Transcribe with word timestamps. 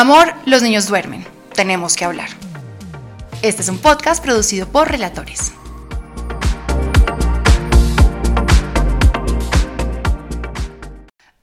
Amor, 0.00 0.32
los 0.46 0.62
niños 0.62 0.88
duermen. 0.88 1.26
Tenemos 1.52 1.94
que 1.94 2.06
hablar. 2.06 2.30
Este 3.42 3.60
es 3.60 3.68
un 3.68 3.76
podcast 3.76 4.24
producido 4.24 4.66
por 4.66 4.90
Relatores. 4.90 5.52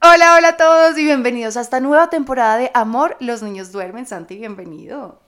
Hola, 0.02 0.34
hola 0.36 0.48
a 0.48 0.56
todos 0.56 0.98
y 0.98 1.04
bienvenidos 1.04 1.56
a 1.56 1.60
esta 1.60 1.78
nueva 1.78 2.10
temporada 2.10 2.56
de 2.56 2.72
Amor, 2.74 3.16
los 3.20 3.44
niños 3.44 3.70
duermen. 3.70 4.06
Santi, 4.06 4.36
bienvenido. 4.36 5.22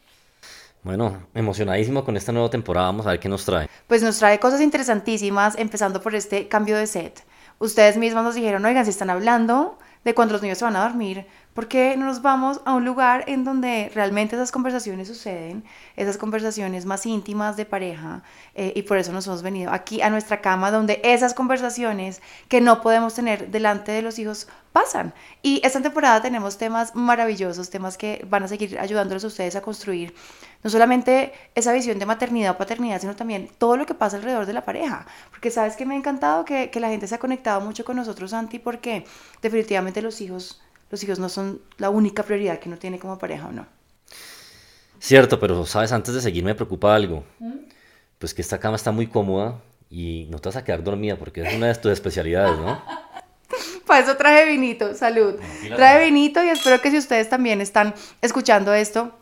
Bueno, 0.83 1.29
emocionadísimo 1.33 2.05
con 2.05 2.17
esta 2.17 2.33
nueva 2.33 2.51
temporada. 2.51 2.87
Vamos 2.87 3.07
a 3.07 3.11
ver 3.11 3.21
qué 3.21 3.29
nos 3.29 3.45
trae. 3.45 3.69
Pues 3.87 4.03
nos 4.03 4.19
trae 4.19 4.41
cosas 4.41 4.61
interesantísimas, 4.61 5.57
empezando 5.57 6.03
por 6.03 6.17
este 6.17 6.49
cambio 6.49 6.77
de 6.77 6.89
set. 6.89 7.25
Ustedes 7.61 7.97
mismos 7.97 8.25
nos 8.25 8.35
dijeron, 8.35 8.65
oigan, 8.65 8.87
si 8.87 8.91
están 8.91 9.11
hablando 9.11 9.79
de 10.03 10.15
cuando 10.15 10.33
los 10.33 10.43
niños 10.43 10.59
se 10.59 10.65
van 10.65 10.77
a 10.77 10.83
dormir, 10.83 11.27
¿por 11.55 11.69
qué 11.69 11.97
no 11.97 12.07
nos 12.07 12.23
vamos 12.23 12.61
a 12.65 12.75
un 12.75 12.85
lugar 12.85 13.25
en 13.27 13.45
donde 13.45 13.91
realmente 13.95 14.37
esas 14.37 14.53
conversaciones 14.53 15.09
suceden, 15.09 15.65
esas 15.97 16.17
conversaciones 16.17 16.87
más 16.87 17.07
íntimas 17.07 17.57
de 17.57 17.67
pareja? 17.67 18.23
Eh, 18.55 18.73
y 18.77 18.83
por 18.83 18.99
eso 18.99 19.13
nos 19.13 19.27
hemos 19.27 19.43
venido 19.43 19.73
aquí 19.73 20.03
a 20.03 20.11
nuestra 20.11 20.41
cama, 20.41 20.71
donde 20.71 21.01
esas 21.05 21.35
conversaciones 21.35 22.23
que 22.49 22.61
no 22.61 22.81
podemos 22.81 23.15
tener 23.15 23.51
delante 23.51 23.93
de 23.93 24.03
los 24.03 24.19
hijos 24.19 24.49
pasan. 24.73 25.13
Y 25.43 25.61
esta 25.65 25.81
temporada 25.81 26.23
tenemos 26.23 26.59
temas 26.59 26.95
maravillosos, 26.95 27.71
temas 27.71 27.97
que 27.99 28.25
van 28.29 28.45
a 28.45 28.49
seguir 28.49 28.79
ayudándoles 28.79 29.25
a 29.25 29.27
ustedes 29.27 29.57
a 29.57 29.63
construir 29.63 30.15
no 30.63 30.71
solamente 30.71 31.33
esa 31.55 31.73
visión 31.73 31.99
de 31.99 32.07
maternidad 32.07 32.53
o 32.53 32.59
paternidad, 32.59 33.01
sino 33.01 33.17
también 33.17 33.49
todo 33.59 33.77
lo 33.77 33.87
que 33.87 33.95
pasa 33.95 34.17
alrededor 34.17 34.47
de 34.47 34.53
la 34.53 34.65
pareja. 34.65 35.07
Porque 35.31 35.51
sabes 35.51 35.77
que 35.77 35.87
me 35.87 35.95
ha 35.95 35.97
encantado 35.97 36.45
que, 36.45 36.71
que 36.71 36.81
la 36.81 36.89
gente 36.89 37.07
se 37.07 37.15
ha 37.15 37.19
conectado 37.19 37.61
mucho 37.61 37.85
con 37.85 37.97
nosotros, 37.97 38.31
Santi, 38.31 38.59
porque 38.59 39.05
definitivamente 39.43 40.03
los 40.03 40.21
hijos, 40.21 40.61
los 40.91 41.03
hijos 41.03 41.19
no 41.19 41.29
son 41.29 41.61
la 41.79 41.91
única 41.91 42.23
prioridad 42.23 42.59
que 42.59 42.69
uno 42.69 42.79
tiene 42.79 42.99
como 42.99 43.19
pareja 43.19 43.47
o 43.47 43.53
no. 43.53 43.67
Cierto, 44.99 45.41
pero 45.41 45.65
sabes, 45.65 45.93
antes 45.93 46.15
de 46.15 46.21
seguir 46.21 46.45
me 46.45 46.55
preocupa 46.55 46.95
algo. 46.95 47.25
Pues 48.19 48.35
que 48.35 48.43
esta 48.43 48.61
cama 48.61 48.77
está 48.77 48.93
muy 48.93 49.07
cómoda 49.07 49.61
y 49.89 50.27
no 50.31 50.39
te 50.39 50.49
vas 50.49 50.57
a 50.57 50.65
quedar 50.65 50.85
dormida 50.85 51.17
porque 51.17 51.43
es 51.43 51.55
una 51.55 51.69
de 51.69 51.75
tus 51.77 51.93
especialidades, 51.93 52.59
¿no? 52.59 52.83
Para 53.87 54.05
eso 54.05 54.17
traje 54.17 54.47
vinito, 54.47 54.95
salud. 54.95 55.37
Traje 55.75 56.05
vinito 56.05 56.45
y 56.45 56.49
espero 56.49 56.81
que 56.81 56.91
si 56.91 56.99
ustedes 56.99 57.29
también 57.29 57.61
están 57.61 57.95
escuchando 58.21 58.73
esto, 58.73 59.13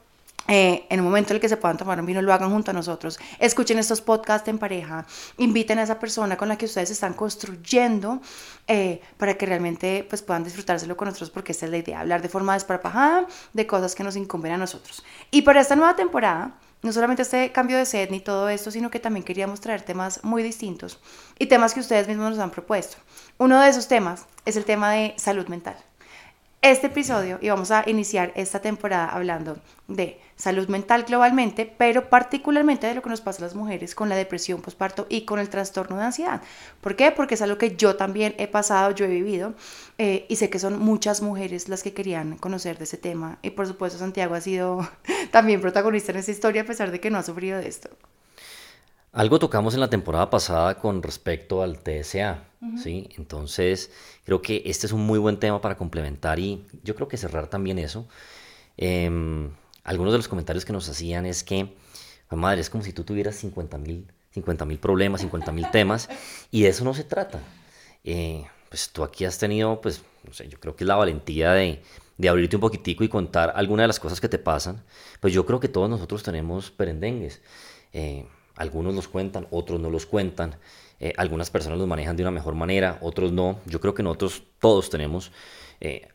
eh, 0.48 0.86
en 0.88 1.00
un 1.00 1.06
momento 1.06 1.32
en 1.32 1.36
el 1.36 1.40
que 1.42 1.48
se 1.48 1.58
puedan 1.58 1.76
tomar 1.76 2.00
un 2.00 2.06
vino, 2.06 2.22
lo 2.22 2.32
hagan 2.32 2.50
junto 2.50 2.70
a 2.70 2.74
nosotros. 2.74 3.20
Escuchen 3.38 3.78
estos 3.78 4.00
podcasts 4.00 4.48
en 4.48 4.58
pareja. 4.58 5.06
Inviten 5.36 5.78
a 5.78 5.82
esa 5.82 5.98
persona 5.98 6.38
con 6.38 6.48
la 6.48 6.56
que 6.56 6.64
ustedes 6.64 6.90
están 6.90 7.12
construyendo 7.12 8.22
eh, 8.66 9.02
para 9.18 9.34
que 9.34 9.44
realmente 9.44 10.06
pues, 10.08 10.22
puedan 10.22 10.44
disfrutárselo 10.44 10.96
con 10.96 11.06
nosotros, 11.06 11.30
porque 11.30 11.52
esta 11.52 11.66
es 11.66 11.70
la 11.70 11.76
idea, 11.76 12.00
hablar 12.00 12.22
de 12.22 12.30
forma 12.30 12.54
desparpajada 12.54 13.26
de 13.52 13.66
cosas 13.66 13.94
que 13.94 14.02
nos 14.02 14.16
incumben 14.16 14.52
a 14.52 14.56
nosotros. 14.56 15.04
Y 15.30 15.42
para 15.42 15.60
esta 15.60 15.76
nueva 15.76 15.94
temporada, 15.96 16.58
no 16.80 16.92
solamente 16.92 17.22
este 17.22 17.52
cambio 17.52 17.76
de 17.76 17.84
sed 17.84 18.10
ni 18.10 18.20
todo 18.20 18.48
esto, 18.48 18.70
sino 18.70 18.90
que 18.90 19.00
también 19.00 19.24
queríamos 19.24 19.60
traer 19.60 19.82
temas 19.82 20.24
muy 20.24 20.42
distintos 20.42 20.98
y 21.38 21.46
temas 21.46 21.74
que 21.74 21.80
ustedes 21.80 22.08
mismos 22.08 22.30
nos 22.30 22.38
han 22.38 22.50
propuesto. 22.50 22.96
Uno 23.36 23.60
de 23.60 23.68
esos 23.68 23.88
temas 23.88 24.26
es 24.46 24.56
el 24.56 24.64
tema 24.64 24.92
de 24.92 25.14
salud 25.18 25.46
mental 25.48 25.76
este 26.60 26.88
episodio 26.88 27.38
y 27.40 27.48
vamos 27.50 27.70
a 27.70 27.84
iniciar 27.86 28.32
esta 28.34 28.60
temporada 28.60 29.08
hablando 29.08 29.58
de 29.86 30.20
salud 30.34 30.68
mental 30.68 31.04
globalmente, 31.04 31.66
pero 31.66 32.10
particularmente 32.10 32.88
de 32.88 32.94
lo 32.94 33.02
que 33.02 33.10
nos 33.10 33.20
pasa 33.20 33.42
a 33.42 33.46
las 33.46 33.54
mujeres 33.54 33.94
con 33.94 34.08
la 34.08 34.16
depresión 34.16 34.60
postparto 34.60 35.06
y 35.08 35.22
con 35.22 35.38
el 35.38 35.50
trastorno 35.50 35.96
de 35.96 36.04
ansiedad. 36.04 36.42
¿Por 36.80 36.96
qué? 36.96 37.12
Porque 37.12 37.34
es 37.34 37.42
algo 37.42 37.58
que 37.58 37.76
yo 37.76 37.94
también 37.94 38.34
he 38.38 38.48
pasado, 38.48 38.90
yo 38.90 39.04
he 39.04 39.08
vivido 39.08 39.54
eh, 39.98 40.26
y 40.28 40.36
sé 40.36 40.50
que 40.50 40.58
son 40.58 40.78
muchas 40.80 41.22
mujeres 41.22 41.68
las 41.68 41.84
que 41.84 41.94
querían 41.94 42.36
conocer 42.36 42.76
de 42.76 42.84
ese 42.84 42.96
tema 42.96 43.38
y 43.42 43.50
por 43.50 43.66
supuesto 43.68 43.98
Santiago 43.98 44.34
ha 44.34 44.40
sido 44.40 44.88
también 45.30 45.60
protagonista 45.60 46.10
en 46.12 46.18
esta 46.18 46.32
historia 46.32 46.62
a 46.62 46.66
pesar 46.66 46.90
de 46.90 47.00
que 47.00 47.10
no 47.10 47.18
ha 47.18 47.22
sufrido 47.22 47.58
de 47.58 47.68
esto. 47.68 47.88
Algo 49.12 49.38
tocamos 49.38 49.74
en 49.74 49.80
la 49.80 49.88
temporada 49.88 50.28
pasada 50.28 50.78
con 50.78 51.02
respecto 51.02 51.62
al 51.62 51.78
TSA, 51.78 52.44
¿sí? 52.82 53.08
Entonces, 53.16 53.90
creo 54.24 54.42
que 54.42 54.62
este 54.66 54.86
es 54.86 54.92
un 54.92 55.06
muy 55.06 55.18
buen 55.18 55.38
tema 55.38 55.60
para 55.60 55.76
complementar 55.76 56.38
y 56.38 56.64
yo 56.82 56.94
creo 56.94 57.08
que 57.08 57.16
cerrar 57.16 57.48
también 57.48 57.78
eso. 57.78 58.06
Em, 58.76 59.50
algunos 59.82 60.12
de 60.12 60.18
los 60.18 60.28
comentarios 60.28 60.64
que 60.64 60.72
nos 60.72 60.88
hacían 60.88 61.24
es 61.24 61.42
que, 61.42 61.74
madre, 62.30 62.60
es 62.60 62.68
como 62.70 62.84
si 62.84 62.92
tú 62.92 63.02
tuvieras 63.04 63.36
50 63.36 63.78
mil 63.78 64.06
50 64.32 64.66
problemas, 64.80 65.22
50 65.22 65.52
mil 65.52 65.70
temas, 65.70 66.08
y 66.50 66.62
de 66.62 66.68
eso 66.68 66.84
no 66.84 66.94
se 66.94 67.04
trata. 67.04 67.40
Eh, 68.04 68.46
pues 68.68 68.90
tú 68.90 69.02
aquí 69.04 69.24
has 69.24 69.38
tenido, 69.38 69.80
pues, 69.80 70.02
no 70.24 70.32
sé, 70.34 70.48
yo 70.48 70.60
creo 70.60 70.76
que 70.76 70.84
es 70.84 70.88
la 70.88 70.96
valentía 70.96 71.52
de, 71.52 71.82
de 72.18 72.28
abrirte 72.28 72.56
un 72.56 72.60
poquitico 72.60 73.04
y 73.04 73.08
contar 73.08 73.52
algunas 73.56 73.84
de 73.84 73.88
las 73.88 74.00
cosas 74.00 74.20
que 74.20 74.28
te 74.28 74.38
pasan. 74.38 74.84
Pues 75.20 75.32
yo 75.32 75.46
creo 75.46 75.60
que 75.60 75.68
todos 75.68 75.88
nosotros 75.88 76.22
tenemos 76.22 76.70
perendengues. 76.70 77.40
Eh, 77.92 78.26
algunos 78.58 78.94
los 78.94 79.08
cuentan, 79.08 79.46
otros 79.50 79.80
no 79.80 79.88
los 79.88 80.04
cuentan. 80.04 80.56
Eh, 81.00 81.12
algunas 81.16 81.48
personas 81.48 81.78
los 81.78 81.86
manejan 81.86 82.16
de 82.16 82.24
una 82.24 82.32
mejor 82.32 82.54
manera, 82.54 82.98
otros 83.00 83.32
no. 83.32 83.60
Yo 83.66 83.80
creo 83.80 83.94
que 83.94 84.02
nosotros 84.02 84.42
todos 84.60 84.90
tenemos 84.90 85.30
eh, 85.80 86.08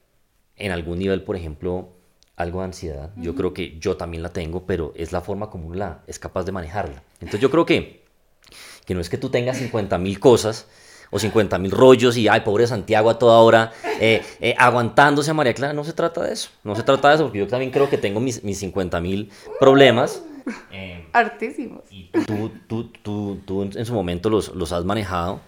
en 0.57 0.71
algún 0.71 0.99
nivel, 0.99 1.23
por 1.23 1.35
ejemplo, 1.35 1.89
algo 2.35 2.59
de 2.59 2.65
ansiedad. 2.65 3.11
Yo 3.15 3.33
creo 3.35 3.53
que 3.53 3.79
yo 3.79 3.95
también 3.95 4.21
la 4.23 4.29
tengo, 4.29 4.65
pero 4.65 4.91
es 4.95 5.11
la 5.11 5.21
forma 5.21 5.49
como 5.49 5.67
uno 5.67 5.75
la, 5.75 6.03
es 6.05 6.19
capaz 6.19 6.43
de 6.43 6.51
manejarla. 6.51 7.01
Entonces 7.15 7.39
yo 7.39 7.49
creo 7.49 7.65
que, 7.65 8.03
que 8.85 8.93
no 8.93 8.99
es 8.99 9.09
que 9.09 9.17
tú 9.17 9.29
tengas 9.29 9.57
50 9.57 9.97
mil 9.97 10.19
cosas 10.19 10.67
o 11.11 11.19
50 11.19 11.57
mil 11.59 11.71
rollos 11.71 12.17
y, 12.17 12.27
ay, 12.27 12.41
pobre 12.41 12.67
Santiago 12.67 13.09
a 13.09 13.19
toda 13.19 13.37
hora 13.37 13.71
eh, 13.99 14.55
aguantándose 14.57 15.31
a 15.31 15.33
María 15.33 15.53
Clara. 15.53 15.71
No 15.71 15.83
se 15.83 15.93
trata 15.93 16.23
de 16.23 16.33
eso. 16.33 16.49
No 16.63 16.75
se 16.75 16.83
trata 16.83 17.09
de 17.09 17.15
eso 17.15 17.23
porque 17.25 17.39
yo 17.39 17.47
también 17.47 17.71
creo 17.71 17.89
que 17.89 17.99
tengo 17.99 18.19
mis, 18.19 18.43
mis 18.43 18.57
50 18.59 18.99
mil 18.99 19.31
problemas. 19.59 20.23
Eh, 20.71 21.07
Artísimos. 21.13 21.83
Y 21.91 22.09
tú, 22.25 22.51
tú, 22.67 22.89
tú, 23.03 23.39
tú, 23.45 23.61
en 23.61 23.85
su 23.85 23.93
momento 23.93 24.29
los, 24.29 24.55
los 24.55 24.71
has 24.71 24.83
manejado. 24.85 25.39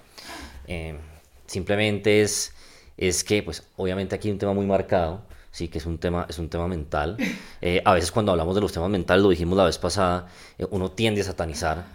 Eh, 0.68 0.98
simplemente 1.48 2.22
es, 2.22 2.54
es 2.98 3.24
que, 3.24 3.42
pues, 3.44 3.64
obviamente 3.76 4.16
aquí 4.16 4.28
hay 4.28 4.34
un 4.34 4.38
tema 4.38 4.54
muy 4.54 4.66
marcado, 4.66 5.24
sí, 5.52 5.68
que 5.68 5.80
es 5.80 5.86
un 5.86 5.98
tema, 5.98 6.26
es 6.30 6.40
un 6.40 6.50
tema 6.50 6.68
mental. 6.68 7.18
Eh, 7.62 7.82
a 7.84 7.96
veces 7.96 8.12
cuando 8.12 8.32
hablamos 8.32 8.54
de 8.54 8.62
los 8.62 8.72
temas 8.72 8.92
mentales, 8.92 9.24
lo 9.24 9.30
dijimos 9.30 9.58
la 9.58 9.66
vez 9.66 9.80
pasada, 9.80 10.28
uno 10.70 10.92
tiende 10.92 11.22
a 11.22 11.24
satanizar 11.24 11.86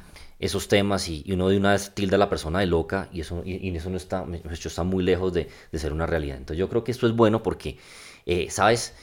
esos 0.40 0.66
temas 0.66 1.08
y, 1.08 1.22
uno 1.32 1.48
de 1.48 1.58
una 1.58 1.72
vez 1.72 1.94
tilda 1.94 2.16
a 2.16 2.18
la 2.18 2.28
persona 2.28 2.58
de 2.58 2.66
loca 2.66 3.08
y 3.12 3.20
eso, 3.20 3.42
y, 3.44 3.76
eso 3.76 3.88
no 3.88 3.96
está, 3.96 4.26
está 4.50 4.82
muy 4.82 5.04
lejos 5.04 5.32
de, 5.32 5.48
de, 5.70 5.78
ser 5.78 5.92
una 5.92 6.06
realidad. 6.06 6.38
Entonces 6.38 6.58
yo 6.58 6.68
creo 6.68 6.82
que 6.82 6.90
esto 6.90 7.06
es 7.06 7.14
bueno 7.14 7.44
porque, 7.44 7.78
¿sabes? 8.48 8.94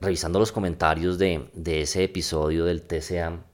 Revisando 0.00 0.38
los 0.38 0.52
comentarios 0.52 1.18
de, 1.18 1.48
de, 1.54 1.82
ese 1.82 2.04
episodio 2.04 2.64
del 2.64 2.82
TCA, 2.82 3.44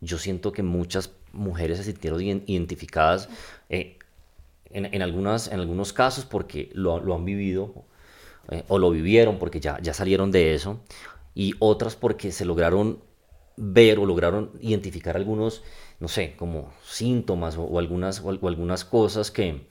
yo 0.00 0.18
siento 0.18 0.52
que 0.52 0.62
muchas 0.62 1.10
mujeres 1.32 1.78
se 1.78 1.84
sintieron 1.84 2.22
identificadas 2.22 3.28
eh, 3.68 3.98
en, 4.70 4.86
en, 4.92 5.02
algunas, 5.02 5.48
en 5.48 5.60
algunos 5.60 5.92
casos 5.92 6.24
porque 6.24 6.70
lo, 6.72 7.00
lo 7.00 7.14
han 7.14 7.24
vivido 7.24 7.84
eh, 8.50 8.64
o 8.68 8.78
lo 8.78 8.90
vivieron 8.90 9.38
porque 9.38 9.60
ya, 9.60 9.78
ya 9.80 9.94
salieron 9.94 10.30
de 10.30 10.54
eso 10.54 10.80
y 11.34 11.54
otras 11.58 11.96
porque 11.96 12.32
se 12.32 12.44
lograron 12.44 13.00
ver 13.56 13.98
o 13.98 14.06
lograron 14.06 14.50
identificar 14.60 15.16
algunos, 15.16 15.62
no 16.00 16.08
sé, 16.08 16.34
como 16.36 16.72
síntomas 16.84 17.56
o, 17.56 17.78
algunas, 17.78 18.20
o, 18.20 18.30
algunas 18.30 18.84
cosas 18.84 19.30
que, 19.30 19.66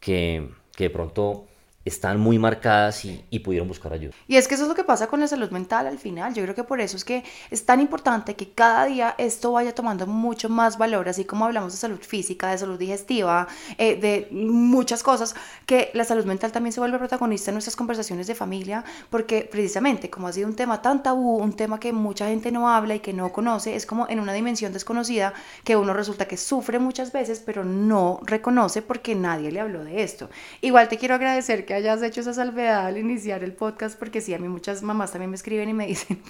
que, 0.00 0.48
que 0.76 0.84
de 0.84 0.90
pronto 0.90 1.46
están 1.84 2.20
muy 2.20 2.38
marcadas 2.38 3.04
y, 3.04 3.38
pudieron 3.42 3.66
buscar 3.66 3.92
ayuda. 3.92 4.12
Y 4.28 4.36
es 4.36 4.46
que 4.46 4.54
eso 4.54 4.64
es 4.64 4.68
lo 4.68 4.74
que 4.76 4.84
pasa 4.84 5.08
con 5.08 5.18
la 5.18 5.26
salud 5.26 5.50
mental 5.50 5.88
al 5.88 5.98
final. 5.98 6.32
Yo 6.32 6.44
creo 6.44 6.54
que 6.54 6.62
por 6.62 6.80
eso 6.80 6.96
es 6.96 7.04
que 7.04 7.24
es 7.50 7.66
tan 7.66 7.80
importante 7.80 8.36
que 8.36 8.50
cada 8.50 8.84
día 8.84 9.16
esto 9.18 9.50
vaya 9.52 9.74
tomando 9.74 10.06
mucho 10.06 10.48
más 10.48 10.78
valor, 10.78 11.08
así 11.08 11.24
como 11.24 11.44
hablamos 11.44 11.72
de 11.72 11.78
salud 11.78 11.98
física, 12.00 12.50
de 12.52 12.58
salud 12.58 12.78
digestiva, 12.78 13.48
eh, 13.78 13.96
de 13.96 14.28
muchas 14.30 15.02
cosas, 15.02 15.34
que 15.66 15.90
la 15.94 16.04
salud 16.04 16.24
mental 16.24 16.52
también 16.52 16.72
se 16.72 16.78
vuelve 16.78 16.98
protagonista 16.98 17.50
en 17.50 17.56
nuestras 17.56 17.74
conversaciones 17.74 18.28
de 18.28 18.36
familia, 18.36 18.84
porque 19.10 19.48
precisamente 19.50 20.08
como 20.08 20.28
ha 20.28 20.32
sido 20.32 20.46
un 20.46 20.54
tema 20.54 20.80
tan 20.82 21.02
tabú, 21.02 21.38
un 21.38 21.54
tema 21.54 21.80
que 21.80 21.92
mucha 21.92 22.28
gente 22.28 22.52
no 22.52 22.68
habla 22.68 22.94
y 22.94 23.00
que 23.00 23.12
no 23.12 23.32
conoce, 23.32 23.74
es 23.74 23.86
como 23.86 24.08
en 24.08 24.20
una 24.20 24.32
dimensión 24.32 24.72
desconocida 24.72 25.34
que 25.64 25.74
uno 25.74 25.94
resulta 25.94 26.26
que 26.26 26.36
sufre 26.36 26.78
muchas 26.78 27.10
veces, 27.10 27.42
pero 27.44 27.64
no 27.64 28.20
reconoce 28.22 28.82
porque 28.82 29.16
nadie 29.16 29.50
le 29.50 29.60
habló 29.60 29.84
de 29.84 30.04
esto. 30.04 30.30
Igual 30.60 30.88
te 30.88 30.98
quiero 30.98 31.16
agradecer 31.16 31.64
que 31.66 31.71
hayas 31.74 32.02
hecho 32.02 32.20
esa 32.20 32.34
salvedad 32.34 32.86
al 32.86 32.98
iniciar 32.98 33.44
el 33.44 33.52
podcast, 33.52 33.98
porque 33.98 34.20
sí, 34.20 34.34
a 34.34 34.38
mí 34.38 34.48
muchas 34.48 34.82
mamás 34.82 35.12
también 35.12 35.30
me 35.30 35.36
escriben 35.36 35.68
y 35.68 35.74
me 35.74 35.86
dicen, 35.88 36.22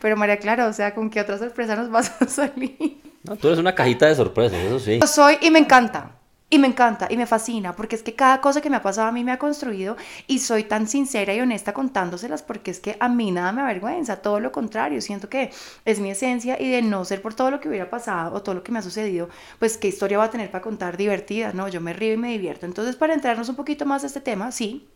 pero 0.00 0.16
María 0.16 0.38
Clara, 0.38 0.66
o 0.66 0.72
sea, 0.72 0.94
¿con 0.94 1.10
qué 1.10 1.20
otra 1.20 1.38
sorpresa 1.38 1.76
nos 1.76 1.90
vas 1.90 2.20
a 2.20 2.26
salir? 2.26 3.00
No, 3.24 3.36
tú 3.36 3.48
eres 3.48 3.58
una 3.58 3.74
cajita 3.74 4.06
de 4.06 4.14
sorpresas, 4.14 4.58
eso 4.58 4.78
sí. 4.78 4.98
Yo 5.00 5.06
soy 5.06 5.36
y 5.40 5.50
me 5.50 5.60
encanta. 5.60 6.21
Y 6.52 6.58
me 6.58 6.66
encanta 6.66 7.08
y 7.08 7.16
me 7.16 7.24
fascina 7.24 7.74
porque 7.74 7.96
es 7.96 8.02
que 8.02 8.14
cada 8.14 8.42
cosa 8.42 8.60
que 8.60 8.68
me 8.68 8.76
ha 8.76 8.82
pasado 8.82 9.08
a 9.08 9.12
mí 9.12 9.24
me 9.24 9.32
ha 9.32 9.38
construido 9.38 9.96
y 10.26 10.38
soy 10.38 10.64
tan 10.64 10.86
sincera 10.86 11.32
y 11.32 11.40
honesta 11.40 11.72
contándoselas 11.72 12.42
porque 12.42 12.70
es 12.70 12.78
que 12.78 12.98
a 13.00 13.08
mí 13.08 13.30
nada 13.30 13.52
me 13.52 13.62
avergüenza, 13.62 14.16
todo 14.16 14.38
lo 14.38 14.52
contrario, 14.52 15.00
siento 15.00 15.30
que 15.30 15.50
es 15.86 15.98
mi 15.98 16.10
esencia 16.10 16.60
y 16.60 16.70
de 16.70 16.82
no 16.82 17.06
ser 17.06 17.22
por 17.22 17.32
todo 17.32 17.50
lo 17.50 17.58
que 17.58 17.70
hubiera 17.70 17.88
pasado 17.88 18.34
o 18.34 18.42
todo 18.42 18.54
lo 18.54 18.62
que 18.62 18.70
me 18.70 18.80
ha 18.80 18.82
sucedido, 18.82 19.30
pues 19.58 19.78
qué 19.78 19.88
historia 19.88 20.18
va 20.18 20.24
a 20.24 20.30
tener 20.30 20.50
para 20.50 20.60
contar 20.60 20.98
divertida, 20.98 21.54
¿no? 21.54 21.68
Yo 21.68 21.80
me 21.80 21.94
río 21.94 22.12
y 22.12 22.16
me 22.18 22.32
divierto. 22.32 22.66
Entonces, 22.66 22.96
para 22.96 23.14
entrarnos 23.14 23.48
un 23.48 23.56
poquito 23.56 23.86
más 23.86 24.04
a 24.04 24.08
este 24.08 24.20
tema, 24.20 24.52
sí, 24.52 24.86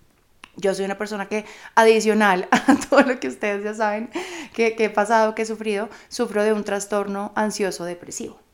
Yo 0.57 0.75
soy 0.75 0.85
una 0.85 0.99
persona 0.99 1.27
que, 1.27 1.47
adicional 1.75 2.49
a 2.51 2.75
todo 2.91 3.01
lo 3.03 3.19
que 3.19 3.29
ustedes 3.29 3.65
ya 3.65 3.73
saben 3.75 4.11
que, 4.53 4.77
he 4.79 4.91
pasado, 4.91 5.35
que 5.35 5.43
he 5.43 5.47
sufrido, 5.47 5.89
sufro 6.09 6.45
de 6.45 6.53
un 6.53 6.65
trastorno 6.65 7.33
ansioso 7.35 7.85
depresivo. 7.87 8.46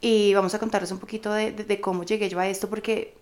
Y 0.00 0.32
vamos 0.34 0.54
a 0.54 0.58
contarles 0.58 0.92
un 0.92 0.98
poquito 0.98 1.32
de, 1.32 1.80
cómo 1.80 2.04
llegué 2.04 2.28
yo 2.28 2.38
a 2.38 2.46
esto, 2.46 2.68
porque 2.68 3.16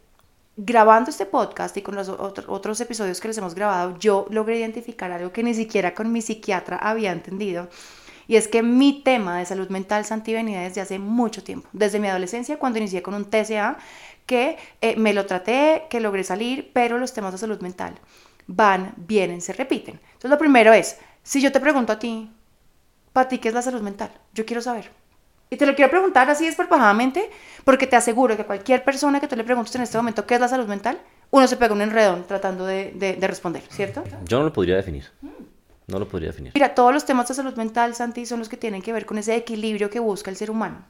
grabando 0.57 1.11
este 1.11 1.27
podcast 1.27 1.77
y 1.77 1.83
con 1.83 1.95
los 1.95 2.09
otros 2.09 2.81
episodios 2.81 3.21
que 3.21 3.29
les 3.29 3.39
hemos 3.39 3.55
grabado, 3.55 3.99
yo 3.99 4.27
logré 4.31 4.59
identificar 4.59 5.11
algo 5.11 5.33
que 5.33 5.43
ni 5.43 5.55
siquiera 5.55 5.95
con 5.95 6.13
mi 6.13 6.23
psiquiatra 6.23 6.77
había 6.77 7.13
entendido. 7.13 7.69
Y 8.29 8.37
es 8.37 8.49
que 8.49 8.63
mi 8.63 9.03
tema 9.03 9.39
de 9.39 9.47
salud 9.47 9.69
mental, 9.69 10.05
Santi, 10.05 10.33
venía 10.33 10.63
desde 10.63 10.81
hace 10.81 10.99
mucho 10.99 11.45
tiempo, 11.45 11.69
desde 11.73 12.01
mi 12.01 12.09
adolescencia, 12.09 12.59
cuando 12.59 12.79
inicié 12.79 13.03
con 13.03 13.15
un 13.15 13.25
TCA, 13.25 13.79
que 14.27 14.59
eh, 14.81 14.97
me 14.97 15.15
lo 15.15 15.27
traté, 15.27 15.85
que 15.89 16.01
logré 16.01 16.25
salir, 16.25 16.71
pero 16.73 16.99
los 16.99 17.13
temas 17.13 17.33
de 17.33 17.39
salud 17.39 17.61
mental 17.61 17.95
van, 18.49 18.95
vienen, 18.97 19.41
se 19.41 19.53
repiten. 19.53 20.01
Entonces, 20.05 20.31
lo 20.31 20.39
primero 20.39 20.73
es, 20.73 20.99
si 21.23 21.41
yo 21.41 21.53
te 21.53 21.61
pregunto 21.61 21.93
a 21.93 21.99
ti, 21.99 22.31
¿para 23.13 23.29
ti 23.29 23.39
qué 23.39 23.49
es 23.49 23.55
la 23.55 23.63
salud 23.63 23.81
mental? 23.81 24.11
Yo 24.35 24.45
quiero 24.45 24.63
saber. 24.63 24.91
Y 25.49 25.57
te 25.57 25.67
lo 25.67 25.75
quiero 25.75 25.91
preguntar 25.91 26.29
así 26.29 26.45
desparpajadamente, 26.45 27.31
porque 27.65 27.87
te 27.87 27.97
aseguro 27.97 28.37
que 28.37 28.45
cualquier 28.45 28.83
persona 28.83 29.21
que 29.21 29.29
tú 29.29 29.37
le 29.37 29.45
preguntes 29.45 29.75
en 29.77 29.83
este 29.83 29.97
momento 29.97 30.27
qué 30.27 30.35
es 30.35 30.41
la 30.41 30.49
salud 30.49 30.67
mental, 30.67 30.99
uno 31.31 31.47
se 31.47 31.57
pega 31.57 31.73
un 31.73 31.83
enredón 31.83 32.25
tratando 32.27 32.67
de, 32.67 32.93
de, 32.93 33.27
responder, 33.27 33.63
¿cierto? 33.69 34.03
Yo 34.25 34.39
no 34.39 34.45
lo 34.45 34.53
podría 34.53 34.77
definir. 34.77 35.11
No 35.87 35.99
lo 36.01 36.09
podría 36.09 36.31
definir. 36.31 36.53
Mira, 36.55 36.75
todos 36.75 36.93
los 36.93 37.05
temas 37.05 37.29
de 37.29 37.35
salud 37.35 37.55
mental, 37.55 37.95
Santi, 37.95 38.27
son 38.27 38.41
los 38.41 38.49
que 38.49 38.57
tienen 38.57 38.83
que 38.83 38.93
ver 38.93 39.07
con 39.07 39.19
ese 39.19 39.37
equilibrio 39.37 39.89
que 39.89 40.01
busca 40.01 40.31
el 40.31 40.37
ser 40.37 40.51
humano 40.51 40.85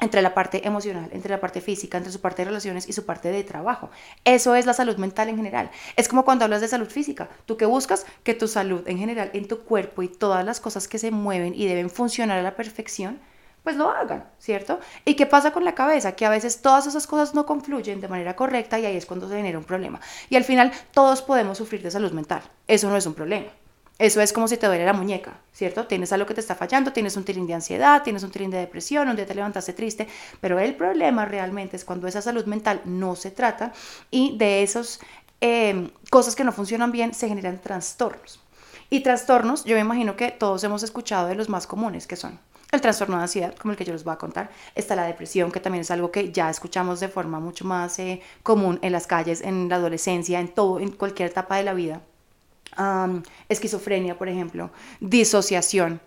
entre 0.00 0.22
la 0.22 0.34
parte 0.34 0.66
emocional, 0.66 1.10
entre 1.12 1.30
la 1.30 1.40
parte 1.40 1.60
física, 1.60 1.98
entre 1.98 2.12
su 2.12 2.20
parte 2.20 2.42
de 2.42 2.46
relaciones 2.46 2.88
y 2.88 2.92
su 2.94 3.04
parte 3.04 3.30
de 3.30 3.44
trabajo. 3.44 3.90
Eso 4.24 4.54
es 4.54 4.64
la 4.64 4.72
salud 4.72 4.96
mental 4.96 5.28
en 5.28 5.36
general. 5.36 5.70
Es 5.96 6.08
como 6.08 6.24
cuando 6.24 6.44
hablas 6.44 6.62
de 6.62 6.68
salud 6.68 6.88
física. 6.88 7.28
Tú 7.44 7.58
que 7.58 7.66
buscas 7.66 8.06
que 8.24 8.34
tu 8.34 8.48
salud 8.48 8.82
en 8.86 8.98
general, 8.98 9.30
en 9.34 9.46
tu 9.46 9.60
cuerpo 9.60 10.02
y 10.02 10.08
todas 10.08 10.44
las 10.44 10.58
cosas 10.58 10.88
que 10.88 10.98
se 10.98 11.10
mueven 11.10 11.54
y 11.54 11.66
deben 11.66 11.90
funcionar 11.90 12.38
a 12.38 12.42
la 12.42 12.56
perfección, 12.56 13.20
pues 13.62 13.76
lo 13.76 13.90
hagan, 13.90 14.24
¿cierto? 14.38 14.80
¿Y 15.04 15.14
qué 15.14 15.26
pasa 15.26 15.52
con 15.52 15.64
la 15.64 15.74
cabeza? 15.74 16.12
Que 16.12 16.26
a 16.26 16.30
veces 16.30 16.62
todas 16.62 16.86
esas 16.86 17.06
cosas 17.06 17.34
no 17.34 17.46
confluyen 17.46 18.00
de 18.00 18.08
manera 18.08 18.36
correcta 18.36 18.78
y 18.78 18.86
ahí 18.86 18.96
es 18.96 19.06
cuando 19.06 19.28
se 19.28 19.36
genera 19.36 19.58
un 19.58 19.64
problema. 19.64 20.00
Y 20.28 20.36
al 20.36 20.44
final 20.44 20.72
todos 20.92 21.22
podemos 21.22 21.58
sufrir 21.58 21.82
de 21.82 21.90
salud 21.90 22.12
mental. 22.12 22.42
Eso 22.66 22.88
no 22.88 22.96
es 22.96 23.06
un 23.06 23.14
problema. 23.14 23.48
Eso 24.00 24.22
es 24.22 24.32
como 24.32 24.48
si 24.48 24.56
te 24.56 24.66
duele 24.66 24.86
la 24.86 24.94
muñeca, 24.94 25.40
¿cierto? 25.52 25.86
Tienes 25.86 26.10
algo 26.10 26.24
que 26.24 26.32
te 26.32 26.40
está 26.40 26.54
fallando, 26.54 26.90
tienes 26.90 27.18
un 27.18 27.24
tirín 27.24 27.46
de 27.46 27.52
ansiedad, 27.52 28.02
tienes 28.02 28.22
un 28.22 28.30
tirín 28.30 28.50
de 28.50 28.56
depresión, 28.56 29.10
un 29.10 29.14
día 29.14 29.26
te 29.26 29.34
levantaste 29.34 29.74
triste, 29.74 30.08
pero 30.40 30.58
el 30.58 30.74
problema 30.74 31.26
realmente 31.26 31.76
es 31.76 31.84
cuando 31.84 32.08
esa 32.08 32.22
salud 32.22 32.46
mental 32.46 32.80
no 32.86 33.14
se 33.14 33.30
trata 33.30 33.74
y 34.10 34.38
de 34.38 34.62
esas 34.62 35.00
em, 35.42 35.90
cosas 36.08 36.34
que 36.34 36.44
no 36.44 36.52
funcionan 36.52 36.92
bien 36.92 37.12
se 37.12 37.28
generan 37.28 37.60
trastornos. 37.60 38.40
Y 38.88 39.00
trastornos, 39.00 39.64
yo 39.64 39.74
me 39.74 39.82
imagino 39.82 40.16
que 40.16 40.30
todos 40.30 40.64
hemos 40.64 40.82
escuchado 40.82 41.28
de 41.28 41.34
los 41.34 41.50
más 41.50 41.66
comunes, 41.66 42.06
que 42.06 42.16
son 42.16 42.38
el 42.72 42.80
trastorno 42.80 43.16
de 43.16 43.22
ansiedad, 43.22 43.54
como 43.56 43.72
el 43.72 43.78
que 43.78 43.84
yo 43.84 43.92
les 43.92 44.04
voy 44.04 44.12
a 44.12 44.18
contar. 44.18 44.50
Está 44.74 44.94
la 44.96 45.04
depresión, 45.04 45.50
que 45.50 45.60
también 45.60 45.82
es 45.82 45.90
algo 45.90 46.10
que 46.10 46.32
ya 46.32 46.50
escuchamos 46.50 47.00
de 47.00 47.08
forma 47.08 47.40
mucho 47.40 47.64
más 47.64 47.98
eh, 47.98 48.20
común 48.42 48.78
en 48.82 48.92
las 48.92 49.06
calles, 49.06 49.40
en 49.40 49.68
la 49.68 49.76
adolescencia, 49.76 50.40
en 50.40 50.48
todo, 50.48 50.80
en 50.80 50.90
cualquier 50.90 51.30
etapa 51.30 51.56
de 51.56 51.64
la 51.64 51.74
vida. 51.74 52.02
esquizofrenia, 53.48 54.16
por 54.16 54.28
ejemplo, 54.28 54.70
disociación. 55.00 56.00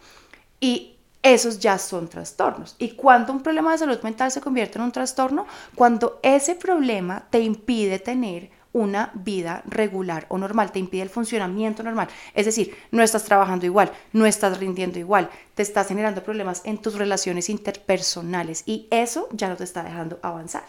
Y 0.59 0.95
esos 1.21 1.59
ya 1.59 1.77
son 1.77 2.07
trastornos. 2.07 2.75
¿Y 2.79 2.91
cuando 2.91 3.33
un 3.33 3.41
problema 3.41 3.71
de 3.71 3.77
salud 3.77 4.01
mental 4.01 4.31
se 4.31 4.41
convierte 4.41 4.77
en 4.77 4.85
un 4.85 4.91
trastorno? 4.91 5.45
Cuando 5.75 6.19
ese 6.21 6.55
problema 6.55 7.25
te 7.29 7.39
impide 7.39 7.99
tener 7.99 8.49
una 8.73 9.11
vida 9.13 9.61
regular 9.65 10.25
o 10.29 10.37
normal, 10.37 10.71
te 10.71 10.79
impide 10.79 11.03
el 11.03 11.09
funcionamiento 11.09 11.83
normal. 11.83 12.09
Es 12.33 12.45
decir, 12.45 12.75
no 12.91 13.03
estás 13.03 13.23
trabajando 13.23 13.65
igual, 13.65 13.91
no 14.11 14.25
estás 14.25 14.57
rindiendo 14.57 14.99
igual, 14.99 15.29
te 15.53 15.61
estás 15.61 15.87
generando 15.87 16.23
problemas 16.23 16.61
en 16.65 16.79
tus 16.79 16.95
relaciones 16.95 17.49
interpersonales 17.49 18.63
y 18.65 18.87
eso 18.89 19.29
ya 19.31 19.47
no 19.47 19.55
te 19.55 19.63
está 19.63 19.83
dejando 19.83 20.19
avanzar. 20.23 20.65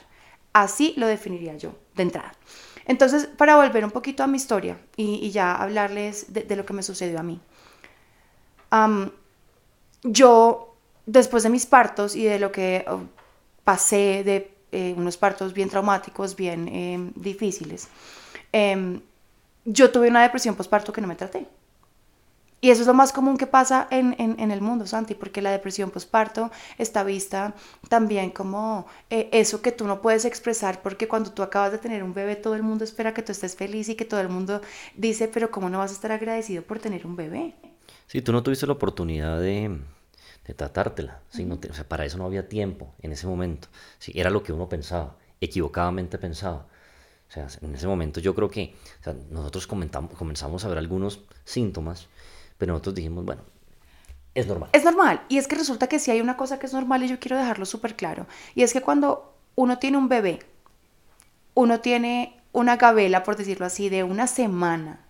Así 0.52 0.94
lo 0.96 1.06
definiría 1.06 1.56
yo 1.56 1.74
de 1.96 2.04
entrada. 2.04 2.32
Entonces, 2.86 3.26
para 3.26 3.56
volver 3.56 3.84
un 3.84 3.90
poquito 3.90 4.22
a 4.22 4.26
mi 4.26 4.36
historia 4.36 4.78
y, 4.96 5.30
ya 5.30 5.56
hablarles 5.56 6.32
de, 6.32 6.54
lo 6.54 6.66
que 6.66 6.74
me 6.74 6.82
sucedió 6.82 7.18
a 7.18 7.22
mí. 7.22 7.40
yo, 10.02 10.76
después 11.06 11.42
de 11.42 11.48
mis 11.48 11.64
partos 11.64 12.14
y 12.14 12.24
de 12.24 12.38
lo 12.38 12.52
que 12.52 12.84
oh, 12.88 13.00
pasé 13.64 14.22
de 14.24 14.53
eh, 14.74 14.94
unos 14.96 15.16
partos 15.16 15.54
bien 15.54 15.70
traumáticos, 15.70 16.34
bien 16.34 16.68
em, 16.68 17.12
difíciles, 17.14 17.88
em, 18.52 19.00
yo 19.64 19.90
tuve 19.90 20.08
una 20.08 20.22
depresión 20.22 20.54
postparto 20.54 20.92
que 20.92 21.00
no 21.00 21.06
me 21.06 21.14
traté. 21.14 21.46
Y 22.60 22.70
eso 22.70 22.80
es 22.80 22.86
lo 22.86 22.94
más 22.94 23.12
común 23.12 23.36
que 23.36 23.46
pasa 23.46 23.86
en, 23.90 24.16
en, 24.18 24.50
el 24.50 24.62
mundo, 24.62 24.86
Santi, 24.86 25.14
porque 25.14 25.42
la 25.42 25.50
depresión 25.50 25.90
postparto 25.90 26.50
está 26.78 27.04
vista 27.04 27.52
también 27.90 28.30
como 28.30 28.86
eh, 29.10 29.28
eso 29.32 29.60
que 29.60 29.70
tú 29.70 29.86
no 29.86 30.00
puedes 30.00 30.24
expresar, 30.24 30.80
porque 30.80 31.06
cuando 31.06 31.30
tú 31.30 31.42
acabas 31.42 31.72
de 31.72 31.78
tener 31.78 32.02
un 32.02 32.14
bebé, 32.14 32.36
todo 32.36 32.54
el 32.54 32.62
mundo 32.62 32.82
espera 32.82 33.12
que 33.12 33.22
tú 33.22 33.32
estés 33.32 33.54
feliz 33.54 33.90
y 33.90 33.96
que 33.96 34.06
todo 34.06 34.20
el 34.20 34.30
mundo 34.30 34.62
dice, 34.96 35.28
pero 35.28 35.50
¿cómo 35.50 35.68
no 35.68 35.76
vas 35.76 35.90
a 35.90 35.94
estar 35.94 36.10
agradecido 36.10 36.62
por 36.62 36.78
tener 36.78 37.06
un 37.06 37.16
bebé? 37.16 37.52
Sí, 38.06 38.22
tú 38.22 38.32
no 38.32 38.42
tuviste 38.42 38.66
la 38.66 38.72
oportunidad 38.72 39.38
de, 39.38 39.78
de 40.46 40.54
tratártela. 40.54 41.20
¿sí? 41.30 41.44
no 41.44 41.54
o 41.54 41.74
sea, 41.74 41.88
para 41.88 42.04
eso 42.04 42.18
no 42.18 42.24
había 42.26 42.48
tiempo 42.48 42.94
en 43.00 43.12
ese 43.12 43.26
momento. 43.26 43.68
¿sí? 43.98 44.12
Era 44.14 44.30
lo 44.30 44.42
que 44.42 44.52
uno 44.52 44.68
pensaba, 44.68 45.16
equivocadamente 45.40 46.18
pensaba. 46.18 46.66
O 47.36 47.66
en 47.66 47.74
ese 47.74 47.86
momento 47.86 48.20
yo 48.20 48.34
creo 48.34 48.48
que 48.48 48.76
nosotros 49.30 49.66
comenzamos 49.66 50.64
a 50.64 50.68
ver 50.68 50.78
algunos 50.78 51.20
síntomas, 51.44 52.06
pero 52.58 52.72
nosotros 52.72 52.94
dijimos, 52.94 53.24
bueno, 53.24 53.42
es 54.34 54.46
normal. 54.46 54.70
Es 54.72 54.84
normal. 54.84 55.22
Y 55.28 55.38
es 55.38 55.48
que 55.48 55.56
resulta 55.56 55.88
que 55.88 55.98
si 55.98 56.10
hay 56.10 56.20
una 56.20 56.36
cosa 56.36 56.58
que 56.58 56.66
es 56.66 56.72
normal 56.72 57.02
y 57.02 57.08
yo 57.08 57.18
quiero 57.18 57.36
dejarlo 57.36 57.66
súper 57.66 57.96
claro. 57.96 58.26
Y 58.54 58.62
es 58.62 58.72
que 58.72 58.82
cuando 58.82 59.34
uno 59.56 59.78
tiene 59.78 59.96
un 59.96 60.08
bebé, 60.08 60.40
uno 61.54 61.80
tiene 61.80 62.40
una 62.52 62.76
gabela, 62.76 63.24
por 63.24 63.36
decirlo 63.36 63.66
así, 63.66 63.88
de 63.88 64.04
una 64.04 64.26
semana 64.26 65.03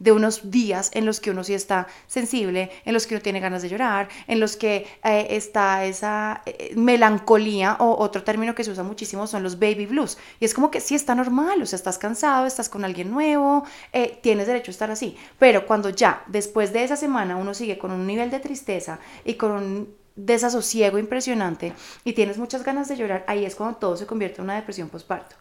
de 0.00 0.10
unos 0.10 0.50
días 0.50 0.90
en 0.94 1.06
los 1.06 1.20
que 1.20 1.30
uno 1.30 1.44
sí 1.44 1.54
está 1.54 1.86
sensible, 2.08 2.70
en 2.84 2.92
los 2.92 3.06
que 3.06 3.14
uno 3.14 3.22
tiene 3.22 3.38
ganas 3.38 3.62
de 3.62 3.68
llorar, 3.68 4.08
en 4.26 4.40
los 4.40 4.56
que 4.56 4.86
eh, 5.04 5.26
está 5.30 5.84
esa 5.84 6.42
eh, 6.46 6.72
melancolía 6.74 7.76
o 7.78 8.02
otro 8.02 8.24
término 8.24 8.54
que 8.54 8.64
se 8.64 8.72
usa 8.72 8.82
muchísimo 8.82 9.28
son 9.28 9.44
los 9.44 9.60
baby 9.60 9.86
blues. 9.86 10.18
Y 10.40 10.46
es 10.46 10.54
como 10.54 10.70
que 10.70 10.80
sí 10.80 10.94
está 10.96 11.14
normal, 11.14 11.62
o 11.62 11.66
sea, 11.66 11.76
estás 11.76 11.98
cansado, 11.98 12.46
estás 12.46 12.68
con 12.68 12.84
alguien 12.84 13.10
nuevo, 13.10 13.64
eh, 13.92 14.18
tienes 14.22 14.46
derecho 14.46 14.70
a 14.70 14.72
estar 14.72 14.90
así. 14.90 15.16
Pero 15.38 15.66
cuando 15.66 15.90
ya 15.90 16.24
después 16.26 16.72
de 16.72 16.82
esa 16.82 16.96
semana 16.96 17.36
uno 17.36 17.54
sigue 17.54 17.78
con 17.78 17.92
un 17.92 18.06
nivel 18.06 18.30
de 18.30 18.40
tristeza 18.40 18.98
y 19.24 19.34
con 19.34 19.52
un 19.52 19.94
desasosiego 20.16 20.98
impresionante 20.98 21.72
y 22.04 22.14
tienes 22.14 22.38
muchas 22.38 22.64
ganas 22.64 22.88
de 22.88 22.96
llorar, 22.96 23.24
ahí 23.28 23.44
es 23.44 23.54
cuando 23.54 23.76
todo 23.76 23.96
se 23.96 24.06
convierte 24.06 24.40
en 24.40 24.44
una 24.44 24.56
depresión 24.56 24.88
postparto. 24.88 25.36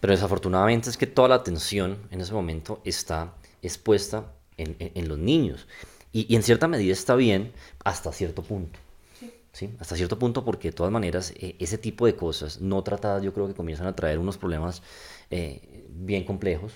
Pero 0.00 0.14
desafortunadamente 0.14 0.90
es 0.90 0.96
que 0.96 1.06
toda 1.06 1.28
la 1.28 1.36
atención 1.36 1.98
en 2.10 2.20
ese 2.20 2.32
momento 2.32 2.80
está 2.84 3.34
es 3.62 3.78
puesta 3.78 4.32
en, 4.56 5.08
los 5.08 5.18
niños. 5.18 5.66
Y, 6.12 6.34
en 6.34 6.42
cierta 6.42 6.68
medida 6.68 6.92
está 6.92 7.14
bien 7.14 7.52
hasta 7.84 8.12
cierto 8.12 8.42
punto. 8.42 8.78
Sí. 9.52 9.70
Hasta 9.80 9.96
cierto 9.96 10.18
punto 10.18 10.44
porque 10.44 10.68
de 10.68 10.72
todas 10.72 10.90
maneras 10.90 11.32
e, 11.36 11.56
ese 11.58 11.76
tipo 11.76 12.06
de 12.06 12.16
cosas 12.16 12.60
no 12.62 12.82
tratadas 12.82 13.22
yo 13.22 13.34
creo 13.34 13.46
que 13.46 13.54
comienzan 13.54 13.86
a 13.86 13.94
traer 13.94 14.18
unos 14.18 14.38
problemas 14.38 14.82
eh, 15.30 15.86
bien 15.90 16.24
complejos 16.24 16.72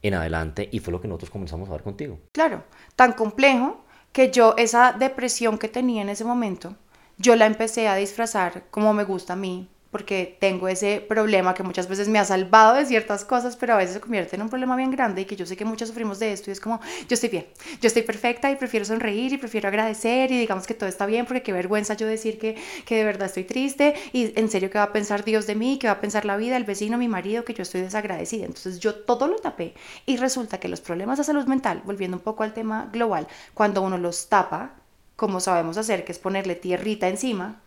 en 0.00 0.14
adelante 0.14 0.68
y 0.72 0.78
fue 0.78 0.90
lo 0.90 1.02
que 1.02 1.08
nosotros 1.08 1.30
comenzamos 1.30 1.68
a 1.68 1.72
ver 1.72 1.82
contigo. 1.82 2.18
Claro, 2.32 2.64
tan 2.96 3.12
complejo 3.12 3.84
que 4.12 4.30
yo 4.30 4.54
esa 4.56 4.92
depresión 4.92 5.58
que 5.58 5.68
tenía 5.68 6.02
en 6.02 6.08
ese 6.08 6.24
momento, 6.24 6.76
yo 7.18 7.36
la 7.36 7.46
empecé 7.46 7.88
a 7.88 7.94
disfrazar 7.94 8.64
como 8.70 8.92
me 8.94 9.04
gusta 9.04 9.34
a 9.34 9.36
mí, 9.36 9.68
porque 9.92 10.38
tengo 10.40 10.68
ese 10.68 11.04
problema 11.06 11.52
que 11.52 11.62
muchas 11.62 11.86
veces 11.86 12.08
me 12.08 12.18
ha 12.18 12.24
salvado 12.24 12.74
de 12.74 12.86
ciertas 12.86 13.26
cosas, 13.26 13.56
pero 13.56 13.74
a 13.74 13.76
veces 13.76 13.92
se 13.92 14.00
convierte 14.00 14.36
en 14.36 14.42
un 14.42 14.48
problema 14.48 14.74
bien 14.74 14.90
grande 14.90 15.20
y 15.20 15.24
que 15.26 15.36
yo 15.36 15.44
sé 15.44 15.54
que 15.54 15.66
muchos 15.66 15.90
sufrimos 15.90 16.18
de 16.18 16.32
esto 16.32 16.50
y 16.50 16.52
es 16.52 16.60
como, 16.60 16.80
yo 17.08 17.14
estoy 17.14 17.28
bien, 17.28 17.46
yo 17.78 17.88
estoy 17.88 18.00
perfecta 18.00 18.50
y 18.50 18.56
prefiero 18.56 18.86
sonreír 18.86 19.34
y 19.34 19.36
prefiero 19.36 19.68
agradecer 19.68 20.32
y 20.32 20.40
digamos 20.40 20.66
que 20.66 20.72
todo 20.72 20.88
está 20.88 21.04
bien 21.04 21.26
porque 21.26 21.42
qué 21.42 21.52
vergüenza 21.52 21.92
yo 21.92 22.06
decir 22.06 22.38
que, 22.38 22.56
que 22.86 22.96
de 22.96 23.04
verdad 23.04 23.26
estoy 23.26 23.44
triste 23.44 23.94
y 24.14 24.32
en 24.40 24.48
serio 24.48 24.70
qué 24.70 24.78
va 24.78 24.84
a 24.84 24.92
pensar 24.92 25.24
Dios 25.24 25.46
de 25.46 25.56
mí, 25.56 25.78
qué 25.78 25.88
va 25.88 25.92
a 25.92 26.00
pensar 26.00 26.24
la 26.24 26.38
vida, 26.38 26.56
el 26.56 26.64
vecino, 26.64 26.96
mi 26.96 27.08
marido, 27.08 27.44
que 27.44 27.52
yo 27.52 27.62
estoy 27.62 27.82
desagradecida. 27.82 28.46
Entonces 28.46 28.80
yo 28.80 28.94
todo 28.94 29.26
lo 29.28 29.36
tapé 29.40 29.74
y 30.06 30.16
resulta 30.16 30.58
que 30.58 30.68
los 30.68 30.80
problemas 30.80 31.18
de 31.18 31.24
salud 31.24 31.44
mental, 31.44 31.82
volviendo 31.84 32.16
un 32.16 32.22
poco 32.22 32.44
al 32.44 32.54
tema 32.54 32.88
global, 32.90 33.28
cuando 33.52 33.82
uno 33.82 33.98
los 33.98 34.30
tapa, 34.30 34.70
como 35.16 35.38
sabemos 35.38 35.76
hacer, 35.76 36.06
que 36.06 36.12
es 36.12 36.18
ponerle 36.18 36.54
tierrita 36.54 37.08
encima, 37.08 37.60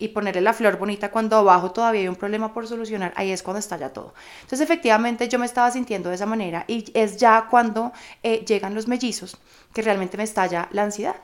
y 0.00 0.08
ponerle 0.08 0.40
la 0.40 0.52
flor 0.52 0.78
bonita 0.78 1.10
cuando 1.12 1.36
abajo 1.36 1.70
todavía 1.70 2.00
hay 2.00 2.08
un 2.08 2.16
problema 2.16 2.52
por 2.52 2.66
solucionar, 2.66 3.12
ahí 3.14 3.30
es 3.30 3.42
cuando 3.42 3.60
estalla 3.60 3.92
todo. 3.92 4.14
Entonces 4.40 4.62
efectivamente 4.62 5.28
yo 5.28 5.38
me 5.38 5.46
estaba 5.46 5.70
sintiendo 5.70 6.08
de 6.08 6.16
esa 6.16 6.26
manera 6.26 6.64
y 6.66 6.90
es 6.94 7.18
ya 7.18 7.46
cuando 7.48 7.92
eh, 8.22 8.44
llegan 8.44 8.74
los 8.74 8.88
mellizos 8.88 9.36
que 9.72 9.82
realmente 9.82 10.16
me 10.16 10.24
estalla 10.24 10.68
la 10.72 10.82
ansiedad. 10.82 11.16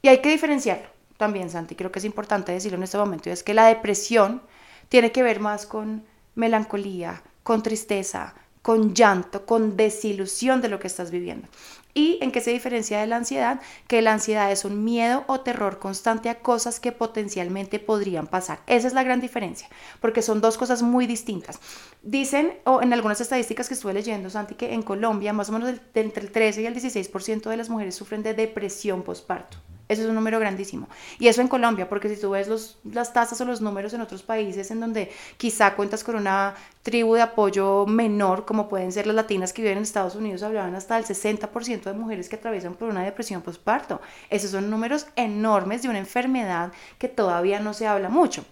Y 0.00 0.08
hay 0.08 0.18
que 0.18 0.30
diferenciarlo 0.30 0.88
también, 1.16 1.50
Santi, 1.50 1.74
creo 1.74 1.92
que 1.92 1.98
es 1.98 2.04
importante 2.04 2.52
decirlo 2.52 2.78
en 2.78 2.84
este 2.84 2.98
momento, 2.98 3.30
es 3.30 3.42
que 3.42 3.54
la 3.54 3.66
depresión 3.66 4.42
tiene 4.88 5.12
que 5.12 5.22
ver 5.22 5.38
más 5.38 5.66
con 5.66 6.04
melancolía, 6.34 7.22
con 7.42 7.62
tristeza, 7.62 8.34
con 8.62 8.94
llanto, 8.94 9.44
con 9.44 9.76
desilusión 9.76 10.62
de 10.62 10.68
lo 10.68 10.78
que 10.78 10.86
estás 10.86 11.10
viviendo. 11.10 11.48
¿Y 11.94 12.18
en 12.22 12.32
qué 12.32 12.40
se 12.40 12.52
diferencia 12.52 13.00
de 13.00 13.06
la 13.06 13.16
ansiedad? 13.16 13.60
Que 13.86 14.00
la 14.00 14.14
ansiedad 14.14 14.50
es 14.50 14.64
un 14.64 14.82
miedo 14.82 15.24
o 15.26 15.40
terror 15.40 15.78
constante 15.78 16.30
a 16.30 16.40
cosas 16.40 16.80
que 16.80 16.90
potencialmente 16.90 17.78
podrían 17.80 18.26
pasar. 18.28 18.60
Esa 18.66 18.88
es 18.88 18.94
la 18.94 19.02
gran 19.02 19.20
diferencia, 19.20 19.68
porque 20.00 20.22
son 20.22 20.40
dos 20.40 20.56
cosas 20.56 20.82
muy 20.82 21.06
distintas. 21.06 21.60
Dicen, 22.02 22.54
o 22.64 22.80
en 22.80 22.94
algunas 22.94 23.20
estadísticas 23.20 23.68
que 23.68 23.74
estuve 23.74 23.92
leyendo, 23.92 24.30
Santi, 24.30 24.54
que 24.54 24.72
en 24.72 24.82
Colombia 24.82 25.34
más 25.34 25.50
o 25.50 25.52
menos 25.52 25.74
entre 25.94 26.22
el 26.22 26.32
13 26.32 26.62
y 26.62 26.66
el 26.66 26.74
16% 26.74 27.50
de 27.50 27.56
las 27.58 27.68
mujeres 27.68 27.94
sufren 27.94 28.22
de 28.22 28.32
depresión 28.32 29.02
postparto. 29.02 29.58
Eso 29.92 30.02
es 30.02 30.08
un 30.08 30.14
número 30.14 30.38
grandísimo. 30.40 30.88
Y 31.18 31.28
eso 31.28 31.40
en 31.40 31.48
Colombia, 31.48 31.88
porque 31.88 32.08
si 32.08 32.20
tú 32.20 32.30
ves 32.30 32.48
los, 32.48 32.78
las 32.84 33.12
tasas 33.12 33.40
o 33.40 33.44
los 33.44 33.60
números 33.60 33.92
en 33.92 34.00
otros 34.00 34.22
países 34.22 34.70
en 34.70 34.80
donde 34.80 35.10
quizá 35.36 35.74
cuentas 35.74 36.02
con 36.02 36.16
una 36.16 36.54
tribu 36.82 37.14
de 37.14 37.22
apoyo 37.22 37.86
menor, 37.86 38.44
como 38.44 38.68
pueden 38.68 38.90
ser 38.90 39.06
las 39.06 39.16
latinas 39.16 39.52
que 39.52 39.62
viven 39.62 39.78
en 39.78 39.82
Estados 39.82 40.16
Unidos, 40.16 40.42
hablaban 40.42 40.74
hasta 40.74 40.96
del 40.96 41.04
60% 41.04 41.82
de 41.82 41.92
mujeres 41.92 42.28
que 42.28 42.36
atraviesan 42.36 42.74
por 42.74 42.88
una 42.88 43.04
depresión 43.04 43.42
postparto. 43.42 44.00
Esos 44.30 44.50
son 44.50 44.70
números 44.70 45.06
enormes 45.16 45.82
de 45.82 45.88
una 45.88 45.98
enfermedad 45.98 46.72
que 46.98 47.08
todavía 47.08 47.60
no 47.60 47.74
se 47.74 47.86
habla 47.86 48.08
mucho 48.08 48.44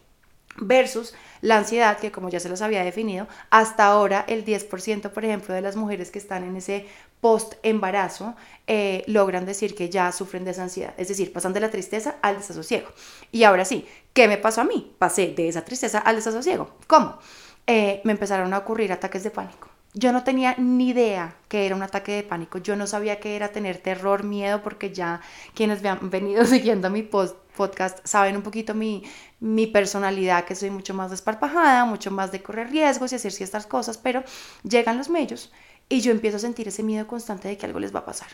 versus 0.56 1.14
la 1.40 1.58
ansiedad, 1.58 1.98
que 1.98 2.12
como 2.12 2.28
ya 2.28 2.40
se 2.40 2.48
los 2.48 2.60
había 2.62 2.84
definido, 2.84 3.26
hasta 3.50 3.86
ahora 3.86 4.24
el 4.28 4.44
10%, 4.44 5.10
por 5.10 5.24
ejemplo, 5.24 5.54
de 5.54 5.62
las 5.62 5.76
mujeres 5.76 6.10
que 6.10 6.18
están 6.18 6.44
en 6.44 6.56
ese 6.56 6.86
post-embarazo 7.20 8.34
eh, 8.66 9.04
logran 9.06 9.46
decir 9.46 9.74
que 9.74 9.90
ya 9.90 10.12
sufren 10.12 10.44
de 10.44 10.52
esa 10.52 10.62
ansiedad, 10.62 10.94
es 10.96 11.08
decir, 11.08 11.32
pasan 11.32 11.52
de 11.52 11.60
la 11.60 11.70
tristeza 11.70 12.16
al 12.22 12.38
desasosiego. 12.38 12.88
Y 13.32 13.44
ahora 13.44 13.64
sí, 13.64 13.86
¿qué 14.12 14.28
me 14.28 14.38
pasó 14.38 14.62
a 14.62 14.64
mí? 14.64 14.94
Pasé 14.98 15.28
de 15.28 15.48
esa 15.48 15.64
tristeza 15.64 15.98
al 15.98 16.16
desasosiego. 16.16 16.70
¿Cómo? 16.86 17.18
Eh, 17.66 18.00
me 18.04 18.12
empezaron 18.12 18.52
a 18.54 18.58
ocurrir 18.58 18.92
ataques 18.92 19.22
de 19.22 19.30
pánico. 19.30 19.68
Yo 19.92 20.12
no 20.12 20.22
tenía 20.22 20.54
ni 20.56 20.90
idea 20.90 21.34
que 21.48 21.66
era 21.66 21.74
un 21.74 21.82
ataque 21.82 22.12
de 22.12 22.22
pánico. 22.22 22.58
Yo 22.58 22.76
no 22.76 22.86
sabía 22.86 23.18
que 23.18 23.34
era 23.34 23.48
tener 23.48 23.78
terror, 23.78 24.22
miedo, 24.22 24.62
porque 24.62 24.92
ya 24.92 25.20
quienes 25.54 25.82
me 25.82 25.88
han 25.88 26.10
venido 26.10 26.44
siguiendo 26.46 26.90
mi 26.90 27.02
podcast 27.02 27.98
saben 28.04 28.36
un 28.36 28.42
poquito 28.42 28.72
mi, 28.72 29.02
mi 29.40 29.66
personalidad, 29.66 30.44
que 30.44 30.54
soy 30.54 30.70
mucho 30.70 30.94
más 30.94 31.10
desparpajada, 31.10 31.84
mucho 31.86 32.12
más 32.12 32.30
de 32.30 32.40
correr 32.40 32.70
riesgos 32.70 33.12
y 33.12 33.16
hacer 33.16 33.32
ciertas 33.32 33.66
cosas, 33.66 33.98
pero 33.98 34.22
llegan 34.62 34.96
los 34.96 35.10
medios 35.10 35.50
y 35.90 36.00
yo 36.00 36.12
empiezo 36.12 36.38
a 36.38 36.40
sentir 36.40 36.68
ese 36.68 36.82
miedo 36.82 37.06
constante 37.06 37.48
de 37.48 37.58
que 37.58 37.66
algo 37.66 37.78
les 37.78 37.94
va 37.94 37.98
a 37.98 38.04
pasar. 38.06 38.28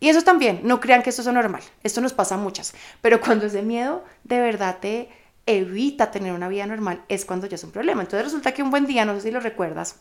Y 0.00 0.08
eso 0.08 0.22
también, 0.22 0.60
no 0.64 0.80
crean 0.80 1.02
que 1.02 1.10
esto 1.10 1.22
es 1.22 1.28
normal, 1.28 1.62
esto 1.82 2.00
nos 2.02 2.12
pasa 2.12 2.34
a 2.34 2.38
muchas, 2.38 2.74
pero 3.00 3.20
cuando 3.20 3.46
ese 3.46 3.62
miedo 3.62 4.04
de 4.24 4.40
verdad 4.40 4.78
te 4.80 5.08
evita 5.46 6.10
tener 6.10 6.32
una 6.32 6.48
vida 6.48 6.66
normal, 6.66 7.02
es 7.08 7.24
cuando 7.24 7.46
ya 7.46 7.54
es 7.54 7.64
un 7.64 7.70
problema. 7.70 8.02
Entonces 8.02 8.24
resulta 8.24 8.52
que 8.52 8.62
un 8.62 8.70
buen 8.70 8.86
día, 8.86 9.04
no 9.04 9.14
sé 9.14 9.22
si 9.22 9.30
lo 9.30 9.40
recuerdas, 9.40 9.96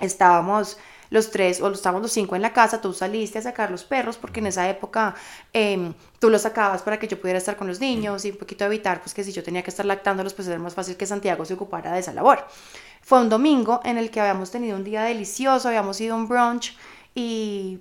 estábamos 0.00 0.78
los 1.10 1.30
tres 1.30 1.60
o 1.60 1.70
estábamos 1.70 2.02
los 2.02 2.12
cinco 2.12 2.36
en 2.36 2.42
la 2.42 2.52
casa, 2.52 2.80
tú 2.80 2.92
saliste 2.92 3.38
a 3.38 3.42
sacar 3.42 3.70
los 3.70 3.84
perros 3.84 4.16
porque 4.16 4.40
en 4.40 4.46
esa 4.46 4.68
época 4.68 5.14
em, 5.52 5.94
tú 6.18 6.30
los 6.30 6.42
sacabas 6.42 6.82
para 6.82 6.98
que 6.98 7.08
yo 7.08 7.20
pudiera 7.20 7.38
estar 7.38 7.56
con 7.56 7.66
los 7.66 7.80
niños 7.80 8.24
y 8.24 8.30
un 8.30 8.36
poquito 8.36 8.64
evitar 8.64 9.00
pues 9.00 9.14
que 9.14 9.24
si 9.24 9.32
yo 9.32 9.42
tenía 9.42 9.62
que 9.62 9.70
estar 9.70 9.86
lactándolos 9.86 10.34
pues 10.34 10.48
era 10.48 10.58
más 10.58 10.74
fácil 10.74 10.96
que 10.96 11.06
Santiago 11.06 11.44
se 11.44 11.54
ocupara 11.54 11.92
de 11.92 12.00
esa 12.00 12.12
labor. 12.12 12.46
Fue 13.02 13.20
un 13.20 13.28
domingo 13.28 13.80
en 13.84 13.98
el 13.98 14.10
que 14.10 14.20
habíamos 14.20 14.50
tenido 14.50 14.76
un 14.76 14.84
día 14.84 15.02
delicioso, 15.02 15.68
habíamos 15.68 16.00
ido 16.00 16.14
a 16.14 16.18
un 16.18 16.28
brunch 16.28 16.76
y 17.14 17.80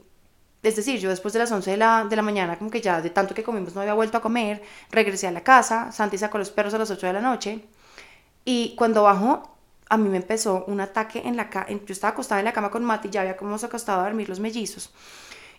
es 0.63 0.75
decir, 0.75 0.99
yo 0.99 1.09
después 1.09 1.33
de 1.33 1.39
las 1.39 1.51
11 1.51 1.71
de 1.71 1.77
la, 1.77 2.05
de 2.05 2.15
la 2.15 2.21
mañana, 2.21 2.57
como 2.57 2.69
que 2.71 2.81
ya 2.81 3.01
de 3.01 3.09
tanto 3.09 3.33
que 3.33 3.43
comimos 3.43 3.75
no 3.75 3.81
había 3.81 3.93
vuelto 3.93 4.17
a 4.17 4.21
comer, 4.21 4.61
regresé 4.91 5.27
a 5.27 5.31
la 5.31 5.41
casa, 5.41 5.91
Santi 5.91 6.17
sacó 6.17 6.37
los 6.37 6.49
perros 6.49 6.73
a 6.73 6.77
las 6.77 6.91
8 6.91 7.07
de 7.07 7.13
la 7.13 7.21
noche 7.21 7.65
y 8.43 8.75
cuando 8.75 9.03
bajó 9.03 9.56
a 9.89 9.97
mí 9.97 10.09
me 10.09 10.17
empezó 10.17 10.65
un 10.67 10.79
ataque 10.81 11.21
en 11.25 11.37
la 11.37 11.49
cama, 11.49 11.67
yo 11.69 11.93
estaba 11.93 12.11
acostada 12.11 12.39
en 12.39 12.45
la 12.45 12.53
cama 12.53 12.71
con 12.71 12.83
Mati, 12.83 13.09
ya 13.09 13.21
había 13.21 13.37
como 13.37 13.55
acostado 13.55 14.01
a 14.01 14.03
dormir 14.05 14.29
los 14.29 14.39
mellizos, 14.39 14.91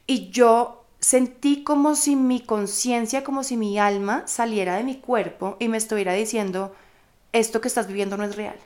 y 0.06 0.30
yo 0.30 0.84
sentí 1.00 1.62
como 1.62 1.94
si 1.94 2.16
mi 2.16 2.40
conciencia, 2.40 3.24
como 3.24 3.44
si 3.44 3.56
mi 3.56 3.78
alma 3.78 4.26
saliera 4.26 4.76
de 4.76 4.84
mi 4.84 4.96
cuerpo 4.96 5.56
y 5.60 5.68
me 5.68 5.76
estuviera 5.76 6.12
diciendo, 6.12 6.74
esto 7.32 7.60
que 7.60 7.68
estás 7.68 7.86
viviendo 7.86 8.16
no 8.16 8.24
es 8.24 8.36
real. 8.36 8.56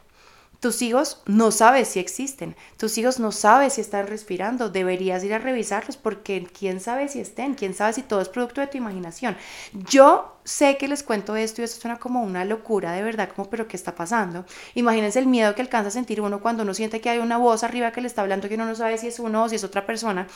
Tus 0.63 0.81
hijos 0.81 1.21
no 1.27 1.51
sabes 1.51 1.89
si 1.89 1.99
existen, 1.99 2.55
tus 2.77 2.97
hijos 2.97 3.19
no 3.19 3.33
sabes 3.33 3.73
si 3.73 3.81
están 3.81 4.07
respirando, 4.07 4.69
deberías 4.69 5.25
ir 5.25 5.35
a 5.35 5.41
revisarlos 5.41 5.97
porque 5.97 6.47
quién 6.57 6.79
sabe 6.79 7.09
si 7.09 7.19
estén, 7.19 7.55
quién 7.55 7.75
sabe 7.75 7.95
si 7.95 8.03
todo 8.03 8.21
es 8.21 8.29
producto 8.29 8.61
de 8.61 8.69
tu 8.69 8.79
imaginación. 8.79 9.37
Yo 9.73 10.39
sé 10.45 10.77
que 10.77 10.87
les 10.87 11.03
cuento 11.03 11.35
esto 11.35 11.61
y 11.61 11.65
esto 11.65 11.81
suena 11.81 11.99
como 11.99 12.23
una 12.23 12.45
locura, 12.45 12.93
de 12.93 13.03
verdad, 13.03 13.31
como, 13.35 13.51
pero 13.51 13.67
¿qué 13.67 13.77
está 13.77 13.97
pasando? 13.97 14.47
Imagínense 14.77 15.19
el 15.19 15.27
miedo 15.27 15.53
que 15.57 15.63
alcanza 15.63 15.89
a 15.89 15.91
sentir 15.91 16.21
uno 16.21 16.41
cuando 16.41 16.63
uno 16.63 16.75
siente 16.75 17.01
que 17.01 17.11
hay 17.11 17.19
una 17.19 17.39
voz 17.39 17.65
arriba 17.65 17.91
que 17.91 18.01
le 18.01 18.07
está 18.07 18.23
hablando 18.23 18.49
que 18.49 18.55
uno 18.55 18.67
no 18.67 18.77
sabe 18.77 18.99
si 18.99 19.09
es 19.09 19.19
uno 19.19 19.43
o 19.43 19.49
si 19.49 19.57
es 19.57 19.65
otra 19.65 19.85
persona. 19.85 20.29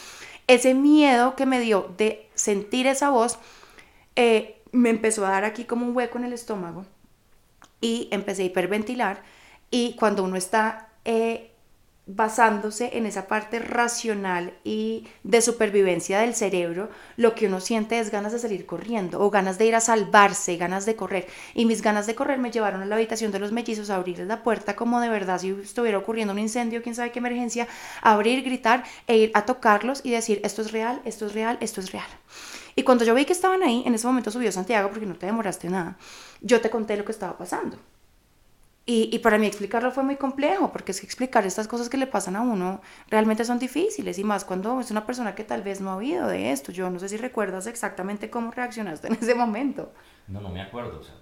Ese 0.48 0.74
miedo 0.74 1.36
que 1.36 1.46
me 1.46 1.60
dio 1.60 1.94
de 1.98 2.28
sentir 2.34 2.88
esa 2.88 3.10
voz 3.10 3.38
eh, 4.16 4.60
me 4.72 4.90
empezó 4.90 5.24
a 5.24 5.30
dar 5.30 5.44
aquí 5.44 5.66
como 5.66 5.86
un 5.86 5.96
hueco 5.96 6.18
en 6.18 6.24
el 6.24 6.32
estómago 6.32 6.84
y 7.80 8.08
empecé 8.10 8.42
a 8.42 8.46
hiperventilar 8.46 9.35
y 9.70 9.94
cuando 9.96 10.22
uno 10.24 10.36
está 10.36 10.88
eh, 11.04 11.50
basándose 12.08 12.96
en 12.96 13.04
esa 13.04 13.26
parte 13.26 13.58
racional 13.58 14.54
y 14.62 15.08
de 15.24 15.42
supervivencia 15.42 16.20
del 16.20 16.36
cerebro, 16.36 16.88
lo 17.16 17.34
que 17.34 17.48
uno 17.48 17.60
siente 17.60 17.98
es 17.98 18.12
ganas 18.12 18.32
de 18.32 18.38
salir 18.38 18.64
corriendo 18.64 19.20
o 19.20 19.28
ganas 19.28 19.58
de 19.58 19.66
ir 19.66 19.74
a 19.74 19.80
salvarse, 19.80 20.56
ganas 20.56 20.86
de 20.86 20.94
correr. 20.94 21.26
Y 21.52 21.66
mis 21.66 21.82
ganas 21.82 22.06
de 22.06 22.14
correr 22.14 22.38
me 22.38 22.52
llevaron 22.52 22.80
a 22.80 22.86
la 22.86 22.94
habitación 22.94 23.32
de 23.32 23.40
los 23.40 23.50
mellizos 23.50 23.90
a 23.90 23.96
abrirles 23.96 24.28
la 24.28 24.44
puerta 24.44 24.76
como 24.76 25.00
de 25.00 25.08
verdad 25.08 25.40
si 25.40 25.50
estuviera 25.50 25.98
ocurriendo 25.98 26.32
un 26.32 26.38
incendio, 26.38 26.80
quién 26.80 26.94
sabe 26.94 27.10
qué 27.10 27.18
emergencia, 27.18 27.66
abrir, 28.02 28.44
gritar 28.44 28.84
e 29.08 29.16
ir 29.16 29.30
a 29.34 29.44
tocarlos 29.44 30.00
y 30.04 30.12
decir, 30.12 30.40
esto 30.44 30.62
es 30.62 30.70
real, 30.70 31.02
esto 31.04 31.26
es 31.26 31.34
real, 31.34 31.58
esto 31.60 31.80
es 31.80 31.90
real. 31.90 32.06
Y 32.76 32.84
cuando 32.84 33.04
yo 33.04 33.14
vi 33.16 33.24
que 33.24 33.32
estaban 33.32 33.64
ahí, 33.64 33.82
en 33.84 33.94
ese 33.94 34.06
momento 34.06 34.30
subió 34.30 34.52
Santiago 34.52 34.90
porque 34.90 35.06
no 35.06 35.16
te 35.16 35.26
demoraste 35.26 35.68
nada, 35.68 35.96
yo 36.40 36.60
te 36.60 36.70
conté 36.70 36.96
lo 36.96 37.04
que 37.04 37.12
estaba 37.12 37.36
pasando. 37.36 37.78
Y, 38.88 39.10
y, 39.12 39.18
para 39.18 39.36
mí 39.36 39.46
explicarlo 39.46 39.90
fue 39.90 40.04
muy 40.04 40.14
complejo, 40.14 40.70
porque 40.70 40.92
es 40.92 41.00
que 41.00 41.06
explicar 41.06 41.44
estas 41.44 41.66
cosas 41.66 41.88
que 41.88 41.96
le 41.96 42.06
pasan 42.06 42.36
a 42.36 42.42
uno 42.42 42.80
realmente 43.08 43.44
son 43.44 43.58
difíciles, 43.58 44.16
y 44.16 44.22
más 44.22 44.44
cuando 44.44 44.78
es 44.78 44.92
una 44.92 45.04
persona 45.04 45.34
que 45.34 45.42
tal 45.42 45.62
vez 45.62 45.80
no 45.80 45.90
ha 45.90 45.96
oído 45.96 46.28
de 46.28 46.52
esto. 46.52 46.70
Yo 46.70 46.88
no 46.88 47.00
sé 47.00 47.08
si 47.08 47.16
recuerdas 47.16 47.66
exactamente 47.66 48.30
cómo 48.30 48.52
reaccionaste 48.52 49.08
en 49.08 49.14
ese 49.14 49.34
momento. 49.34 49.92
No, 50.28 50.40
no 50.40 50.50
me 50.50 50.62
acuerdo, 50.62 51.00
o 51.00 51.02
sea, 51.02 51.16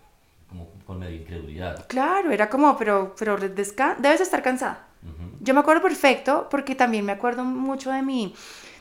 como 0.47 0.69
con 0.87 0.99
medio 0.99 1.17
incredulidad. 1.17 1.87
Claro, 1.89 2.31
era 2.33 2.51
como, 2.51 2.77
pero, 2.77 3.15
pero 3.19 3.39
debes 3.39 4.21
estar 4.21 4.43
cansada. 4.43 4.87
Yo 5.41 5.53
me 5.53 5.61
acuerdo 5.61 5.83
perfecto, 5.83 6.49
porque 6.51 6.75
también 6.75 7.05
me 7.05 7.13
acuerdo 7.13 7.45
mucho 7.45 7.91
de 7.91 8.03
mi 8.03 8.35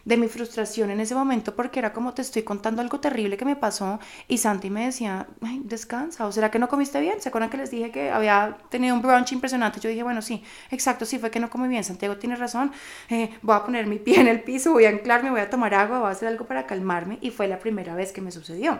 de 0.05 0.17
mi 0.17 0.27
frustración 0.27 0.91
en 0.91 0.99
ese 0.99 1.15
momento 1.15 1.55
porque 1.55 1.79
era 1.79 1.93
como 1.93 2.13
te 2.13 2.21
estoy 2.21 2.43
contando 2.43 2.81
algo 2.81 2.99
terrible 2.99 3.37
que 3.37 3.45
me 3.45 3.55
pasó 3.55 3.99
y 4.27 4.37
Santi 4.37 4.69
me 4.69 4.85
decía, 4.85 5.27
descansa, 5.63 6.25
o 6.25 6.31
será 6.31 6.51
que 6.51 6.59
no 6.59 6.67
comiste 6.67 6.99
bien, 6.99 7.21
¿se 7.21 7.29
acuerdan 7.29 7.49
que 7.49 7.57
les 7.57 7.71
dije 7.71 7.91
que 7.91 8.09
había 8.11 8.57
tenido 8.69 8.95
un 8.95 9.01
brunch 9.01 9.31
impresionante? 9.31 9.79
Yo 9.79 9.89
dije, 9.89 10.03
bueno, 10.03 10.21
sí, 10.21 10.43
exacto, 10.71 11.05
sí, 11.05 11.19
fue 11.19 11.31
que 11.31 11.39
no 11.39 11.49
comí 11.49 11.67
bien, 11.67 11.83
Santiago 11.83 12.17
tiene 12.17 12.35
razón, 12.35 12.71
eh, 13.09 13.29
voy 13.41 13.55
a 13.55 13.63
poner 13.63 13.87
mi 13.87 13.99
pie 13.99 14.19
en 14.19 14.27
el 14.27 14.41
piso, 14.43 14.73
voy 14.73 14.85
a 14.85 14.89
anclarme, 14.89 15.29
voy 15.29 15.41
a 15.41 15.49
tomar 15.49 15.73
agua, 15.73 15.99
voy 15.99 16.09
a 16.09 16.11
hacer 16.11 16.27
algo 16.27 16.45
para 16.45 16.65
calmarme 16.65 17.17
y 17.21 17.31
fue 17.31 17.47
la 17.47 17.59
primera 17.59 17.95
vez 17.95 18.11
que 18.11 18.21
me 18.21 18.31
sucedió. 18.31 18.79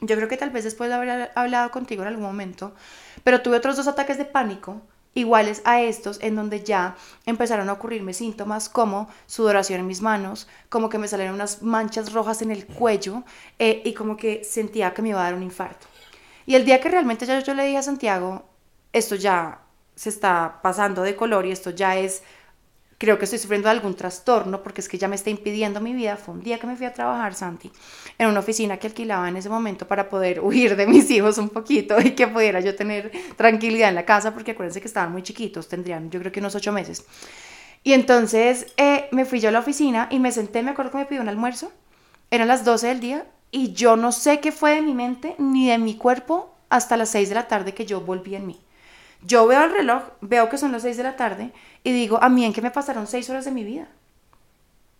Yo 0.00 0.16
creo 0.16 0.28
que 0.28 0.36
tal 0.36 0.50
vez 0.50 0.64
después 0.64 0.90
de 0.90 0.94
haber 0.94 1.30
hablado 1.34 1.70
contigo 1.70 2.02
en 2.02 2.08
algún 2.08 2.24
momento, 2.24 2.74
pero 3.22 3.42
tuve 3.42 3.56
otros 3.56 3.76
dos 3.76 3.88
ataques 3.88 4.18
de 4.18 4.24
pánico 4.24 4.82
iguales 5.14 5.62
a 5.64 5.80
estos 5.80 6.18
en 6.20 6.36
donde 6.36 6.62
ya 6.62 6.96
empezaron 7.26 7.68
a 7.68 7.72
ocurrirme 7.72 8.12
síntomas 8.12 8.68
como 8.68 9.08
sudoración 9.26 9.80
en 9.80 9.86
mis 9.86 10.02
manos, 10.02 10.48
como 10.68 10.88
que 10.88 10.98
me 10.98 11.08
salieron 11.08 11.34
unas 11.34 11.62
manchas 11.62 12.12
rojas 12.12 12.42
en 12.42 12.50
el 12.50 12.66
cuello 12.66 13.22
eh, 13.58 13.82
y 13.84 13.94
como 13.94 14.16
que 14.16 14.44
sentía 14.44 14.92
que 14.92 15.02
me 15.02 15.10
iba 15.10 15.20
a 15.20 15.24
dar 15.24 15.34
un 15.34 15.42
infarto. 15.42 15.86
Y 16.46 16.56
el 16.56 16.64
día 16.64 16.80
que 16.80 16.88
realmente 16.88 17.26
yo, 17.26 17.38
yo 17.40 17.54
le 17.54 17.64
dije 17.64 17.78
a 17.78 17.82
Santiago, 17.82 18.44
esto 18.92 19.14
ya 19.14 19.60
se 19.94 20.08
está 20.08 20.60
pasando 20.62 21.02
de 21.02 21.16
color 21.16 21.46
y 21.46 21.52
esto 21.52 21.70
ya 21.70 21.96
es 21.96 22.22
creo 22.98 23.18
que 23.18 23.24
estoy 23.24 23.38
sufriendo 23.38 23.68
algún 23.68 23.94
trastorno 23.94 24.62
porque 24.62 24.80
es 24.80 24.88
que 24.88 24.98
ya 24.98 25.08
me 25.08 25.16
está 25.16 25.30
impidiendo 25.30 25.80
mi 25.80 25.92
vida. 25.92 26.16
Fue 26.16 26.34
un 26.34 26.42
día 26.42 26.58
que 26.58 26.66
me 26.66 26.76
fui 26.76 26.86
a 26.86 26.92
trabajar, 26.92 27.34
Santi, 27.34 27.70
en 28.18 28.28
una 28.28 28.40
oficina 28.40 28.76
que 28.76 28.86
alquilaba 28.86 29.28
en 29.28 29.36
ese 29.36 29.48
momento 29.48 29.86
para 29.86 30.08
poder 30.08 30.40
huir 30.40 30.76
de 30.76 30.86
mis 30.86 31.10
hijos 31.10 31.38
un 31.38 31.48
poquito 31.48 32.00
y 32.00 32.12
que 32.12 32.26
pudiera 32.26 32.60
yo 32.60 32.74
tener 32.74 33.10
tranquilidad 33.36 33.88
en 33.88 33.94
la 33.94 34.04
casa 34.04 34.32
porque 34.32 34.52
acuérdense 34.52 34.80
que 34.80 34.88
estaban 34.88 35.12
muy 35.12 35.22
chiquitos, 35.22 35.68
tendrían 35.68 36.10
yo 36.10 36.20
creo 36.20 36.32
que 36.32 36.40
unos 36.40 36.54
ocho 36.54 36.72
meses. 36.72 37.04
Y 37.82 37.92
entonces 37.92 38.66
eh, 38.76 39.08
me 39.12 39.24
fui 39.26 39.40
yo 39.40 39.50
a 39.50 39.52
la 39.52 39.58
oficina 39.58 40.08
y 40.10 40.18
me 40.18 40.32
senté, 40.32 40.62
me 40.62 40.70
acuerdo 40.70 40.92
que 40.92 40.98
me 40.98 41.06
pidió 41.06 41.20
un 41.20 41.28
almuerzo, 41.28 41.70
eran 42.30 42.48
las 42.48 42.64
12 42.64 42.86
del 42.88 43.00
día 43.00 43.26
y 43.50 43.72
yo 43.72 43.96
no 43.96 44.10
sé 44.10 44.40
qué 44.40 44.52
fue 44.52 44.76
de 44.76 44.82
mi 44.82 44.94
mente 44.94 45.36
ni 45.38 45.68
de 45.68 45.78
mi 45.78 45.96
cuerpo 45.96 46.54
hasta 46.70 46.96
las 46.96 47.10
6 47.10 47.28
de 47.28 47.34
la 47.34 47.46
tarde 47.46 47.74
que 47.74 47.86
yo 47.86 48.00
volví 48.00 48.34
en 48.34 48.46
mí. 48.46 48.63
Yo 49.26 49.46
veo 49.46 49.64
el 49.64 49.72
reloj, 49.72 50.02
veo 50.20 50.48
que 50.48 50.58
son 50.58 50.72
las 50.72 50.82
6 50.82 50.96
de 50.96 51.02
la 51.02 51.16
tarde 51.16 51.52
y 51.82 51.92
digo, 51.92 52.22
a 52.22 52.28
mí 52.28 52.44
en 52.44 52.52
qué 52.52 52.62
me 52.62 52.70
pasaron 52.70 53.06
6 53.06 53.30
horas 53.30 53.44
de 53.44 53.50
mi 53.50 53.64
vida. 53.64 53.88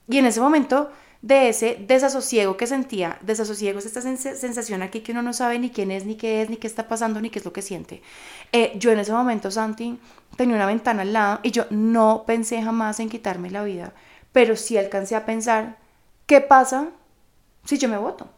Y 0.08 0.18
en 0.18 0.26
ese 0.26 0.40
momento 0.40 0.90
de 1.24 1.48
ese 1.48 1.78
desasosiego 1.80 2.58
que 2.58 2.66
sentía. 2.66 3.16
Desasosiego 3.22 3.78
es 3.78 3.86
esta 3.86 4.02
sensación 4.02 4.82
aquí 4.82 5.00
que 5.00 5.12
uno 5.12 5.22
no 5.22 5.32
sabe 5.32 5.58
ni 5.58 5.70
quién 5.70 5.90
es, 5.90 6.04
ni 6.04 6.16
qué 6.16 6.42
es, 6.42 6.50
ni 6.50 6.58
qué 6.58 6.66
está 6.66 6.86
pasando, 6.86 7.18
ni 7.18 7.30
qué 7.30 7.38
es 7.38 7.46
lo 7.46 7.52
que 7.54 7.62
siente. 7.62 8.02
Eh, 8.52 8.72
yo 8.76 8.92
en 8.92 8.98
ese 8.98 9.10
momento, 9.10 9.50
Santi, 9.50 9.98
tenía 10.36 10.54
una 10.56 10.66
ventana 10.66 11.00
al 11.00 11.14
lado 11.14 11.40
y 11.42 11.50
yo 11.50 11.64
no 11.70 12.24
pensé 12.26 12.60
jamás 12.62 13.00
en 13.00 13.08
quitarme 13.08 13.48
la 13.50 13.64
vida, 13.64 13.94
pero 14.32 14.54
sí 14.54 14.76
alcancé 14.76 15.16
a 15.16 15.24
pensar, 15.24 15.78
¿qué 16.26 16.42
pasa 16.42 16.90
si 17.64 17.78
yo 17.78 17.88
me 17.88 17.96
voto? 17.96 18.28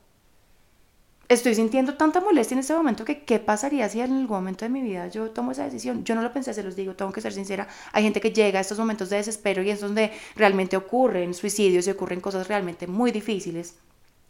Estoy 1.29 1.55
sintiendo 1.55 1.95
tanta 1.95 2.21
molestia 2.21 2.55
en 2.55 2.61
este 2.61 2.75
momento 2.75 3.05
que 3.05 3.25
qué 3.25 3.39
pasaría 3.39 3.89
si 3.89 4.01
en 4.01 4.13
algún 4.13 4.37
momento 4.37 4.65
de 4.65 4.69
mi 4.69 4.83
vida 4.83 5.09
yo 5.09 5.31
tomo 5.31 5.53
esa 5.53 5.65
decisión. 5.65 6.05
Yo 6.05 6.15
no 6.15 6.23
lo 6.23 6.33
pensé, 6.33 6.55
se 6.55 6.63
los 6.63 6.77
digo, 6.77 6.95
tengo 6.95 7.13
que 7.13 7.21
ser 7.21 7.33
sincera. 7.33 7.67
Hay 7.93 8.03
gente 8.05 8.21
que 8.21 8.33
llega 8.33 8.59
a 8.59 8.63
estos 8.63 8.79
momentos 8.79 9.11
de 9.11 9.17
desespero 9.17 9.63
y 9.63 9.71
es 9.71 9.81
donde 9.81 10.13
realmente 10.37 10.77
ocurren 10.77 11.35
suicidios 11.35 11.87
y 11.87 11.91
ocurren 11.91 12.21
cosas 12.21 12.49
realmente 12.49 12.87
muy 12.87 13.11
difíciles 13.11 13.77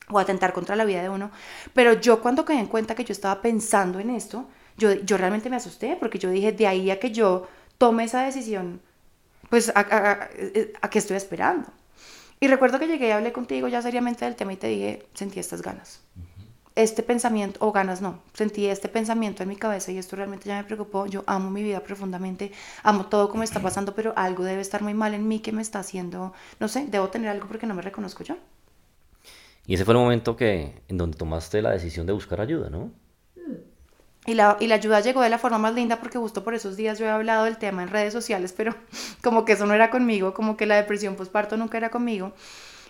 o 0.09 0.19
atentar 0.19 0.53
contra 0.53 0.77
la 0.77 0.85
vida 0.85 1.03
de 1.03 1.09
uno. 1.09 1.31
Pero 1.75 1.95
yo 1.95 2.23
cuando 2.23 2.45
quedé 2.45 2.61
en 2.61 2.67
cuenta 2.67 2.95
que 2.95 3.05
yo 3.05 3.13
estaba 3.13 3.43
pensando 3.43 4.01
en 4.01 4.11
esto, 4.11 4.49
yo, 4.79 4.93
yo 4.93 5.17
realmente 5.17 5.51
me 5.51 5.57
asusté 5.57 5.97
porque 5.99 6.19
yo 6.19 6.31
dije, 6.31 6.53
de 6.53 6.67
ahí 6.67 6.91
a 6.91 7.01
que 7.01 7.11
yo 7.11 7.47
tome 7.79 8.05
esa 8.05 8.23
decisión, 8.23 8.81
pues 9.51 9.71
a, 9.75 9.81
a 10.81 10.91
qué 10.91 10.99
estoy 10.99 11.17
esperando. 11.17 11.69
Y 12.41 12.49
recuerdo 12.49 12.79
que 12.79 12.87
llegué 12.87 13.09
y 13.09 13.11
hablé 13.11 13.33
contigo 13.33 13.69
ya 13.69 13.81
seriamente 13.83 14.25
del 14.25 14.37
tema 14.37 14.53
y 14.53 14.57
te 14.57 14.69
dije, 14.69 15.07
sentí 15.15 15.41
estas 15.41 15.63
ganas 15.63 16.03
este 16.77 17.03
pensamiento, 17.03 17.59
o 17.63 17.73
ganas 17.73 18.03
no, 18.03 18.21
sentí 18.35 18.67
este 18.67 18.89
pensamiento 18.89 19.43
en 19.43 19.49
mi 19.49 19.57
cabeza 19.57 19.91
y 19.93 19.99
esto 19.99 20.15
realmente 20.15 20.47
ya 20.47 20.59
me 20.59 20.65
preocupó. 20.65 21.07
Yo 21.07 21.25
amo 21.27 21.51
mi 21.51 21.63
vida 21.63 21.81
profundamente, 21.81 22.53
amo 22.83 23.07
todo 23.07 23.31
como 23.31 23.43
está 23.43 23.61
pasando, 23.61 23.95
pero 23.95 24.13
algo 24.15 24.45
debe 24.45 24.61
estar 24.61 24.83
muy 24.83 24.95
mal 24.95 25.15
en 25.15 25.27
mí 25.27 25.41
que 25.41 25.53
me 25.53 25.63
está 25.63 25.81
haciendo, 25.81 26.35
no 26.61 26.69
sé, 26.69 26.87
debo 26.89 27.09
tener 27.09 27.31
algo 27.31 27.49
porque 27.49 27.67
no 27.67 27.75
me 27.75 27.83
reconozco 27.83 28.23
yo. 28.23 28.37
Y 29.67 29.75
ese 29.75 29.85
fue 29.85 29.95
el 29.95 30.01
momento 30.01 30.37
que, 30.37 30.83
en 30.87 30.99
donde 30.99 31.17
tomaste 31.17 31.61
la 31.63 31.71
decisión 31.71 32.07
de 32.07 32.13
buscar 32.13 32.41
ayuda, 32.41 32.71
¿no? 32.71 32.93
Y 34.27 34.35
la, 34.35 34.57
y 34.61 34.67
la 34.67 34.75
ayuda 34.75 35.01
llegó 35.01 35.23
de 35.23 35.31
la 35.31 35.39
forma 35.39 35.59
más 35.59 35.75
linda 35.75 36.01
porque 36.01 36.19
justo 36.19 36.45
por 36.45 36.55
esos 36.55 36.77
días 36.77 36.99
yo 36.99 37.07
he 37.07 37.11
hablado 37.11 37.45
del 37.45 37.59
tema 37.59 37.85
en 37.85 37.89
redes 37.89 38.13
sociales, 38.13 38.53
pero 38.55 38.75
como 39.23 39.45
que 39.45 39.53
eso 39.53 39.67
no 39.67 39.73
era 39.73 39.89
conmigo, 39.89 40.35
como 40.35 40.57
que 40.57 40.67
la 40.67 40.77
depresión 40.77 41.17
postparto 41.17 41.57
nunca 41.57 41.79
era 41.79 41.91
conmigo. 41.91 42.33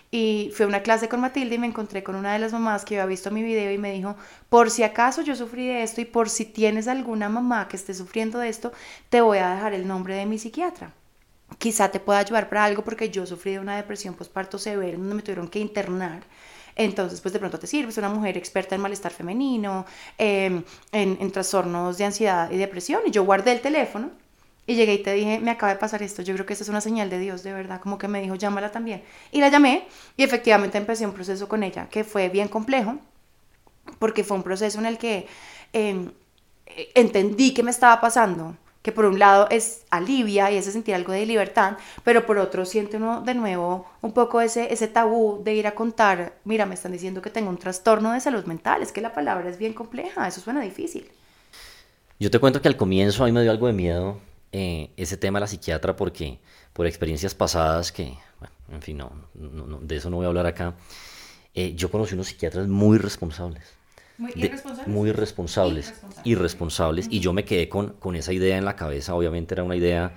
Y 0.09 0.51
fui 0.55 0.63
a 0.63 0.67
una 0.67 0.83
clase 0.83 1.09
con 1.09 1.19
Matilde 1.19 1.55
y 1.55 1.59
me 1.59 1.67
encontré 1.67 2.01
con 2.01 2.15
una 2.15 2.31
de 2.31 2.39
las 2.39 2.53
mamás 2.53 2.85
que 2.85 2.95
había 2.95 3.05
visto 3.05 3.29
mi 3.29 3.43
video 3.43 3.71
y 3.71 3.77
me 3.77 3.91
dijo, 3.91 4.15
por 4.49 4.71
si 4.71 4.83
acaso 4.83 5.21
yo 5.21 5.35
sufrí 5.35 5.67
de 5.67 5.83
esto 5.83 5.99
y 5.99 6.05
por 6.05 6.29
si 6.29 6.45
tienes 6.45 6.87
alguna 6.87 7.27
mamá 7.27 7.67
que 7.67 7.75
esté 7.75 7.93
sufriendo 7.93 8.39
de 8.39 8.47
esto, 8.47 8.71
te 9.09 9.19
voy 9.19 9.39
a 9.39 9.49
dejar 9.49 9.73
el 9.73 9.85
nombre 9.85 10.15
de 10.15 10.25
mi 10.25 10.39
psiquiatra. 10.39 10.93
Quizá 11.57 11.89
te 11.91 11.99
pueda 11.99 12.19
ayudar 12.19 12.47
para 12.49 12.63
algo 12.63 12.83
porque 12.83 13.09
yo 13.09 13.25
sufrí 13.25 13.53
de 13.53 13.59
una 13.59 13.75
depresión 13.75 14.13
postparto 14.13 14.57
severa 14.57 14.97
donde 14.97 15.15
me 15.15 15.21
tuvieron 15.21 15.49
que 15.49 15.59
internar. 15.59 16.23
Entonces, 16.75 17.19
pues 17.21 17.33
de 17.33 17.39
pronto 17.39 17.59
te 17.59 17.67
sirve, 17.67 17.89
es 17.89 17.97
una 17.97 18.09
mujer 18.09 18.37
experta 18.37 18.75
en 18.75 18.81
malestar 18.81 19.11
femenino, 19.11 19.85
em, 20.17 20.63
en, 20.91 21.17
en 21.19 21.31
trastornos 21.31 21.97
de 21.97 22.05
ansiedad 22.05 22.51
y 22.51 22.57
depresión. 22.57 23.01
Y 23.05 23.11
yo 23.11 23.23
guardé 23.25 23.51
el 23.53 23.61
teléfono 23.61 24.11
y 24.67 24.75
llegué 24.75 24.95
y 24.95 24.97
te 24.99 25.13
dije, 25.13 25.39
me 25.39 25.51
acaba 25.51 25.73
de 25.73 25.79
pasar 25.79 26.03
esto, 26.03 26.21
yo 26.21 26.33
creo 26.33 26.45
que 26.45 26.51
esta 26.51 26.63
es 26.63 26.69
una 26.69 26.81
señal 26.81 27.09
de 27.09 27.17
Dios, 27.17 27.41
de 27.41 27.53
verdad, 27.53 27.79
como 27.79 27.97
que 27.97 28.09
me 28.09 28.21
dijo, 28.21 28.35
llámala 28.35 28.69
también. 28.69 29.01
Y 29.31 29.39
la 29.39 29.47
llamé 29.47 29.87
y 30.17 30.23
efectivamente 30.23 30.77
empecé 30.77 31.05
un 31.05 31.13
proceso 31.13 31.47
con 31.47 31.63
ella, 31.63 31.87
que 31.89 32.03
fue 32.03 32.27
bien 32.27 32.49
complejo, 32.49 32.97
porque 33.97 34.25
fue 34.25 34.35
un 34.35 34.43
proceso 34.43 34.77
en 34.79 34.85
el 34.85 34.97
que 34.97 35.25
em, 35.71 36.11
entendí 36.93 37.53
qué 37.53 37.63
me 37.63 37.71
estaba 37.71 38.01
pasando, 38.01 38.57
que 38.81 38.91
por 38.91 39.05
un 39.05 39.19
lado 39.19 39.47
es 39.49 39.85
alivia 39.89 40.51
y 40.51 40.57
ese 40.57 40.73
sentir 40.73 40.95
algo 40.95 41.13
de 41.13 41.25
libertad, 41.25 41.77
pero 42.03 42.25
por 42.25 42.37
otro 42.37 42.65
siente 42.65 42.97
uno 42.97 43.21
de 43.21 43.35
nuevo 43.35 43.85
un 44.01 44.11
poco 44.11 44.41
ese, 44.41 44.73
ese 44.73 44.89
tabú 44.89 45.41
de 45.45 45.53
ir 45.55 45.67
a 45.67 45.75
contar, 45.75 46.33
mira, 46.43 46.65
me 46.65 46.75
están 46.75 46.91
diciendo 46.91 47.21
que 47.21 47.29
tengo 47.29 47.49
un 47.49 47.57
trastorno 47.57 48.11
de 48.11 48.19
salud 48.19 48.43
mental, 48.43 48.81
es 48.81 48.91
que 48.91 48.99
la 48.99 49.13
palabra 49.13 49.49
es 49.49 49.57
bien 49.57 49.71
compleja, 49.71 50.27
eso 50.27 50.41
suena 50.41 50.59
difícil. 50.59 51.09
Yo 52.19 52.29
te 52.29 52.39
cuento 52.39 52.61
que 52.61 52.67
al 52.67 52.75
comienzo 52.75 53.23
a 53.23 53.27
mí 53.27 53.31
me 53.31 53.43
dio 53.43 53.51
algo 53.51 53.67
de 53.67 53.73
miedo 53.73 54.17
eh, 54.57 54.89
ese 54.97 55.17
tema 55.17 55.37
de 55.37 55.41
la 55.41 55.47
psiquiatra 55.47 55.95
porque 55.95 56.39
por 56.73 56.87
experiencias 56.87 57.35
pasadas 57.35 57.91
que, 57.91 58.17
bueno, 58.39 58.55
en 58.71 58.81
fin, 58.81 58.97
no, 58.97 59.11
de 59.81 59.95
eso 59.95 60.09
no 60.09 60.15
voy 60.15 60.25
a 60.25 60.29
hablar 60.29 60.47
acá, 60.47 60.75
eh, 61.53 61.73
yo 61.75 61.91
conocí 61.91 62.15
unos 62.15 62.27
psiquiatras 62.27 62.67
muy 62.67 62.97
responsables. 62.97 63.75
Muy 64.17 64.31
irresponsables. 64.35 64.87
Muy 64.87 65.11
responsables, 65.11 65.93
irresponsables, 66.23 67.07
y 67.11 67.19
yo 67.19 67.33
me 67.33 67.45
quedé 67.45 67.69
con, 67.69 67.89
con 67.99 68.15
esa 68.15 68.33
idea 68.33 68.57
en 68.57 68.65
la 68.65 68.75
cabeza, 68.75 69.13
obviamente 69.13 69.53
era 69.53 69.63
una 69.63 69.75
idea, 69.75 70.15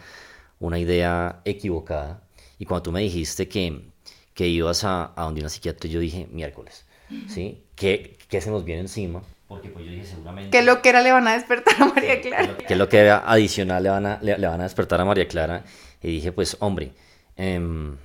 una 0.58 0.78
idea 0.78 1.42
equivocada, 1.44 2.22
y 2.58 2.64
cuando 2.64 2.84
tú 2.84 2.92
me 2.92 3.02
dijiste 3.02 3.46
que, 3.46 3.90
que 4.32 4.48
ibas 4.48 4.84
a, 4.84 5.12
a 5.14 5.24
donde 5.24 5.40
una 5.40 5.50
psiquiatra, 5.50 5.90
yo 5.90 6.00
dije, 6.00 6.26
miércoles, 6.32 6.86
¿sí? 7.28 7.62
¿Qué, 7.74 8.16
¿Qué 8.26 8.40
se 8.40 8.50
nos 8.50 8.64
viene 8.64 8.80
encima? 8.80 9.22
Porque 9.50 9.68
pues 9.68 9.84
yo 9.84 9.90
dije 9.90 10.04
seguramente... 10.04 10.56
¿Qué 10.56 10.64
lo 10.64 10.80
que 10.80 10.90
era 10.90 11.02
le 11.02 11.10
van 11.10 11.26
a 11.26 11.32
despertar 11.32 11.74
a 11.82 11.86
María 11.86 12.20
Clara? 12.20 12.56
¿Qué 12.56 12.76
lo 12.76 12.88
que 12.88 12.98
era 12.98 13.24
adicional 13.26 13.82
le 13.82 13.88
van 13.88 14.06
a, 14.06 14.20
le, 14.22 14.36
van 14.36 14.60
a 14.60 14.62
despertar 14.62 15.00
a 15.00 15.04
María 15.04 15.26
Clara? 15.26 15.64
Y 16.00 16.06
dije, 16.06 16.30
pues 16.30 16.56
hombre, 16.60 16.92
em, 17.34 17.96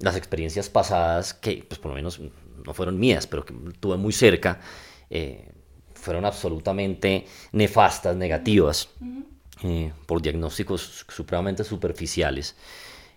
las 0.00 0.16
experiencias 0.16 0.68
pasadas, 0.68 1.32
que 1.32 1.64
pues 1.66 1.80
por 1.80 1.92
lo 1.92 1.94
menos 1.94 2.20
no 2.62 2.74
fueron 2.74 2.98
mías, 2.98 3.26
pero 3.26 3.46
que 3.46 3.54
tuve 3.80 3.96
muy 3.96 4.12
cerca, 4.12 4.60
eh, 5.08 5.50
fueron 5.94 6.26
absolutamente 6.26 7.24
nefastas, 7.52 8.14
negativas, 8.14 8.90
eh, 9.62 9.94
por 10.04 10.20
diagnósticos 10.20 11.06
supremamente 11.08 11.64
superficiales. 11.64 12.54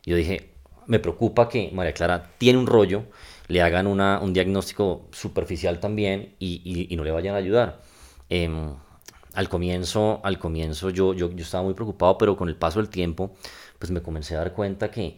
Yo 0.05 0.15
dije, 0.15 0.51
me 0.87 0.99
preocupa 0.99 1.49
que 1.49 1.71
María 1.73 1.91
Clara 1.91 2.31
tiene 2.37 2.57
un 2.57 2.67
rollo 2.67 3.03
le 3.49 3.63
hagan 3.63 3.87
una, 3.87 4.19
un 4.19 4.31
diagnóstico 4.31 5.07
superficial 5.11 5.79
también 5.79 6.35
y, 6.39 6.87
y, 6.89 6.95
no 6.95 7.03
le 7.03 7.11
vayan 7.11 7.33
a 7.33 7.39
ayudar. 7.39 7.81
Em, 8.29 8.75
al 9.33 9.49
comienzo, 9.49 10.21
al 10.23 10.37
comienzo 10.37 10.91
yo, 10.91 11.13
yo, 11.13 11.31
yo, 11.31 11.43
estaba 11.43 11.63
muy 11.63 11.73
preocupado, 11.73 12.17
pero 12.17 12.37
con 12.37 12.47
el 12.47 12.55
paso 12.55 12.79
del 12.79 12.89
tiempo, 12.89 13.35
pues 13.79 13.91
me 13.91 14.01
comencé 14.03 14.35
a 14.35 14.39
dar 14.39 14.53
cuenta 14.53 14.91
que 14.91 15.17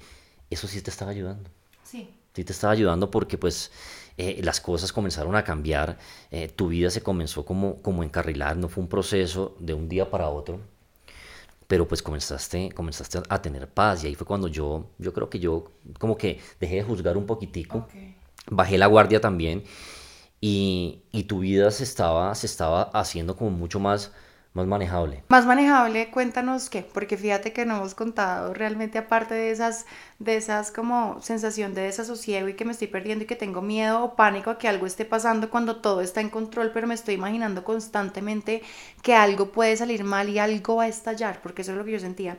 eso 0.49 0.65
sí 0.65 0.81
te 0.81 0.89
estaba 0.89 1.11
ayudando. 1.11 1.49
Sí. 1.83 2.09
Sí 2.33 2.45
te 2.45 2.53
estaba 2.53 2.71
ayudando 2.71 3.11
porque 3.11 3.37
pues 3.37 3.69
eh, 4.17 4.39
las 4.41 4.61
cosas 4.61 4.93
comenzaron 4.93 5.35
a 5.35 5.43
cambiar, 5.43 5.97
eh, 6.31 6.47
tu 6.47 6.69
vida 6.69 6.89
se 6.89 7.03
comenzó 7.03 7.43
como, 7.43 7.81
como 7.81 8.01
encarrilar, 8.01 8.55
no 8.55 8.69
fue 8.69 8.81
un 8.81 8.89
proceso 8.89 9.57
de 9.59 9.73
un 9.73 9.89
día 9.89 10.09
para 10.09 10.29
otro, 10.29 10.61
pero 11.67 11.85
pues 11.85 12.01
comenzaste, 12.01 12.71
comenzaste 12.71 13.21
a 13.27 13.41
tener 13.41 13.67
paz 13.67 14.05
y 14.05 14.07
ahí 14.07 14.15
fue 14.15 14.25
cuando 14.25 14.47
yo, 14.47 14.87
yo 14.99 15.11
creo 15.11 15.29
que 15.29 15.39
yo 15.39 15.71
como 15.99 16.17
que 16.17 16.39
dejé 16.61 16.75
de 16.75 16.83
juzgar 16.83 17.17
un 17.17 17.25
poquitico 17.25 17.87
bajé 18.49 18.77
la 18.77 18.87
guardia 18.87 19.21
también 19.21 19.63
y, 20.41 21.03
y, 21.11 21.23
tu 21.23 21.39
vida 21.39 21.71
se 21.71 21.83
estaba, 21.83 22.33
se 22.35 22.47
estaba 22.47 22.83
haciendo 22.93 23.35
como 23.35 23.51
mucho 23.51 23.79
más, 23.79 24.11
más 24.53 24.67
manejable. 24.67 25.23
Más 25.29 25.45
manejable, 25.45 26.09
cuéntanos 26.11 26.69
qué, 26.69 26.81
porque 26.81 27.15
fíjate 27.15 27.53
que 27.53 27.65
no 27.65 27.77
hemos 27.77 27.95
contado 27.95 28.53
realmente 28.53 28.97
aparte 28.97 29.33
de 29.33 29.49
esas, 29.49 29.85
de 30.19 30.35
esas 30.35 30.71
como 30.71 31.21
sensación 31.21 31.73
de 31.73 31.83
desasosiego 31.83 32.49
y 32.49 32.55
que 32.55 32.65
me 32.65 32.73
estoy 32.73 32.87
perdiendo 32.87 33.23
y 33.23 33.27
que 33.27 33.37
tengo 33.37 33.61
miedo 33.61 34.03
o 34.03 34.15
pánico 34.15 34.49
a 34.49 34.57
que 34.57 34.67
algo 34.67 34.85
esté 34.85 35.05
pasando 35.05 35.49
cuando 35.49 35.77
todo 35.77 36.01
está 36.01 36.19
en 36.19 36.29
control, 36.29 36.71
pero 36.73 36.85
me 36.85 36.95
estoy 36.95 37.13
imaginando 37.13 37.63
constantemente 37.63 38.61
que 39.01 39.15
algo 39.15 39.53
puede 39.53 39.77
salir 39.77 40.03
mal 40.03 40.27
y 40.27 40.37
algo 40.37 40.75
va 40.75 40.83
a 40.83 40.87
estallar, 40.89 41.41
porque 41.41 41.61
eso 41.61 41.71
es 41.71 41.77
lo 41.77 41.85
que 41.85 41.93
yo 41.93 41.99
sentía. 41.99 42.37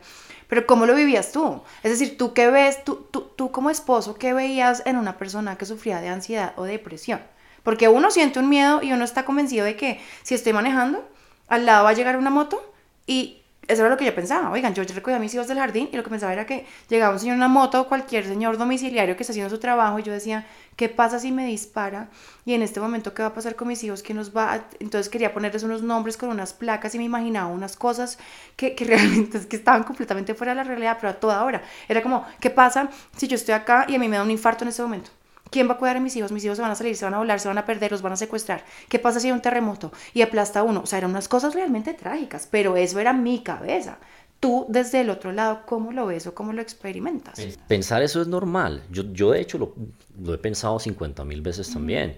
Pero 0.49 0.67
¿cómo 0.67 0.85
lo 0.85 0.95
vivías 0.95 1.33
tú? 1.33 1.63
Es 1.83 1.93
decir, 1.93 2.19
tú 2.19 2.35
qué 2.35 2.51
ves, 2.51 2.85
tú, 2.85 3.07
tú, 3.11 3.31
tú 3.37 3.51
como 3.51 3.71
esposo, 3.71 4.17
¿qué 4.17 4.35
veías 4.35 4.83
en 4.85 4.99
una 4.99 5.17
persona 5.17 5.57
que 5.57 5.65
sufría 5.65 6.03
de 6.03 6.11
ansiedad 6.11 6.53
o 6.57 6.65
depresión? 6.65 7.23
Porque 7.63 7.89
uno 7.89 8.11
siente 8.11 8.39
un 8.39 8.51
miedo 8.51 8.83
y 8.83 8.93
uno 8.93 9.05
está 9.05 9.25
convencido 9.25 9.65
de 9.65 9.77
que 9.77 10.01
si 10.25 10.35
estoy 10.35 10.53
manejando, 10.53 11.09
al 11.53 11.67
lado 11.67 11.85
va 11.85 11.91
a 11.91 11.93
llegar 11.93 12.17
una 12.17 12.31
moto 12.31 12.65
y 13.07 13.43
eso 13.69 13.83
era 13.83 13.91
lo 13.91 13.99
que 13.99 14.07
yo 14.07 14.15
pensaba. 14.15 14.51
Oigan, 14.51 14.75
yo, 14.75 14.83
recogía 14.85 15.17
a 15.17 15.21
mis 15.21 15.35
hijos 15.35 15.49
del 15.49 15.59
jardín 15.59 15.91
y 15.93 15.97
lo 15.99 16.03
que 16.03 16.09
pensaba 16.09 16.33
era 16.33 16.47
que 16.47 16.65
llegaba 16.89 17.13
un 17.13 17.21
señor 17.21 17.35
en 17.35 17.41
una 17.41 17.49
moto 17.49 17.83
o 17.83 17.89
cualquier 17.89 18.25
señor 18.25 18.57
domiciliario 18.57 19.17
que 19.17 19.23
está 19.23 19.33
haciendo 19.33 19.51
su 19.51 19.59
trabajo 19.61 19.99
y 19.99 20.03
yo 20.03 20.15
decía, 20.15 20.47
¿qué 20.77 20.89
pasa 20.89 21.19
si 21.19 21.31
me 21.31 21.45
dispara? 21.45 22.09
Y 22.47 22.55
en 22.55 22.63
este 22.63 22.81
momento, 22.81 23.13
¿qué 23.13 23.21
va 23.21 23.29
a 23.29 23.35
pasar 23.35 23.55
con 23.55 23.69
mis 23.69 23.85
hijos? 23.85 24.03
¿Qué 24.03 24.15
nos 24.15 24.35
va 24.35 24.65
Entonces 24.81 25.11
quería 25.11 25.35
ponerles 25.35 25.63
unos 25.63 25.83
nombres 25.83 26.17
con 26.17 26.31
unas 26.31 26.55
placas 26.55 26.95
y 26.95 26.99
me 26.99 27.05
imaginaba 27.05 27.49
unas 27.49 27.77
cosas 27.77 28.17
que, 28.57 28.75
realmente 28.87 29.47
que 29.47 29.57
estaban 29.57 29.85
completamente 29.85 30.33
fuera 30.33 30.53
de 30.53 30.57
la 30.57 30.65
realidad, 30.65 30.97
pero 30.99 31.11
a 31.11 31.21
toda 31.21 31.45
hora. 31.45 31.63
Era 31.87 32.03
como, 32.03 32.27
¿qué 32.41 32.49
pasa 32.49 32.89
si 33.15 33.29
yo 33.29 33.35
estoy 33.35 33.53
acá 33.53 33.85
y 33.89 33.95
a 33.95 33.99
mí 33.99 34.09
me 34.09 34.17
da 34.17 34.23
un 34.23 34.31
infarto 34.31 34.65
en 34.65 34.69
este 34.69 34.83
momento? 34.83 35.11
¿Quién 35.53 35.69
va 35.69 35.75
a 35.75 35.79
cuidar 35.79 35.99
a 35.99 36.01
mis 36.01 36.17
hijos? 36.17 36.33
Mis 36.33 36.45
hijos 36.45 36.57
se 36.57 36.63
van 36.63 36.71
a 36.71 36.75
salir, 36.75 36.97
se 36.97 37.05
van 37.05 37.13
a 37.13 37.19
volar, 37.19 37.39
se 37.39 37.47
van 37.47 37.59
a 37.59 37.67
perder, 37.67 37.93
los 37.93 38.01
van 38.01 38.15
a 38.15 38.17
secuestrar. 38.17 38.65
¿Qué 38.89 38.99
pasa 38.99 39.21
si 39.21 39.27
hay 39.29 39.33
un 39.33 39.43
terremoto 39.43 39.93
y 40.15 40.23
aplasta 40.23 40.61
a 40.61 40.63
uno? 40.63 40.81
O 40.81 40.87
sea, 40.87 40.99
eran 40.99 41.11
unas 41.11 41.29
cosas 41.29 41.55
realmente 41.55 41.93
trágicas, 41.93 42.49
pero 42.51 42.77
eso 42.77 42.99
era 42.99 43.13
mi 43.13 43.43
cabeza. 43.43 43.99
Tú 44.41 44.65
desde 44.69 45.03
el 45.03 45.11
otro 45.11 45.31
lado, 45.31 45.61
¿cómo 45.67 45.93
lo 45.93 46.07
ves 46.07 46.27
o 46.27 46.35
cómo 46.35 46.55
lo 46.55 46.63
experimentas? 46.63 47.39
Pensar 47.69 48.03
eso 48.03 48.23
es 48.23 48.29
normal. 48.29 48.83
Yo, 48.91 49.05
yo 49.13 49.31
de 49.33 49.41
hecho 49.41 49.59
lo, 49.59 49.75
lo 50.21 50.33
he 50.33 50.39
pensado 50.39 50.81
50 50.81 51.23
mil 51.25 51.43
veces 51.43 51.71
también. 51.71 52.17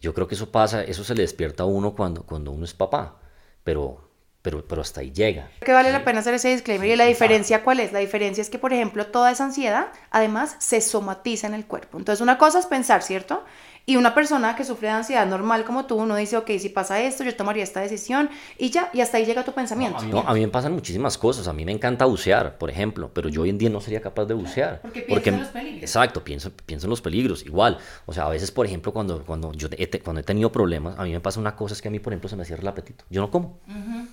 Yo 0.00 0.14
creo 0.14 0.26
que 0.26 0.34
eso 0.34 0.50
pasa, 0.50 0.82
eso 0.82 1.04
se 1.04 1.14
le 1.14 1.22
despierta 1.22 1.64
a 1.64 1.66
uno 1.66 1.94
cuando, 1.94 2.22
cuando 2.22 2.52
uno 2.52 2.64
es 2.64 2.72
papá, 2.72 3.18
pero 3.64 4.05
pero, 4.46 4.64
pero 4.64 4.82
hasta 4.82 5.00
ahí 5.00 5.10
llega. 5.10 5.50
Que 5.58 5.72
vale 5.72 5.90
la 5.90 6.04
pena 6.04 6.20
hacer 6.20 6.34
ese 6.34 6.50
disclaimer. 6.50 6.88
¿Y 6.88 6.94
la 6.94 7.06
diferencia 7.06 7.64
cuál 7.64 7.80
es? 7.80 7.90
La 7.90 7.98
diferencia 7.98 8.40
es 8.40 8.48
que, 8.48 8.60
por 8.60 8.72
ejemplo, 8.72 9.04
toda 9.06 9.32
esa 9.32 9.42
ansiedad, 9.42 9.88
además, 10.12 10.54
se 10.60 10.80
somatiza 10.80 11.48
en 11.48 11.54
el 11.54 11.66
cuerpo. 11.66 11.98
Entonces, 11.98 12.20
una 12.20 12.38
cosa 12.38 12.60
es 12.60 12.66
pensar, 12.66 13.02
¿cierto? 13.02 13.42
Y 13.88 13.94
una 13.94 14.16
persona 14.16 14.56
que 14.56 14.64
sufre 14.64 14.88
de 14.88 14.94
ansiedad 14.94 15.24
normal 15.28 15.64
como 15.64 15.86
tú, 15.86 15.94
uno 15.94 16.16
dice, 16.16 16.36
ok, 16.36 16.50
si 16.58 16.70
pasa 16.70 17.00
esto, 17.00 17.22
yo 17.22 17.36
tomaría 17.36 17.62
esta 17.62 17.80
decisión 17.80 18.28
y 18.58 18.70
ya, 18.70 18.90
y 18.92 19.00
hasta 19.00 19.18
ahí 19.18 19.24
llega 19.24 19.44
tu 19.44 19.52
pensamiento. 19.52 20.02
No, 20.06 20.24
a 20.26 20.34
mí 20.34 20.40
me 20.40 20.48
pasan 20.48 20.72
muchísimas 20.72 21.16
cosas. 21.16 21.46
A 21.46 21.52
mí 21.52 21.64
me 21.64 21.70
encanta 21.70 22.04
bucear, 22.04 22.58
por 22.58 22.68
ejemplo, 22.68 23.12
pero 23.14 23.28
yo 23.28 23.42
hoy 23.42 23.50
en 23.50 23.58
día 23.58 23.70
no 23.70 23.80
sería 23.80 24.00
capaz 24.00 24.24
de 24.24 24.34
bucear. 24.34 24.80
Porque 24.82 25.02
pienso 25.02 25.28
en 25.28 25.38
los 25.38 25.48
peligros. 25.50 25.82
Exacto, 25.82 26.24
pienso, 26.24 26.50
pienso 26.66 26.86
en 26.86 26.90
los 26.90 27.00
peligros. 27.00 27.46
Igual, 27.46 27.78
o 28.06 28.12
sea, 28.12 28.24
a 28.24 28.28
veces, 28.28 28.50
por 28.50 28.66
ejemplo, 28.66 28.92
cuando, 28.92 29.24
cuando 29.24 29.52
yo 29.52 29.68
he, 29.70 29.88
cuando 30.00 30.20
he 30.20 30.24
tenido 30.24 30.50
problemas, 30.50 30.98
a 30.98 31.04
mí 31.04 31.12
me 31.12 31.20
pasa 31.20 31.38
una 31.38 31.54
cosa, 31.54 31.74
es 31.74 31.80
que 31.80 31.86
a 31.86 31.92
mí, 31.92 32.00
por 32.00 32.12
ejemplo, 32.12 32.28
se 32.28 32.34
me 32.34 32.44
cierra 32.44 32.62
el 32.62 32.68
apetito. 32.68 33.04
Yo 33.08 33.20
no 33.20 33.30
como, 33.30 33.60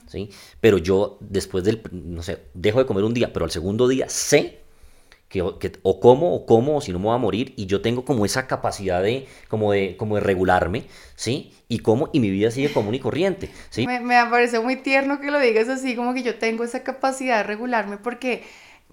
¿sí? 0.06 0.30
Pero 0.62 0.78
yo, 0.78 1.18
después 1.20 1.64
del, 1.64 1.82
no 1.92 2.22
sé, 2.22 2.44
dejo 2.54 2.78
de 2.78 2.86
comer 2.86 3.06
un 3.06 3.16
día, 3.16 3.34
pero 3.34 3.46
al 3.46 3.52
segundo 3.52 3.88
día 3.88 4.08
sé 4.08 4.63
o 5.42 6.00
como 6.00 6.36
o 6.36 6.46
como 6.46 6.78
o 6.78 6.82
si 6.82 6.92
no 6.92 7.00
me 7.00 7.06
voy 7.06 7.16
a 7.16 7.18
morir 7.18 7.54
y 7.56 7.66
yo 7.66 7.82
tengo 7.82 8.06
como 8.06 8.26
esa 8.26 8.48
capacidad 8.48 9.02
de 9.02 9.28
como 9.48 9.72
de 9.72 9.98
como 9.98 10.16
de 10.16 10.22
regularme, 10.22 10.86
¿sí? 11.16 11.54
Y 11.68 11.80
como 11.80 12.10
y 12.14 12.20
mi 12.20 12.30
vida 12.30 12.52
sigue 12.52 12.72
común 12.72 12.96
y 12.96 13.00
corriente, 13.00 13.50
¿sí? 13.70 13.88
Me, 13.88 14.00
me 14.00 14.16
parece 14.30 14.60
muy 14.60 14.76
tierno 14.76 15.20
que 15.20 15.32
lo 15.32 15.40
digas 15.40 15.70
así 15.70 15.96
como 15.96 16.14
que 16.14 16.24
yo 16.24 16.36
tengo 16.36 16.64
esa 16.64 16.84
capacidad 16.84 17.38
de 17.38 17.44
regularme 17.44 17.98
porque 17.98 18.44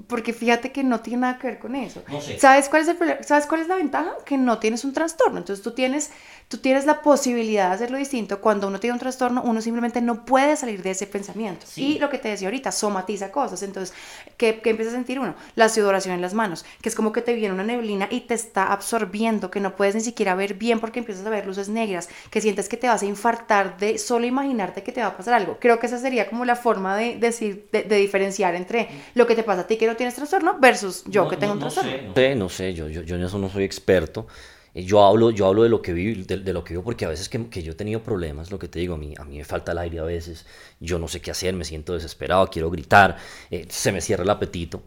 porque 0.07 0.33
fíjate 0.33 0.73
que 0.73 0.85
no 0.85 1.01
tiene 1.01 1.21
nada 1.21 1.39
que 1.39 1.47
ver 1.49 1.59
con 1.59 1.75
eso. 1.75 2.03
¿Sabes 2.39 2.69
cuál 2.69 2.83
es 2.83 2.89
el 2.89 2.97
¿Sabes 3.25 3.47
cuál 3.47 3.61
es 3.61 3.69
la 3.69 3.77
ventaja? 3.77 4.13
Que 4.25 4.37
no 4.39 4.59
tienes 4.59 4.85
un 4.85 4.93
trastorno. 4.93 5.39
Entonces 5.39 5.63
tú 5.63 5.73
tienes, 5.73 6.11
tú 6.49 6.59
tienes 6.59 6.87
la 6.87 7.03
posibilidad 7.03 7.69
de 7.69 7.75
hacerlo 7.75 7.99
distinto. 7.99 8.41
Cuando 8.41 8.69
uno 8.69 8.81
tiene 8.81 8.95
un 8.95 9.01
trastorno, 9.01 9.43
uno 9.43 9.61
simplemente 9.61 10.01
no 10.01 10.25
puede 10.25 10.57
salir 10.57 10.83
de 10.83 10.91
ese 10.91 11.07
pensamiento. 11.07 11.67
Y 11.77 11.99
lo 11.99 12.11
que 12.11 12.19
te 12.19 12.29
decía 12.29 12.49
ahorita, 12.49 12.73
somatiza 12.73 13.31
cosas. 13.31 13.63
Entonces, 13.63 13.95
¿qué, 14.37 14.61
¿qué, 14.61 14.71
empieza 14.71 14.93
a 14.93 14.95
sentir 14.95 15.19
uno? 15.19 15.35
La 15.55 15.69
sudoración 15.69 16.15
en 16.15 16.21
las 16.21 16.35
manos, 16.35 16.65
que 16.83 16.89
es 16.89 16.95
como 16.95 17.13
que 17.13 17.23
te 17.23 17.35
viene 17.35 17.55
una 17.55 17.65
neblina 17.65 18.09
y 18.11 18.21
te 18.23 18.35
está 18.35 18.73
absorbiendo, 18.73 19.51
que 19.51 19.61
no 19.61 19.77
puedes 19.77 19.95
ni 19.95 20.01
siquiera 20.01 20.35
ver 20.35 20.55
bien 20.55 20.81
porque 20.81 21.01
empiezas 21.01 21.27
a 21.27 21.31
ver 21.31 21.47
luces 21.47 21.69
negras, 21.69 22.09
que 22.31 22.41
sientes 22.41 22.69
que 22.69 22.77
te 22.77 22.89
vas 22.89 23.03
a 23.03 23.07
infartar 23.07 23.79
de 23.79 23.99
solo 23.99 24.27
imaginarte 24.27 24.83
que 24.83 24.93
te 24.93 25.01
va 25.01 25.09
a 25.09 25.17
pasar 25.17 25.35
algo. 25.35 25.59
Creo 25.61 25.79
que 25.79 25.87
esa 25.87 25.99
sería 25.99 26.29
como 26.29 26.45
la 26.45 26.57
forma 26.57 26.97
de 26.97 27.17
decir, 27.17 27.69
de, 27.73 27.83
de 27.83 27.97
diferenciar 27.97 28.55
entre 28.55 28.89
lo 29.15 29.27
que 29.27 29.35
te 29.35 29.43
pasa 29.43 29.63
a 29.63 29.67
ti 29.67 29.77
que 29.77 29.90
no 29.91 29.97
tienes 29.97 30.15
trastorno 30.15 30.59
versus 30.59 31.05
yo 31.07 31.29
que 31.29 31.37
tengo 31.37 31.53
un 31.53 31.59
trastorno. 31.59 31.91
No 31.91 32.15
sé, 32.15 32.35
no 32.35 32.49
sé, 32.49 32.75
yo, 32.75 32.89
yo, 32.89 33.03
yo, 33.03 33.17
en 33.17 33.23
eso 33.23 33.39
no 33.39 33.49
soy 33.49 33.65
experto. 33.65 34.27
Eh, 34.75 34.85
yo 34.85 35.05
hablo, 35.05 35.31
yo 35.31 35.47
hablo 35.47 35.65
de 35.65 35.69
lo 35.69 35.83
que 35.83 35.93
vivo, 35.93 36.25
de, 36.27 36.53
lo 36.53 36.63
que 36.63 36.75
vivo 36.75 36.85
porque 36.85 37.05
a 37.05 37.09
veces 37.09 37.29
que, 37.29 37.49
que, 37.49 37.63
yo 37.63 37.73
he 37.73 37.75
tenido 37.75 38.03
problemas, 38.03 38.51
lo 38.51 38.59
que 38.59 38.69
te 38.69 38.79
digo, 38.79 38.95
a 38.95 38.99
mí, 38.99 39.15
a 39.19 39.25
mí 39.25 39.39
me 39.39 39.45
falta 39.45 39.73
el 39.73 39.79
aire 39.79 39.99
a 39.99 40.05
veces, 40.05 40.47
yo 40.79 40.99
no 40.99 41.09
sé 41.09 41.21
qué 41.21 41.33
hacer, 41.33 41.55
me 41.55 41.65
siento 41.65 41.95
desesperado, 41.95 42.47
quiero 42.49 42.71
gritar, 42.71 43.17
eh, 43.51 43.67
se 43.69 43.91
me 43.91 44.01
cierra 44.01 44.23
el 44.23 44.31
apetito, 44.31 44.83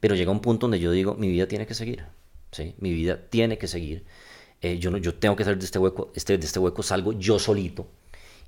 pero 0.00 0.14
llega 0.14 0.30
un 0.30 0.40
punto 0.40 0.64
donde 0.64 0.80
yo 0.80 0.90
digo, 0.90 1.14
mi 1.14 1.28
vida 1.28 1.46
tiene 1.46 1.66
que 1.66 1.74
seguir, 1.74 2.04
¿sí? 2.50 2.74
Mi 2.78 2.92
vida 2.92 3.18
tiene 3.30 3.56
que 3.56 3.68
seguir. 3.68 4.04
Eh, 4.60 4.78
yo, 4.78 4.90
no, 4.90 4.98
yo 4.98 5.14
tengo 5.14 5.34
que 5.34 5.44
salir 5.44 5.58
de 5.58 5.64
este 5.64 5.78
hueco, 5.78 6.12
este, 6.14 6.36
de 6.36 6.44
este 6.44 6.58
hueco 6.58 6.82
salgo 6.82 7.12
yo 7.14 7.38
solito, 7.38 7.88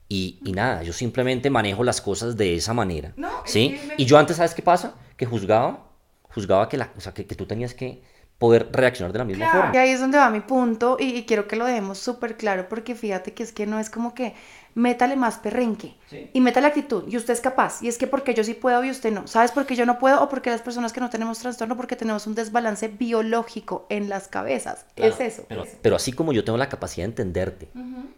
y, 0.07 0.39
y, 0.45 0.53
nada, 0.53 0.83
yo 0.83 0.93
simplemente 0.93 1.49
manejo 1.49 1.83
las 1.83 2.03
cosas 2.03 2.37
de 2.37 2.55
esa 2.55 2.75
manera. 2.75 3.15
¿sí? 3.47 3.81
Y 3.97 4.05
yo 4.05 4.19
antes, 4.19 4.37
¿sabes 4.37 4.55
qué 4.55 4.61
pasa? 4.61 4.95
Que 5.17 5.25
juzgaba 5.25 5.94
juzgaba 6.35 6.69
que, 6.69 6.77
la, 6.77 6.93
o 6.97 7.01
sea, 7.01 7.15
que, 7.15 7.27
que 7.27 7.35
tú 7.35 7.47
tenías 7.47 7.75
que 7.75 8.03
poder 8.39 8.69
reaccionar 8.73 9.13
de 9.13 9.19
la 9.19 9.25
misma 9.25 9.51
forma. 9.51 9.71
Y 9.75 9.79
ahí 9.79 9.91
es 9.91 10.01
donde 10.01 10.19
va 10.19 10.29
mi 10.29 10.41
punto 10.41 10.97
y, 10.99 11.25
quiero 11.25 11.47
que 11.47 11.57
lo 11.57 11.65
dejemos 11.65 11.99
súper 11.99 12.37
claro 12.37 12.69
porque 12.69 12.95
fíjate 12.95 13.33
que 13.33 13.43
es 13.43 13.53
que 13.53 13.67
no 13.67 13.79
es 13.79 13.91
como 13.91 14.15
que 14.15 14.35
métale 14.75 15.15
más 15.15 15.39
perrenque 15.39 15.95
y 16.33 16.41
métale 16.41 16.67
actitud 16.67 17.05
y 17.07 17.17
usted 17.17 17.33
es 17.33 17.41
capaz 17.41 17.81
y 17.81 17.87
es 17.87 17.97
que 17.97 18.09
porque 18.09 18.35
yo 18.35 18.43
sí 18.43 18.55
puedo 18.55 18.83
y 18.83 18.91
usted 18.91 19.13
no. 19.13 19.29
¿Sabes 19.29 19.53
por 19.53 19.67
qué 19.67 19.77
yo 19.77 19.87
no 19.87 20.01
puedo 20.01 20.21
o 20.21 20.29
porque 20.29 20.51
las 20.51 20.63
personas 20.63 20.93
que 20.93 21.01
no 21.01 21.11
tenemos 21.11 21.39
trastorno 21.39 21.77
porque 21.77 21.95
tenemos 21.95 22.27
un 22.27 22.35
desbalance 22.35 22.89
biológico 22.89 23.87
en 23.89 24.09
las 24.09 24.27
cabezas? 24.27 24.85
es 24.97 25.21
eso. 25.21 25.47
Pero, 25.81 25.95
así 25.95 26.13
como 26.13 26.33
yo 26.33 26.43
tengo 26.43 26.59
la 26.59 26.69
capacidad 26.69 27.05
de 27.05 27.11
entenderte, 27.11 27.69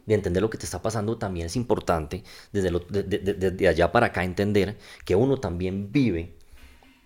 de 0.07 0.15
entender 0.15 0.43
lo 0.43 0.49
que 0.49 0.57
te 0.57 0.65
está 0.65 0.81
pasando, 0.81 1.19
también 1.19 1.47
es 1.47 1.57
importante 1.57 2.25
desde, 2.53 2.71
lo, 2.71 2.81
de 2.81 3.69
allá 3.69 3.93
para 3.93 4.07
acá 4.07 4.25
entender 4.25 4.79
que 5.05 5.15
uno 5.15 5.37
también 5.37 5.93
vive 5.93 6.36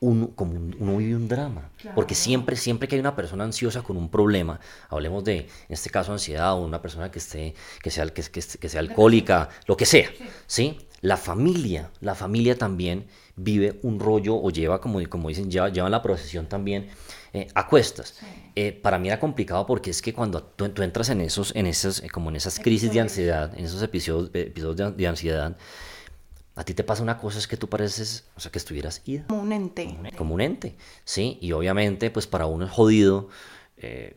uno, 0.01 0.31
como 0.35 0.53
uno 0.53 0.97
vive 0.97 1.15
un 1.15 1.29
drama. 1.29 1.71
Porque 1.95 2.15
siempre, 2.15 2.57
siempre 2.57 2.89
que 2.89 2.97
hay 2.97 3.01
una 3.01 3.15
persona 3.15 3.45
ansiosa 3.45 3.83
con 3.83 3.97
un 3.97 4.11
problema, 4.11 4.61
hablemos 4.89 5.25
de, 5.25 5.39
en 5.39 5.47
este 5.69 5.91
caso, 5.91 6.13
ansiedad 6.13 6.55
o 6.55 6.65
una 6.65 6.83
persona 6.83 7.11
que, 7.11 7.19
esté, 7.19 7.55
que, 7.83 7.91
sea, 7.91 8.07
que, 8.09 8.23
que, 8.23 8.41
que 8.41 8.69
sea 8.69 8.81
alcohólica, 8.81 9.49
lo 9.67 9.77
que 9.77 9.87
sea, 9.87 10.11
sí. 10.47 10.79
La 11.03 11.17
familia, 11.17 11.91
la 12.01 12.15
familia 12.15 12.59
también 12.59 13.07
vive 13.35 13.81
un 13.83 13.99
rollo 14.01 14.37
o 14.37 14.51
lleva, 14.51 14.83
como, 14.83 15.01
como 15.09 15.31
dicen, 15.31 15.51
lleva, 15.51 15.71
lleva 15.71 15.89
la 15.89 16.03
procesión 16.03 16.47
también 16.47 16.89
eh, 17.33 17.49
a 17.55 17.67
cuestas. 17.69 18.19
Eh, 18.55 18.73
para 18.73 18.99
mí 18.99 19.09
era 19.09 19.19
complicado 19.19 19.65
porque 19.65 19.91
es 19.91 20.03
que 20.03 20.13
cuando 20.13 20.43
tú, 20.43 20.67
entras 20.83 21.09
en 21.09 21.23
esos, 21.23 21.55
en 21.57 21.67
esas, 21.67 22.03
como 22.13 22.29
en 22.29 22.37
esas 22.37 22.59
crisis 22.59 22.93
de 22.93 23.01
ansiedad, 23.01 23.57
en 23.57 23.65
esos 23.65 23.83
episodios, 23.83 24.31
episodios 24.35 24.97
de 24.97 25.07
ansiedad, 25.07 25.57
a 26.57 26.65
ti 26.65 26.75
te 26.75 26.85
pasa 26.85 27.03
una 27.03 27.19
cosa, 27.19 27.39
es 27.39 27.47
que 27.47 27.57
tú 27.57 27.69
pareces, 27.69 28.29
o 28.37 28.41
sea, 28.41 28.51
que 28.51 28.59
estuvieras 28.59 29.03
ida. 29.07 29.27
Como 29.29 29.43
un 29.43 29.53
ente. 29.53 29.97
Como 30.17 30.35
un 30.35 30.41
ente, 30.41 30.77
sí. 31.05 31.39
Y 31.41 31.53
obviamente, 31.53 32.11
pues 32.11 32.27
para 32.27 32.47
uno 32.47 32.67
es 32.67 32.71
jodido, 32.71 33.29
eh, 33.77 34.17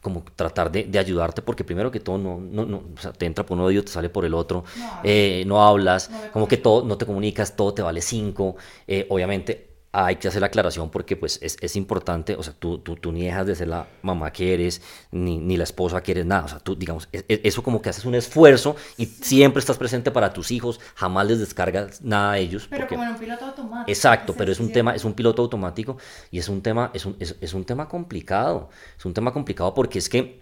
como 0.00 0.22
tratar 0.36 0.70
de, 0.70 0.84
de, 0.84 0.98
ayudarte, 1.00 1.42
porque 1.42 1.64
primero 1.64 1.90
que 1.90 1.98
todo, 1.98 2.16
no, 2.16 2.38
no, 2.38 2.64
no, 2.64 2.84
o 2.96 3.00
sea, 3.00 3.12
te 3.12 3.26
entra 3.26 3.44
por 3.44 3.58
un 3.58 3.64
oído, 3.64 3.82
te 3.82 3.90
sale 3.90 4.08
por 4.08 4.24
el 4.24 4.34
otro, 4.34 4.62
no, 4.62 4.70
eh, 5.02 5.42
no 5.46 5.66
hablas, 5.66 6.12
como 6.30 6.46
que 6.46 6.56
todo, 6.58 6.84
no 6.84 6.96
te 6.96 7.06
comunicas, 7.06 7.56
todo 7.56 7.74
te 7.74 7.82
vale 7.82 8.00
cinco. 8.00 8.56
Eh, 8.86 9.06
obviamente, 9.10 9.65
hay 10.04 10.16
que 10.16 10.28
hacer 10.28 10.42
la 10.42 10.48
aclaración 10.48 10.90
porque 10.90 11.16
pues 11.16 11.38
es, 11.40 11.56
es 11.60 11.74
importante, 11.74 12.34
o 12.34 12.42
sea, 12.42 12.52
tú, 12.52 12.78
tú, 12.78 12.96
tú, 12.96 13.12
ni 13.12 13.24
dejas 13.24 13.46
de 13.46 13.54
ser 13.54 13.68
la 13.68 13.88
mamá 14.02 14.30
que 14.30 14.52
eres, 14.52 14.82
ni, 15.10 15.38
ni 15.38 15.56
la 15.56 15.64
esposa 15.64 16.02
que 16.02 16.12
eres, 16.12 16.26
nada, 16.26 16.44
o 16.44 16.48
sea, 16.48 16.58
tú, 16.58 16.76
digamos, 16.76 17.08
eso 17.12 17.62
como 17.62 17.80
que 17.80 17.88
haces 17.88 18.04
un 18.04 18.14
esfuerzo 18.14 18.76
y 18.98 19.06
siempre 19.06 19.60
estás 19.60 19.78
presente 19.78 20.10
para 20.10 20.34
tus 20.34 20.50
hijos, 20.50 20.80
jamás 20.96 21.26
les 21.26 21.38
descargas 21.38 22.02
nada 22.02 22.32
a 22.32 22.38
ellos. 22.38 22.66
Pero 22.68 22.86
como 22.86 23.04
en 23.04 23.08
un 23.10 23.16
piloto 23.16 23.46
automático. 23.46 23.90
Exacto, 23.90 24.34
pero 24.36 24.52
es 24.52 24.60
un 24.60 24.70
tema, 24.70 24.94
es 24.94 25.04
un 25.04 25.14
piloto 25.14 25.40
automático 25.40 25.96
y 26.30 26.40
es 26.40 26.48
un 26.50 26.60
tema, 26.60 26.90
es 26.92 27.06
un, 27.06 27.16
es 27.18 27.54
un 27.54 27.64
tema 27.64 27.88
complicado, 27.88 28.68
es 28.98 29.04
un 29.06 29.14
tema 29.14 29.32
complicado 29.32 29.72
porque 29.72 29.98
es 29.98 30.10
que 30.10 30.40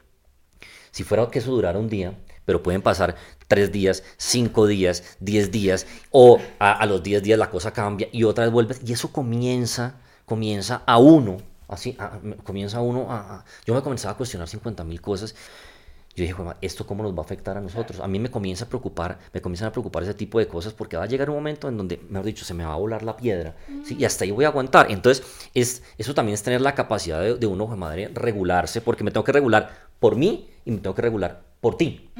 si 0.90 1.04
fuera 1.04 1.28
que 1.30 1.38
eso 1.38 1.52
durara 1.52 1.78
un 1.78 1.88
día, 1.88 2.14
pero 2.44 2.62
pueden 2.62 2.82
pasar 2.82 3.16
tres 3.48 3.72
días, 3.72 4.02
cinco 4.16 4.66
días, 4.66 5.16
diez 5.20 5.50
días, 5.50 5.86
o 6.10 6.38
a, 6.58 6.84
los 6.86 7.02
diez 7.02 7.22
días 7.22 7.38
la 7.38 7.50
cosa 7.50 7.72
cambia 7.72 8.08
y 8.12 8.24
otra 8.24 8.44
vez 8.44 8.52
vuelve, 8.52 8.76
y 8.84 8.92
eso 8.92 9.12
comienza, 9.12 9.96
comienza 10.24 10.82
a 10.86 10.98
uno, 10.98 11.38
así, 11.68 11.96
comienza 12.42 12.78
a 12.78 12.82
uno 12.82 13.06
a, 13.10 13.44
Yo 13.66 13.74
me 13.74 13.82
comenzaba 13.82 14.14
a 14.14 14.16
cuestionar 14.16 14.48
50 14.48 14.84
mil 14.84 15.00
cosas. 15.00 15.34
Yo 16.16 16.22
dije, 16.22 16.36
¿esto 16.60 16.86
cómo 16.86 17.02
nos 17.02 17.12
va 17.12 17.18
a 17.18 17.24
afectar 17.24 17.56
a 17.56 17.60
nosotros? 17.60 17.98
A 17.98 18.06
mí 18.06 18.20
me 18.20 18.30
comienza 18.30 18.66
a 18.66 18.68
preocupar, 18.68 19.18
me 19.32 19.40
comienzan 19.40 19.66
a 19.66 19.72
preocupar 19.72 20.04
ese 20.04 20.14
tipo 20.14 20.38
de 20.38 20.46
cosas 20.46 20.72
porque 20.72 20.96
va 20.96 21.02
a 21.02 21.06
llegar 21.06 21.28
un 21.28 21.34
momento 21.34 21.68
en 21.68 21.76
donde, 21.76 22.00
mejor 22.08 22.24
dicho, 22.24 22.44
se 22.44 22.54
me 22.54 22.64
va 22.64 22.74
a 22.74 22.76
volar 22.76 23.02
la 23.02 23.16
piedra, 23.16 23.56
¿sí? 23.84 23.96
Y 23.98 24.04
hasta 24.04 24.22
ahí 24.22 24.30
voy 24.30 24.44
a 24.44 24.48
aguantar. 24.48 24.92
Entonces, 24.92 25.26
es, 25.54 25.82
eso 25.98 26.14
también 26.14 26.34
es 26.34 26.44
tener 26.44 26.60
la 26.60 26.76
capacidad 26.76 27.20
de, 27.20 27.34
de 27.34 27.46
uno, 27.48 27.66
de 27.66 27.74
madre, 27.74 28.10
regularse, 28.14 28.80
porque 28.80 29.02
me 29.02 29.10
tengo 29.10 29.24
que 29.24 29.32
regular 29.32 29.88
por 29.98 30.14
mí 30.14 30.48
y 30.64 30.70
me 30.70 30.78
tengo 30.78 30.94
que 30.94 31.02
regular 31.02 31.42
por 31.64 31.78
ti. 31.78 32.10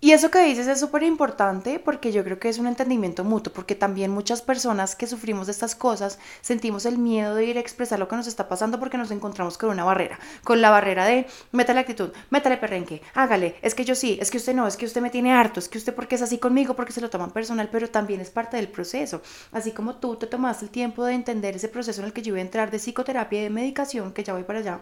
Y 0.00 0.12
eso 0.12 0.30
que 0.30 0.42
dices 0.42 0.66
es 0.68 0.80
súper 0.80 1.02
importante 1.02 1.78
porque 1.78 2.12
yo 2.12 2.24
creo 2.24 2.38
que 2.38 2.48
es 2.48 2.58
un 2.58 2.66
entendimiento 2.66 3.22
mutuo, 3.24 3.52
porque 3.52 3.74
también 3.74 4.10
muchas 4.10 4.40
personas 4.40 4.96
que 4.96 5.06
sufrimos 5.06 5.46
de 5.46 5.52
estas 5.52 5.74
cosas 5.74 6.18
sentimos 6.40 6.86
el 6.86 6.96
miedo 6.96 7.34
de 7.34 7.44
ir 7.44 7.58
a 7.58 7.60
expresar 7.60 7.98
lo 7.98 8.08
que 8.08 8.16
nos 8.16 8.26
está 8.26 8.48
pasando 8.48 8.78
porque 8.78 8.96
nos 8.96 9.10
encontramos 9.10 9.58
con 9.58 9.68
una 9.68 9.84
barrera, 9.84 10.18
con 10.44 10.62
la 10.62 10.70
barrera 10.70 11.04
de 11.04 11.26
métale 11.52 11.80
actitud, 11.80 12.10
métale 12.30 12.56
perrenque, 12.56 13.02
hágale, 13.14 13.56
es 13.60 13.74
que 13.74 13.84
yo 13.84 13.94
sí, 13.94 14.18
es 14.18 14.30
que 14.30 14.38
usted 14.38 14.54
no, 14.54 14.66
es 14.66 14.78
que 14.78 14.86
usted 14.86 15.02
me 15.02 15.10
tiene 15.10 15.32
harto, 15.32 15.60
es 15.60 15.68
que 15.68 15.78
usted 15.78 15.94
porque 15.94 16.14
es 16.14 16.22
así 16.22 16.38
conmigo, 16.38 16.74
porque 16.74 16.92
se 16.92 17.02
lo 17.02 17.10
toman 17.10 17.32
personal, 17.32 17.68
pero 17.70 17.88
también 17.90 18.20
es 18.22 18.30
parte 18.30 18.56
del 18.56 18.68
proceso. 18.68 19.20
Así 19.52 19.72
como 19.72 19.96
tú 19.96 20.16
te 20.16 20.26
tomaste 20.26 20.64
el 20.64 20.70
tiempo 20.70 21.04
de 21.04 21.14
entender 21.14 21.56
ese 21.56 21.68
proceso 21.68 22.00
en 22.00 22.06
el 22.06 22.12
que 22.14 22.22
yo 22.22 22.32
iba 22.32 22.38
a 22.38 22.48
entrar 22.48 22.70
de 22.70 22.78
psicoterapia 22.78 23.40
y 23.40 23.42
de 23.44 23.50
medicación, 23.50 24.12
que 24.12 24.24
ya 24.24 24.32
voy 24.32 24.44
para 24.44 24.60
allá, 24.60 24.80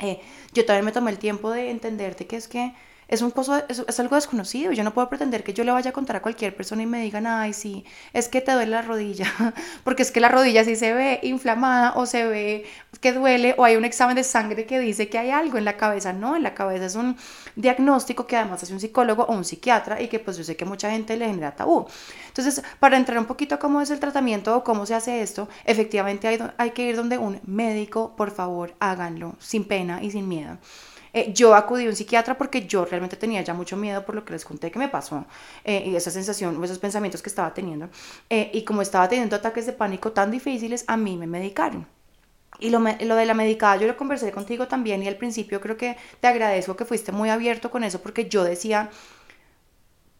eh, 0.00 0.20
yo 0.52 0.64
también 0.66 0.84
me 0.84 0.92
tomé 0.92 1.10
el 1.10 1.18
tiempo 1.18 1.50
de 1.50 1.70
entenderte 1.70 2.26
que 2.26 2.36
es 2.36 2.48
que 2.48 2.74
es, 3.08 3.22
un 3.22 3.30
pozo, 3.30 3.62
es, 3.68 4.00
algo 4.00 4.16
desconocido. 4.16 4.72
Yo 4.72 4.82
no 4.82 4.92
puedo 4.92 5.08
pretender 5.08 5.44
que 5.44 5.52
yo 5.52 5.62
le 5.64 5.72
vaya 5.72 5.90
a 5.90 5.92
contar 5.92 6.16
a 6.16 6.22
cualquier 6.22 6.56
persona 6.56 6.82
y 6.82 6.86
me 6.86 7.02
digan, 7.02 7.26
ay, 7.26 7.52
sí, 7.52 7.84
es 8.12 8.28
que 8.28 8.40
te 8.40 8.52
duele 8.52 8.72
la 8.72 8.82
rodilla, 8.82 9.26
porque 9.84 10.02
es 10.02 10.10
que 10.10 10.20
la 10.20 10.28
rodilla 10.28 10.64
sí 10.64 10.76
se 10.76 10.92
ve 10.92 11.20
inflamada 11.22 11.92
o 11.94 12.06
se 12.06 12.26
ve 12.26 12.66
que 13.00 13.12
duele 13.12 13.54
o 13.58 13.64
hay 13.64 13.76
un 13.76 13.84
examen 13.84 14.16
de 14.16 14.24
sangre 14.24 14.66
que 14.66 14.80
dice 14.80 15.08
que 15.08 15.18
hay 15.18 15.30
algo 15.30 15.58
en 15.58 15.64
la 15.64 15.76
cabeza. 15.76 16.12
No, 16.12 16.34
en 16.34 16.42
la 16.42 16.54
cabeza 16.54 16.86
es 16.86 16.96
un 16.96 17.16
diagnóstico 17.54 18.26
que 18.26 18.36
además 18.36 18.62
hace 18.62 18.72
un 18.72 18.80
psicólogo 18.80 19.24
o 19.24 19.32
un 19.32 19.44
psiquiatra 19.44 20.00
y 20.00 20.08
que 20.08 20.18
pues 20.18 20.36
yo 20.36 20.44
sé 20.44 20.56
que 20.56 20.64
mucha 20.64 20.90
gente 20.90 21.16
le 21.16 21.26
genera 21.26 21.54
tabú. 21.54 21.86
Entonces, 22.28 22.62
para 22.80 22.96
entrar 22.96 23.18
un 23.18 23.26
poquito 23.26 23.54
a 23.54 23.58
cómo 23.58 23.80
es 23.80 23.90
el 23.90 24.00
tratamiento 24.00 24.56
o 24.56 24.64
cómo 24.64 24.84
se 24.86 24.94
hace 24.94 25.22
esto, 25.22 25.48
efectivamente 25.64 26.28
hay, 26.28 26.38
hay 26.56 26.70
que 26.70 26.88
ir 26.88 26.96
donde 26.96 27.18
un 27.18 27.40
médico, 27.44 28.14
por 28.16 28.30
favor, 28.30 28.74
háganlo 28.80 29.36
sin 29.38 29.64
pena 29.64 30.02
y 30.02 30.10
sin 30.10 30.28
miedo. 30.28 30.58
Eh, 31.16 31.32
yo 31.32 31.54
acudí 31.54 31.86
a 31.86 31.88
un 31.88 31.96
psiquiatra 31.96 32.36
porque 32.36 32.66
yo 32.66 32.84
realmente 32.84 33.16
tenía 33.16 33.40
ya 33.40 33.54
mucho 33.54 33.74
miedo 33.78 34.04
por 34.04 34.14
lo 34.14 34.22
que 34.22 34.34
les 34.34 34.44
conté 34.44 34.70
que 34.70 34.78
me 34.78 34.90
pasó 34.90 35.24
eh, 35.64 35.82
y 35.86 35.96
esa 35.96 36.10
sensación, 36.10 36.62
esos 36.62 36.78
pensamientos 36.78 37.22
que 37.22 37.30
estaba 37.30 37.54
teniendo. 37.54 37.88
Eh, 38.28 38.50
y 38.52 38.64
como 38.64 38.82
estaba 38.82 39.08
teniendo 39.08 39.34
ataques 39.34 39.64
de 39.64 39.72
pánico 39.72 40.12
tan 40.12 40.30
difíciles, 40.30 40.84
a 40.86 40.98
mí 40.98 41.16
me 41.16 41.26
medicaron. 41.26 41.86
Y 42.58 42.68
lo, 42.68 42.80
de 42.82 43.26
la 43.26 43.32
medicada 43.32 43.76
yo 43.78 43.86
lo 43.86 43.96
conversé 43.96 44.30
contigo 44.30 44.68
también 44.68 45.02
y 45.02 45.08
al 45.08 45.16
principio 45.16 45.58
creo 45.58 45.78
que 45.78 45.96
te 46.20 46.28
agradezco 46.28 46.76
que 46.76 46.84
fuiste 46.84 47.12
muy 47.12 47.30
abierto 47.30 47.70
con 47.70 47.82
eso 47.82 48.02
porque 48.02 48.28
yo 48.28 48.44
decía, 48.44 48.90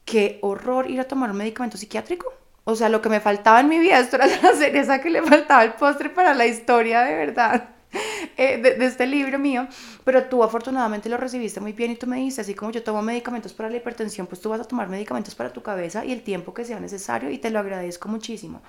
qué 0.06 0.38
horror 0.40 0.90
ir 0.90 1.00
a 1.00 1.04
tomar 1.04 1.30
un 1.30 1.36
medicamento 1.36 1.76
psiquiátrico. 1.76 2.32
O 2.64 2.74
sea, 2.74 2.88
lo 2.88 3.02
que 3.02 3.10
me 3.10 3.20
faltaba 3.20 3.60
en 3.60 3.68
mi 3.68 3.78
vida, 3.78 3.98
esto 3.98 4.16
era 4.16 4.26
la 4.42 4.54
cereza 4.54 5.02
que 5.02 5.10
le 5.10 5.22
faltaba 5.22 5.62
el 5.62 5.74
postre 5.74 6.08
para 6.08 6.32
la 6.32 6.46
historia 6.46 7.02
de 7.02 7.14
verdad. 7.16 7.75
Eh, 8.38 8.58
de, 8.58 8.84
este 8.84 9.06
libro 9.06 9.38
mío, 9.38 9.66
pero 10.04 10.24
tú 10.24 10.44
afortunadamente 10.44 11.08
lo 11.08 11.16
recibiste 11.16 11.58
muy 11.58 11.72
bien 11.72 11.92
y 11.92 11.96
tú 11.96 12.06
me 12.06 12.18
dices, 12.18 12.40
así 12.40 12.54
como 12.54 12.70
yo 12.70 12.82
tomo 12.82 13.00
medicamentos 13.00 13.54
para 13.54 13.70
la 13.70 13.76
hipertensión, 13.76 14.26
pues 14.26 14.42
tú 14.42 14.50
vas 14.50 14.60
a 14.60 14.64
tomar 14.64 14.90
medicamentos 14.90 15.34
para 15.34 15.50
tu 15.50 15.62
cabeza 15.62 16.04
y 16.04 16.12
el 16.12 16.22
tiempo 16.22 16.52
que 16.52 16.66
sea 16.66 16.78
necesario 16.78 17.30
y 17.30 17.38
te 17.38 17.48
lo 17.48 17.58
agradezco 17.60 18.10
muchísimo. 18.10 18.60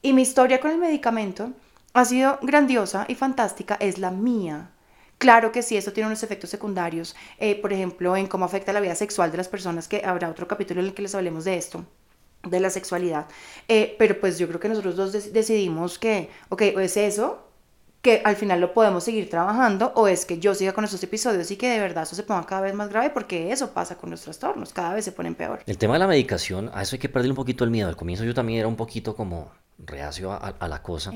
Y 0.00 0.14
mi 0.14 0.22
historia 0.22 0.60
con 0.60 0.70
el 0.70 0.78
medicamento 0.78 1.52
ha 1.92 2.04
sido 2.06 2.38
grandiosa 2.40 3.04
y 3.06 3.14
fantástica, 3.16 3.76
es 3.80 3.98
la 3.98 4.10
mía. 4.10 4.70
Claro 5.18 5.52
que 5.52 5.62
sí, 5.62 5.76
esto 5.76 5.92
tiene 5.92 6.06
unos 6.08 6.22
efectos 6.22 6.48
secundarios, 6.48 7.14
eh, 7.38 7.60
por 7.60 7.74
ejemplo, 7.74 8.16
en 8.16 8.26
cómo 8.26 8.46
afecta 8.46 8.72
la 8.72 8.80
vida 8.80 8.94
sexual 8.94 9.30
de 9.30 9.36
las 9.38 9.48
personas, 9.48 9.88
que 9.88 10.04
habrá 10.04 10.30
otro 10.30 10.48
capítulo 10.48 10.80
en 10.80 10.86
el 10.86 10.94
que 10.94 11.02
les 11.02 11.14
hablemos 11.14 11.44
de 11.44 11.56
esto 11.56 11.84
de 12.42 12.60
la 12.60 12.70
sexualidad. 12.70 13.26
Eh, 13.68 13.96
pero 13.98 14.20
pues 14.20 14.38
yo 14.38 14.46
creo 14.48 14.60
que 14.60 14.68
nosotros 14.68 14.96
dos 14.96 15.32
decidimos 15.32 15.98
que, 15.98 16.30
ok, 16.48 16.62
o 16.76 16.80
es 16.80 16.96
eso, 16.96 17.45
que 18.06 18.22
al 18.24 18.36
final 18.36 18.60
lo 18.60 18.72
podemos 18.72 19.02
seguir 19.02 19.28
trabajando, 19.28 19.90
o 19.96 20.06
es 20.06 20.26
que 20.26 20.38
yo 20.38 20.54
siga 20.54 20.72
con 20.72 20.84
estos 20.84 21.02
episodios 21.02 21.50
y 21.50 21.56
que 21.56 21.68
de 21.68 21.80
verdad 21.80 22.04
eso 22.04 22.14
se 22.14 22.22
ponga 22.22 22.46
cada 22.46 22.60
vez 22.60 22.72
más 22.72 22.88
grave, 22.88 23.10
porque 23.10 23.50
eso 23.50 23.72
pasa 23.72 23.96
con 23.96 24.10
los 24.10 24.20
trastornos, 24.20 24.72
cada 24.72 24.94
vez 24.94 25.04
se 25.04 25.10
ponen 25.10 25.34
peor. 25.34 25.58
El 25.66 25.76
tema 25.76 25.94
de 25.94 25.98
la 25.98 26.06
medicación, 26.06 26.70
a 26.72 26.82
eso 26.82 26.94
hay 26.94 27.00
que 27.00 27.08
perderle 27.08 27.32
un 27.32 27.36
poquito 27.36 27.64
el 27.64 27.70
miedo. 27.70 27.88
Al 27.88 27.96
comienzo 27.96 28.22
yo 28.22 28.32
también 28.32 28.60
era 28.60 28.68
un 28.68 28.76
poquito 28.76 29.16
como 29.16 29.50
reacio 29.78 30.30
a, 30.30 30.68
la 30.68 30.82
cosa. 30.84 31.10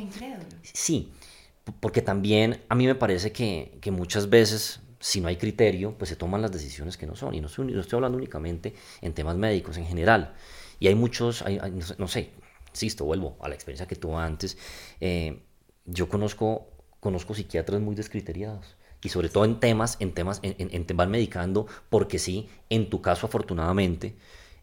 Sí, 0.64 1.12
porque 1.79 2.03
también 2.03 2.61
a 2.68 2.74
mí 2.74 2.88
me 2.88 2.96
parece 2.96 3.31
que, 3.31 3.79
que 3.81 3.92
muchas 3.92 4.29
veces 4.29 4.81
si 4.98 5.20
no 5.20 5.29
hay 5.29 5.37
criterio, 5.37 5.94
pues 5.96 6.09
se 6.09 6.16
toman 6.16 6.42
las 6.42 6.50
decisiones 6.50 6.96
que 6.96 7.07
no 7.07 7.14
son. 7.14 7.37
Y 7.37 7.40
no 7.40 7.46
estoy, 7.46 7.70
no 7.72 7.81
estoy 7.81 7.98
hablando 7.98 8.18
únicamente 8.18 8.74
en 9.00 9.12
temas 9.12 9.37
médicos, 9.37 9.76
en 9.76 9.87
general. 9.87 10.35
Y 10.81 10.88
hay 10.88 10.96
muchos, 10.96 11.42
hay, 11.42 11.61
no, 11.98 12.09
sé, 12.09 12.31
insisto, 12.70 13.05
vuelvo 13.05 13.37
a 13.40 13.48
la 13.48 13.55
experiencia 13.55 13.87
que 13.87 13.94
tuve 13.94 14.16
antes. 14.16 14.59
Eh, 15.00 15.40
yo 15.87 16.09
conozco, 16.09 16.69
conozco 17.00 17.34
psiquiatras 17.34 17.80
muy 17.80 17.94
descriteriados. 17.94 18.76
Y 19.02 19.08
sobre 19.08 19.30
todo 19.30 19.44
en 19.44 19.58
temas, 19.58 19.96
en 20.00 20.12
temas, 20.12 20.40
en, 20.42 20.54
en, 20.58 20.86
en 20.88 20.96
van 20.96 21.10
medicando, 21.10 21.66
porque 21.88 22.18
sí, 22.18 22.48
en 22.68 22.90
tu 22.90 23.00
caso 23.00 23.26
afortunadamente, 23.26 24.14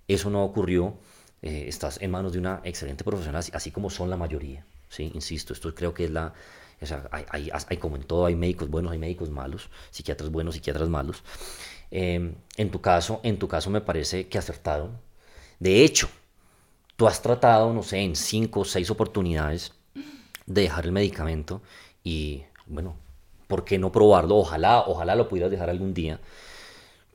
eso 0.07 0.29
no 0.29 0.43
ocurrió. 0.43 0.95
Eh, 1.41 1.65
estás 1.67 2.01
en 2.01 2.11
manos 2.11 2.33
de 2.33 2.39
una 2.39 2.61
excelente 2.63 3.03
profesional, 3.03 3.43
así, 3.53 3.71
como 3.71 3.89
son 3.89 4.09
la 4.09 4.17
mayoría. 4.17 4.65
¿sí? 4.89 5.11
Insisto, 5.13 5.53
esto 5.53 5.73
creo 5.73 5.93
que 5.93 6.05
es 6.05 6.11
la... 6.11 6.33
O 6.79 6.85
sea, 6.85 7.09
hay, 7.11 7.25
hay, 7.29 7.49
hay, 7.51 7.77
como 7.77 7.95
en 7.95 8.03
todo, 8.03 8.27
hay 8.27 8.35
médicos 8.35 8.69
buenos, 8.69 8.91
hay 8.91 8.99
médicos 8.99 9.31
malos, 9.31 9.69
psiquiatras 9.89 10.29
buenos, 10.29 10.53
psiquiatras 10.53 10.87
malos. 10.87 11.23
Eh, 11.89 12.35
en 12.57 12.71
tu 12.71 12.81
caso, 12.81 13.19
en 13.23 13.39
tu 13.39 13.47
caso 13.47 13.71
me 13.71 13.81
parece 13.81 14.27
que 14.27 14.37
acertaron, 14.37 14.99
de 15.59 15.83
hecho, 15.83 16.07
tú 16.95 17.07
has 17.07 17.21
tratado, 17.21 17.73
no 17.73 17.81
sé, 17.81 17.99
en 17.99 18.15
cinco 18.15 18.59
o 18.59 18.65
seis 18.65 18.91
oportunidades 18.91 19.73
de 20.45 20.61
dejar 20.61 20.85
el 20.85 20.91
medicamento 20.91 21.61
y, 22.07 22.45
bueno, 22.67 22.95
¿por 23.47 23.65
qué 23.65 23.77
no 23.77 23.91
probarlo? 23.91 24.37
Ojalá, 24.37 24.79
ojalá 24.87 25.13
lo 25.15 25.27
pudieras 25.27 25.51
dejar 25.51 25.69
algún 25.69 25.93
día. 25.93 26.21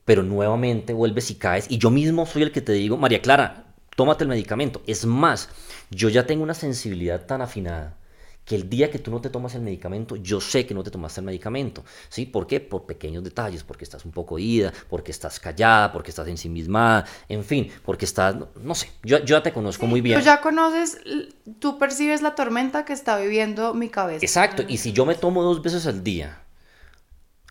Pero 0.05 0.21
nuevamente 0.21 0.93
vuelves 0.93 1.31
y 1.31 1.35
caes. 1.35 1.65
Y 1.69 1.79
yo 1.79 1.89
mismo 1.89 2.27
soy 2.27 2.43
el 2.43 2.51
que 2.51 2.61
te 2.61 2.73
digo, 2.73 2.95
María 2.97 3.21
Clara, 3.21 3.73
tómate 3.95 4.23
el 4.23 4.29
medicamento. 4.29 4.83
Es 4.85 5.05
más, 5.05 5.49
yo 5.89 6.09
ya 6.09 6.27
tengo 6.27 6.43
una 6.43 6.53
sensibilidad 6.53 7.25
tan 7.25 7.41
afinada 7.41 7.97
que 8.45 8.55
el 8.55 8.69
día 8.69 8.91
que 8.91 8.99
tú 8.99 9.11
no 9.11 9.21
te 9.21 9.29
tomas 9.29 9.55
el 9.55 9.61
medicamento, 9.61 10.15
yo 10.15 10.41
sé 10.41 10.65
que 10.65 10.73
no 10.73 10.83
te 10.83 10.91
tomaste 10.91 11.21
el 11.21 11.25
medicamento. 11.25 11.83
¿Sí? 12.09 12.25
¿Por 12.25 12.45
qué? 12.45 12.59
Por 12.59 12.85
pequeños 12.85 13.23
detalles, 13.23 13.63
porque 13.63 13.83
estás 13.83 14.05
un 14.05 14.11
poco 14.11 14.37
ida, 14.37 14.73
porque 14.89 15.11
estás 15.11 15.39
callada, 15.39 15.91
porque 15.91 16.09
estás 16.09 16.27
ensimismada, 16.27 17.05
en 17.29 17.43
fin, 17.43 17.71
porque 17.85 18.05
estás, 18.05 18.35
no 18.61 18.75
sé, 18.75 18.89
yo, 19.03 19.19
yo 19.19 19.37
ya 19.37 19.43
te 19.43 19.53
conozco 19.53 19.87
muy 19.87 20.01
bien. 20.01 20.19
Tú 20.19 20.25
ya 20.25 20.41
conoces, 20.41 20.99
tú 21.59 21.77
percibes 21.77 22.21
la 22.21 22.35
tormenta 22.35 22.85
que 22.85 22.93
está 22.93 23.17
viviendo 23.17 23.73
mi 23.73 23.89
cabeza. 23.89 24.25
Exacto, 24.25 24.63
y 24.67 24.77
si 24.77 24.91
yo 24.91 25.05
me 25.05 25.15
tomo 25.15 25.43
dos 25.43 25.61
veces 25.61 25.87
al 25.87 26.03
día, 26.03 26.41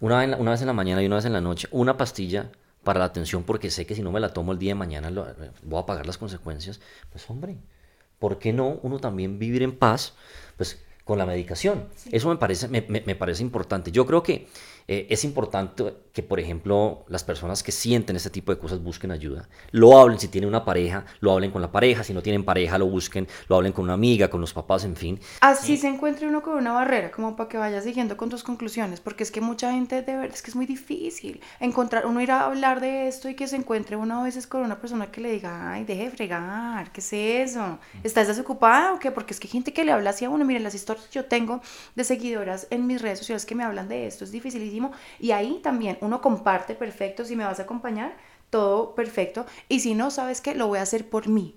una 0.00 0.18
vez, 0.18 0.36
una 0.38 0.50
vez 0.50 0.60
en 0.60 0.66
la 0.66 0.72
mañana 0.72 1.02
y 1.02 1.06
una 1.06 1.16
vez 1.16 1.24
en 1.24 1.32
la 1.32 1.40
noche, 1.40 1.68
una 1.70 1.96
pastilla 1.96 2.50
para 2.82 2.98
la 2.98 3.06
atención, 3.06 3.44
porque 3.44 3.70
sé 3.70 3.86
que 3.86 3.94
si 3.94 4.02
no 4.02 4.10
me 4.10 4.20
la 4.20 4.32
tomo 4.32 4.52
el 4.52 4.58
día 4.58 4.70
de 4.70 4.74
mañana 4.74 5.10
voy 5.62 5.80
a 5.80 5.86
pagar 5.86 6.06
las 6.06 6.18
consecuencias, 6.18 6.80
pues 7.10 7.28
hombre, 7.30 7.56
¿por 8.22 8.38
qué 8.38 8.52
no 8.52 8.78
uno 8.84 9.00
también 9.00 9.40
vivir 9.40 9.64
en 9.64 9.76
paz? 9.76 10.14
Pues 10.56 10.78
con 11.04 11.18
la 11.18 11.26
medicación. 11.26 11.88
Eso 12.12 12.28
me 12.28 12.36
parece, 12.36 12.68
me, 12.68 12.80
me, 12.88 13.16
parece 13.16 13.42
importante. 13.42 13.90
Yo 13.90 14.06
creo 14.06 14.22
que 14.22 14.46
eh, 14.92 15.06
es 15.08 15.24
importante 15.24 15.94
que, 16.12 16.22
por 16.22 16.38
ejemplo, 16.38 17.06
las 17.08 17.24
personas 17.24 17.62
que 17.62 17.72
sienten 17.72 18.16
este 18.16 18.28
tipo 18.28 18.52
de 18.52 18.58
cosas 18.58 18.82
busquen 18.82 19.10
ayuda. 19.10 19.48
Lo 19.70 19.98
hablen 19.98 20.18
si 20.18 20.28
tienen 20.28 20.48
una 20.48 20.66
pareja, 20.66 21.06
lo 21.20 21.32
hablen 21.32 21.50
con 21.50 21.62
la 21.62 21.72
pareja, 21.72 22.04
si 22.04 22.12
no 22.12 22.20
tienen 22.20 22.44
pareja, 22.44 22.76
lo 22.76 22.86
busquen, 22.86 23.26
lo 23.48 23.56
hablen 23.56 23.72
con 23.72 23.84
una 23.84 23.94
amiga, 23.94 24.28
con 24.28 24.42
los 24.42 24.52
papás, 24.52 24.84
en 24.84 24.94
fin. 24.94 25.18
Así 25.40 25.78
se 25.78 25.88
encuentre 25.88 26.28
uno 26.28 26.42
con 26.42 26.54
una 26.54 26.72
barrera, 26.72 27.10
como 27.10 27.34
para 27.34 27.48
que 27.48 27.56
vayas 27.56 27.84
siguiendo 27.84 28.18
con 28.18 28.28
tus 28.28 28.42
conclusiones, 28.42 29.00
porque 29.00 29.22
es 29.22 29.30
que 29.30 29.40
mucha 29.40 29.72
gente, 29.72 30.02
de 30.02 30.14
verdad, 30.14 30.34
es 30.34 30.42
que 30.42 30.50
es 30.50 30.56
muy 30.56 30.66
difícil 30.66 31.40
encontrar, 31.58 32.04
uno 32.04 32.20
ir 32.20 32.30
a 32.30 32.44
hablar 32.44 32.80
de 32.80 33.08
esto 33.08 33.30
y 33.30 33.34
que 33.34 33.48
se 33.48 33.56
encuentre 33.56 33.96
uno 33.96 34.20
a 34.20 34.24
veces 34.24 34.46
con 34.46 34.60
una 34.60 34.78
persona 34.78 35.10
que 35.10 35.22
le 35.22 35.32
diga, 35.32 35.72
ay, 35.72 35.84
deje 35.84 36.04
de 36.04 36.10
fregar, 36.10 36.92
¿qué 36.92 37.00
es 37.00 37.12
eso? 37.12 37.78
¿Estás 38.02 38.28
desocupada 38.28 38.92
o 38.92 38.98
qué? 38.98 39.10
Porque 39.10 39.32
es 39.32 39.40
que 39.40 39.48
hay 39.48 39.52
gente 39.52 39.72
que 39.72 39.84
le 39.84 39.92
habla 39.92 40.10
así 40.10 40.26
a 40.26 40.30
uno, 40.30 40.44
miren, 40.44 40.62
las 40.62 40.74
historias 40.74 41.06
que 41.06 41.14
yo 41.14 41.24
tengo 41.24 41.62
de 41.94 42.04
seguidoras 42.04 42.66
en 42.68 42.86
mis 42.86 43.00
redes 43.00 43.20
sociales 43.20 43.46
que 43.46 43.54
me 43.54 43.64
hablan 43.64 43.88
de 43.88 44.06
esto, 44.06 44.24
es 44.24 44.32
dificilísimo, 44.32 44.81
y 45.20 45.30
ahí 45.30 45.60
también 45.62 45.98
uno 46.00 46.20
comparte 46.20 46.74
perfecto, 46.74 47.24
si 47.24 47.36
me 47.36 47.44
vas 47.44 47.60
a 47.60 47.62
acompañar, 47.62 48.16
todo 48.50 48.94
perfecto. 48.94 49.46
Y 49.68 49.80
si 49.80 49.94
no, 49.94 50.10
sabes 50.10 50.40
que 50.40 50.54
lo 50.54 50.66
voy 50.66 50.78
a 50.78 50.82
hacer 50.82 51.08
por 51.08 51.28
mí, 51.28 51.56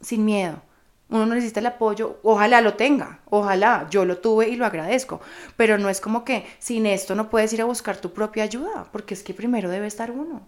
sin 0.00 0.24
miedo. 0.24 0.62
Uno 1.08 1.26
necesita 1.26 1.58
el 1.58 1.66
apoyo, 1.66 2.20
ojalá 2.22 2.60
lo 2.60 2.74
tenga, 2.74 3.20
ojalá, 3.30 3.88
yo 3.90 4.04
lo 4.04 4.18
tuve 4.18 4.48
y 4.48 4.54
lo 4.54 4.64
agradezco, 4.64 5.20
pero 5.56 5.76
no 5.76 5.88
es 5.88 6.00
como 6.00 6.24
que 6.24 6.46
sin 6.60 6.86
esto 6.86 7.16
no 7.16 7.28
puedes 7.30 7.52
ir 7.52 7.62
a 7.62 7.64
buscar 7.64 7.96
tu 7.96 8.12
propia 8.12 8.44
ayuda, 8.44 8.88
porque 8.92 9.14
es 9.14 9.24
que 9.24 9.34
primero 9.34 9.68
debe 9.68 9.88
estar 9.88 10.12
uno. 10.12 10.46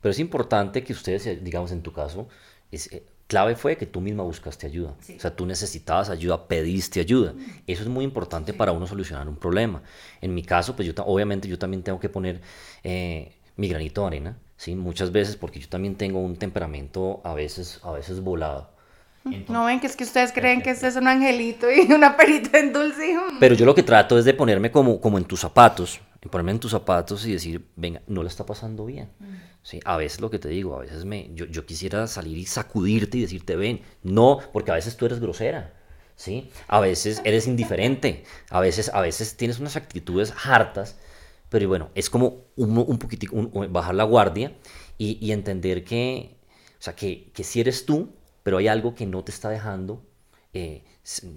Pero 0.00 0.10
es 0.10 0.18
importante 0.18 0.82
que 0.82 0.92
ustedes, 0.92 1.44
digamos 1.44 1.70
en 1.70 1.82
tu 1.82 1.92
caso, 1.92 2.26
es, 2.72 2.90
eh, 2.92 3.06
clave 3.30 3.54
fue 3.54 3.76
que 3.76 3.86
tú 3.86 4.00
misma 4.00 4.24
buscaste 4.24 4.66
ayuda. 4.66 4.90
O 5.16 5.20
sea, 5.20 5.36
tú 5.36 5.46
necesitabas 5.46 6.10
ayuda, 6.10 6.48
pediste 6.48 6.98
ayuda. 6.98 7.32
Eso 7.64 7.82
es 7.82 7.88
muy 7.88 8.04
importante 8.04 8.52
para 8.52 8.72
uno 8.72 8.88
solucionar 8.88 9.28
un 9.28 9.36
problema. 9.36 9.82
En 10.20 10.34
mi 10.34 10.42
caso, 10.42 10.74
pues 10.74 10.88
yo 10.88 11.04
obviamente 11.04 11.46
yo 11.46 11.56
también 11.56 11.84
tengo 11.84 12.00
que 12.00 12.08
poner 12.08 12.40
eh, 12.82 13.36
mi 13.54 13.68
granito 13.68 14.00
de 14.00 14.06
arena, 14.08 14.36
¿sí? 14.56 14.74
Muchas 14.74 15.12
veces 15.12 15.36
porque 15.36 15.60
yo 15.60 15.68
también 15.68 15.94
tengo 15.94 16.18
un 16.18 16.34
temperamento 16.34 17.20
a 17.22 17.32
veces, 17.32 17.78
a 17.84 17.92
veces 17.92 18.20
volado. 18.20 18.68
no 19.46 19.66
ven 19.66 19.78
que 19.78 19.86
es 19.86 19.94
que 19.94 20.02
ustedes 20.02 20.32
creen 20.32 20.60
que 20.60 20.70
este 20.70 20.88
es 20.88 20.96
un 20.96 21.06
angelito 21.06 21.70
y 21.70 21.92
una 21.92 22.16
perita 22.16 22.58
en 22.58 22.72
dulce. 22.72 23.16
Pero 23.38 23.54
yo 23.54 23.64
lo 23.64 23.76
que 23.76 23.84
trato 23.84 24.18
es 24.18 24.24
de 24.24 24.34
ponerme 24.34 24.72
como, 24.72 25.00
como 25.00 25.18
en 25.18 25.24
tus 25.24 25.38
zapatos, 25.38 26.00
ponerme 26.28 26.52
en 26.52 26.60
tus 26.60 26.72
zapatos 26.72 27.24
y 27.24 27.32
decir, 27.32 27.66
venga, 27.76 28.02
no 28.06 28.22
le 28.22 28.28
está 28.28 28.44
pasando 28.44 28.84
bien. 28.84 29.08
Sí, 29.62 29.80
a 29.84 29.96
veces 29.96 30.20
lo 30.20 30.30
que 30.30 30.38
te 30.38 30.48
digo, 30.48 30.76
a 30.76 30.80
veces 30.80 31.04
me, 31.04 31.30
yo, 31.34 31.46
yo, 31.46 31.64
quisiera 31.64 32.06
salir 32.06 32.36
y 32.36 32.44
sacudirte 32.44 33.18
y 33.18 33.22
decirte, 33.22 33.56
ven, 33.56 33.80
no, 34.02 34.38
porque 34.52 34.70
a 34.70 34.74
veces 34.74 34.96
tú 34.96 35.06
eres 35.06 35.20
grosera, 35.20 35.72
¿sí? 36.16 36.50
A 36.68 36.80
veces 36.80 37.22
eres 37.24 37.46
indiferente, 37.46 38.24
a 38.50 38.60
veces, 38.60 38.90
a 38.92 39.00
veces 39.00 39.36
tienes 39.36 39.58
unas 39.58 39.76
actitudes 39.76 40.34
hartas, 40.44 40.98
pero 41.48 41.68
bueno, 41.68 41.90
es 41.94 42.10
como 42.10 42.44
un, 42.56 42.76
un 42.76 42.98
poquitico, 42.98 43.36
bajar 43.70 43.94
la 43.94 44.04
guardia 44.04 44.56
y, 44.98 45.18
y, 45.24 45.32
entender 45.32 45.84
que, 45.84 46.36
o 46.78 46.82
sea, 46.82 46.94
que, 46.94 47.30
que 47.32 47.44
si 47.44 47.60
eres 47.60 47.86
tú, 47.86 48.12
pero 48.42 48.58
hay 48.58 48.68
algo 48.68 48.94
que 48.94 49.06
no 49.06 49.24
te 49.24 49.32
está 49.32 49.48
dejando 49.48 50.04
eh, 50.52 50.84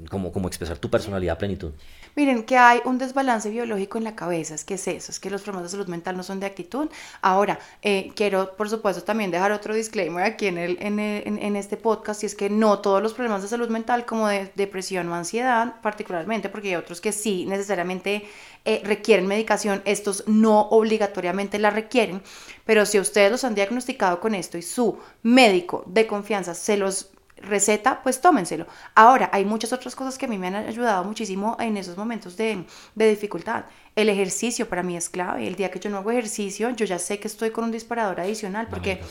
como, 0.10 0.32
como 0.32 0.48
expresar 0.48 0.78
tu 0.78 0.90
personalidad 0.90 1.36
a 1.36 1.38
plenitud. 1.38 1.72
Miren, 2.16 2.44
que 2.44 2.58
hay 2.58 2.80
un 2.86 3.00
desbalance 3.00 3.50
biológico 3.50 3.98
en 3.98 4.04
la 4.04 4.16
cabeza, 4.16 4.54
es 4.54 4.64
que 4.64 4.76
es 4.76 4.88
eso, 4.88 5.12
es 5.12 5.20
que 5.20 5.32
los 5.32 5.42
problemas 5.42 5.64
de 5.64 5.70
salud 5.70 5.88
mental 5.88 6.16
no 6.16 6.22
son 6.22 6.40
de 6.40 6.46
actitud. 6.46 6.90
Ahora, 7.22 7.58
eh, 7.82 8.12
quiero, 8.16 8.56
por 8.56 8.70
supuesto, 8.70 9.04
también 9.04 9.32
dejar 9.32 9.52
otro 9.52 9.74
disclaimer 9.74 10.24
aquí 10.24 10.46
en, 10.46 10.60
el, 10.60 10.78
en, 10.80 11.00
en, 11.00 11.56
este 11.56 11.76
podcast, 11.76 12.22
y 12.22 12.28
es 12.28 12.36
que 12.36 12.52
no 12.52 12.80
todos 12.80 13.02
los 13.02 13.14
problemas 13.14 13.42
de 13.42 13.48
salud 13.48 13.70
mental, 13.70 14.06
como 14.06 14.28
de 14.28 14.52
depresión 14.56 15.10
o 15.10 15.16
ansiedad, 15.16 15.82
particularmente, 15.82 16.50
porque 16.50 16.70
hay 16.70 16.76
otros 16.76 17.02
que 17.02 17.12
sí 17.12 17.46
necesariamente 17.48 18.28
eh, 18.66 18.82
requieren 18.84 19.26
medicación, 19.26 19.82
estos 19.86 20.24
no 20.28 20.62
obligatoriamente 20.70 21.58
la 21.58 21.72
requieren, 21.72 22.22
pero 22.64 22.86
si 22.86 23.00
ustedes 23.00 23.32
los 23.32 23.44
han 23.44 23.56
diagnosticado 23.56 24.20
con 24.20 24.36
esto 24.36 24.60
y 24.60 24.62
su 24.62 25.00
médico 25.24 25.84
de 25.88 26.06
confianza 26.06 26.54
se 26.54 26.78
los 26.78 27.10
receta, 27.44 28.02
pues 28.02 28.22
tómenselo. 28.22 28.66
Ahora, 28.96 29.30
hay 29.32 29.46
muchas 29.46 29.74
otras 29.74 29.96
cosas 29.96 30.18
que 30.18 30.26
a 30.26 30.30
mí 30.30 30.38
me 30.38 30.48
han 30.48 30.56
ayudado 30.56 31.04
muchísimo 31.04 31.56
en 31.60 31.78
esos 31.78 31.98
momentos 31.98 32.38
de, 32.38 32.66
de 32.96 33.10
dificultad. 33.10 33.66
El 33.96 34.10
ejercicio 34.10 34.68
para 34.68 34.84
mí 34.84 34.98
es 34.98 35.10
clave. 35.10 35.48
El 35.48 35.56
día 35.56 35.70
que 35.70 35.80
yo 35.80 35.90
no 35.90 35.98
hago 35.98 36.12
ejercicio, 36.12 36.70
yo 36.72 36.86
ya 36.86 37.00
sé 37.00 37.20
que 37.20 37.28
estoy 37.28 37.52
con 37.52 37.66
un 37.66 37.72
disparador 37.72 38.20
adicional 38.20 38.68
porque 38.70 39.02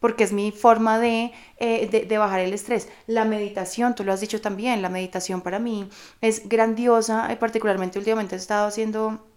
porque 0.00 0.24
es 0.24 0.32
mi 0.32 0.50
forma 0.50 0.98
de, 0.98 1.30
eh, 1.58 1.86
de, 1.88 2.06
de, 2.06 2.18
bajar 2.18 2.40
el 2.40 2.54
estrés. 2.54 2.88
La 3.06 3.26
meditación, 3.26 3.94
tú 3.94 4.02
lo 4.02 4.12
has 4.14 4.20
dicho 4.22 4.40
también, 4.40 4.80
la 4.80 4.88
meditación 4.88 5.42
para 5.42 5.58
mí 5.58 5.90
es 6.22 6.48
grandiosa, 6.48 7.30
eh, 7.30 7.36
particularmente 7.36 7.98
últimamente 7.98 8.34
he 8.34 8.38
estado 8.38 8.66
haciendo 8.66 9.29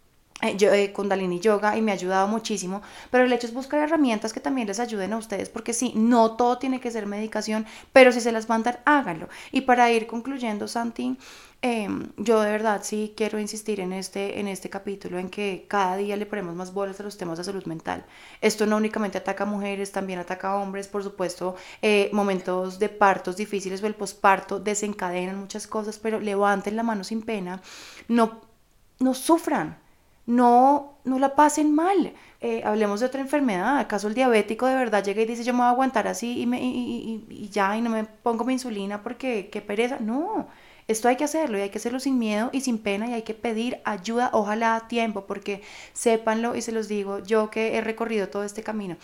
yo, 0.58 0.74
eh, 0.74 0.92
Kundalini 0.92 1.40
Yoga 1.40 1.78
y 1.78 1.82
me 1.82 1.92
ha 1.92 1.96
ayudado 1.96 2.28
muchísimo, 2.28 2.82
pero 3.12 3.24
el 3.24 3.34
hecho 3.34 3.48
es 3.48 3.54
buscar 3.54 3.80
herramientas 3.80 4.34
que 4.34 4.40
también 4.40 4.68
les 4.68 4.80
ayuden 4.80 5.14
a 5.14 5.18
ustedes, 5.18 5.50
porque 5.50 5.74
sí, 5.74 5.94
no 5.96 6.36
todo 6.36 6.58
tiene 6.58 6.80
que 6.80 6.92
ser 6.92 7.06
medicación, 7.06 7.66
pero 7.94 8.12
si 8.12 8.20
se 8.20 8.32
las 8.32 8.50
mandan, 8.50 8.80
háganlo. 8.86 9.30
Y 9.52 9.62
para 9.62 9.92
ir 9.92 10.06
concluyendo, 10.08 10.68
Santi, 10.68 11.18
em, 11.62 12.10
yo 12.18 12.42
de 12.42 12.52
verdad 12.52 12.82
sí 12.84 13.14
quiero 13.16 13.40
insistir 13.40 13.80
en 13.80 13.94
este, 13.94 14.40
en 14.40 14.48
este 14.50 14.70
capítulo, 14.70 15.18
en 15.18 15.30
que 15.30 15.66
cada 15.70 15.96
día 15.96 16.18
le 16.18 16.26
ponemos 16.26 16.56
más 16.56 16.74
bolas 16.74 17.00
a 17.00 17.04
los 17.04 17.18
temas 17.18 17.38
de 17.38 17.46
salud 17.46 17.66
mental. 17.66 18.06
Esto 18.42 18.66
no 18.66 18.76
únicamente 18.78 19.18
ataca 19.18 19.44
a 19.46 19.48
mujeres, 19.48 19.94
también 19.94 20.20
ataca 20.20 20.52
a 20.52 20.56
hombres, 20.58 20.88
por 20.90 21.04
supuesto, 21.04 21.56
eh, 21.82 22.10
momentos 22.12 22.80
de 22.80 22.90
partos 22.90 23.38
difíciles 23.38 23.82
o 23.82 23.88
el 23.88 23.96
posparto 23.96 24.60
desencadenan 24.60 25.40
muchas 25.40 25.68
cosas, 25.68 26.00
pero 26.00 26.20
levanten 26.20 26.76
la 26.76 26.84
mano 26.84 27.04
sin 27.06 27.22
pena, 27.22 27.62
no, 28.10 28.42
no 29.00 29.14
sufran 29.14 29.83
no, 30.26 31.00
no 31.04 31.20
la 31.20 31.36
pasen 31.36 31.74
mal. 31.74 32.14
Eh, 32.42 32.62
hablemos 32.66 33.00
de 33.00 33.06
otra 33.08 33.22
enfermedad. 33.22 33.78
¿Acaso 33.80 34.08
el 34.08 34.14
diabético 34.14 34.66
de 34.68 34.76
verdad 34.76 35.04
llega 35.04 35.22
y 35.22 35.26
dice 35.26 35.44
yo 35.44 35.54
me 35.54 35.60
voy 35.60 35.68
a 35.68 35.70
aguantar 35.70 36.08
así 36.08 36.42
y, 36.42 36.46
me, 36.46 36.62
y, 36.62 37.26
y, 37.30 37.50
ya 37.50 37.78
y 37.78 37.82
no 37.82 37.90
me 37.90 38.04
pongo 38.06 38.44
mi 38.46 38.54
insulina 38.54 39.02
porque 39.04 39.50
qué 39.52 39.62
pereza? 39.62 40.00
No, 40.00 40.48
esto 40.88 41.08
hay 41.08 41.16
que 41.16 41.24
hacerlo 41.24 41.58
y 41.58 41.62
hay 41.62 41.70
que 41.70 41.78
hacerlo 41.78 42.00
sin 42.00 42.20
miedo 42.20 42.50
y 42.52 42.62
sin 42.62 42.78
pena 42.80 43.08
y 43.10 43.14
hay 43.14 43.22
que 43.24 43.34
pedir 43.34 43.80
ayuda, 43.86 44.30
ojalá 44.34 44.76
a 44.76 44.88
tiempo, 44.88 45.26
porque 45.26 45.62
sépanlo 45.94 46.56
y 46.56 46.62
se 46.62 46.72
los 46.72 46.88
digo 46.88 47.20
yo 47.20 47.50
que 47.50 47.78
he 47.78 47.82
recorrido 47.82 48.30
todo 48.30 48.44
este 48.44 48.64
camino. 48.64 48.98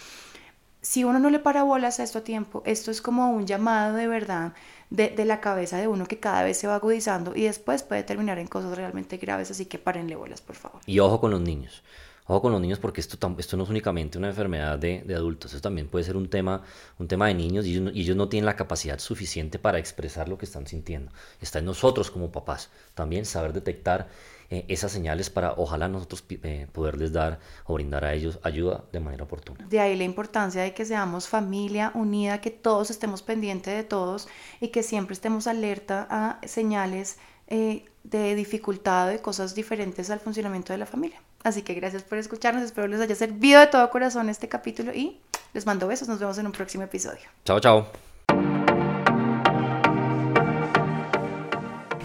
Si 0.81 1.03
uno 1.03 1.19
no 1.19 1.29
le 1.29 1.39
para 1.39 1.63
bolas 1.63 1.99
a 1.99 2.03
esto 2.03 2.19
a 2.19 2.23
tiempo, 2.23 2.63
esto 2.65 2.89
es 2.91 3.01
como 3.01 3.31
un 3.31 3.45
llamado 3.45 3.95
de 3.95 4.07
verdad 4.07 4.53
de, 4.89 5.09
de, 5.09 5.25
la 5.25 5.39
cabeza 5.39 5.77
de 5.77 5.87
uno 5.87 6.05
que 6.05 6.19
cada 6.19 6.43
vez 6.43 6.57
se 6.57 6.67
va 6.67 6.75
agudizando 6.75 7.35
y 7.35 7.43
después 7.43 7.83
puede 7.83 8.03
terminar 8.03 8.39
en 8.39 8.47
cosas 8.47 8.75
realmente 8.75 9.17
graves, 9.17 9.51
así 9.51 9.65
que 9.65 9.77
párenle 9.77 10.15
bolas, 10.15 10.41
por 10.41 10.55
favor. 10.55 10.81
Y 10.85 10.99
ojo 10.99 11.19
con 11.19 11.31
los 11.31 11.41
niños. 11.41 11.83
Ojo 12.31 12.43
con 12.43 12.51
los 12.51 12.61
niños 12.61 12.77
porque 12.77 13.01
esto, 13.01 13.17
esto 13.39 13.57
no 13.57 13.63
es 13.63 13.69
únicamente 13.71 14.19
una 14.19 14.27
enfermedad 14.27 14.77
de, 14.77 15.01
de 15.01 15.15
adultos, 15.15 15.51
esto 15.51 15.63
también 15.63 15.87
puede 15.87 16.05
ser 16.05 16.15
un 16.15 16.29
tema, 16.29 16.61
un 16.99 17.07
tema 17.07 17.25
de 17.25 17.33
niños 17.33 17.65
y 17.65 17.71
ellos, 17.71 17.81
no, 17.85 17.89
y 17.89 18.01
ellos, 18.01 18.15
no, 18.15 18.29
tienen 18.29 18.45
la 18.45 18.55
capacidad 18.55 18.99
suficiente 18.99 19.57
para 19.57 19.79
expresar 19.79 20.29
lo 20.29 20.37
que 20.37 20.45
están 20.45 20.67
sintiendo. 20.67 21.11
Está 21.41 21.57
en 21.57 21.65
nosotros 21.65 22.11
como 22.11 22.31
papás 22.31 22.69
también 22.93 23.25
saber 23.25 23.51
detectar 23.51 24.09
eh, 24.51 24.65
esas 24.67 24.91
señales 24.91 25.29
para 25.29 25.53
ojalá 25.53 25.87
nosotros 25.87 26.23
eh, 26.29 26.67
poderles 26.71 27.13
dar 27.13 27.39
o 27.65 27.75
brindar 27.75 28.03
a 28.03 28.13
ellos 28.13 28.39
ayuda 28.43 28.83
de 28.91 28.99
manera 28.99 29.23
oportuna. 29.23 29.63
De 29.69 29.79
ahí 29.79 29.95
la 29.95 30.03
importancia 30.03 30.63
de 30.63 30.73
que 30.73 30.85
seamos 30.85 31.27
familia 31.27 31.91
unida, 31.93 32.41
que 32.41 32.49
todos 32.49 32.89
estemos 32.89 33.21
pendientes 33.21 33.75
de 33.75 33.83
todos 33.83 34.27
y 34.59 34.69
que 34.69 34.81
siempre 34.81 35.13
estemos 35.13 35.45
alerta 35.45 36.07
a 36.09 36.39
señales 36.47 37.19
eh, 37.47 37.85
de 38.03 38.35
dificultad, 38.35 39.09
de 39.09 39.19
cosas 39.19 39.53
diferentes 39.53 40.09
al 40.09 40.19
funcionamiento 40.19 40.73
de 40.73 40.79
la 40.79 40.85
familia. 40.87 41.21
Así 41.43 41.61
que 41.61 41.73
gracias 41.75 42.03
por 42.03 42.17
escucharnos, 42.17 42.63
espero 42.63 42.87
les 42.87 42.99
haya 43.01 43.15
servido 43.15 43.59
de 43.59 43.67
todo 43.67 43.89
corazón 43.89 44.29
este 44.29 44.49
capítulo 44.49 44.93
y 44.93 45.19
les 45.53 45.65
mando 45.65 45.87
besos, 45.87 46.07
nos 46.07 46.19
vemos 46.19 46.37
en 46.37 46.47
un 46.47 46.51
próximo 46.51 46.83
episodio. 46.83 47.27
Chao, 47.45 47.59
chao. 47.59 48.08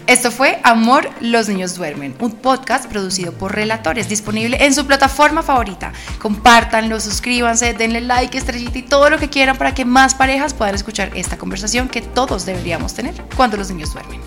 Esto 0.07 0.29
fue 0.29 0.59
Amor, 0.63 1.09
los 1.19 1.49
niños 1.49 1.75
duermen, 1.75 2.15
un 2.19 2.31
podcast 2.31 2.85
producido 2.85 3.31
por 3.33 3.55
Relatores, 3.55 4.07
disponible 4.07 4.63
en 4.63 4.71
su 4.75 4.85
plataforma 4.85 5.41
favorita. 5.41 5.93
Compártanlo, 6.19 6.99
suscríbanse, 6.99 7.73
denle 7.73 8.01
like, 8.01 8.37
estrellita 8.37 8.77
y 8.77 8.83
todo 8.83 9.09
lo 9.09 9.17
que 9.17 9.29
quieran 9.29 9.57
para 9.57 9.73
que 9.73 9.83
más 9.83 10.13
parejas 10.13 10.53
puedan 10.53 10.75
escuchar 10.75 11.09
esta 11.15 11.39
conversación 11.39 11.89
que 11.89 12.01
todos 12.01 12.45
deberíamos 12.45 12.93
tener 12.93 13.15
cuando 13.35 13.57
los 13.57 13.71
niños 13.71 13.93
duermen. 13.93 14.21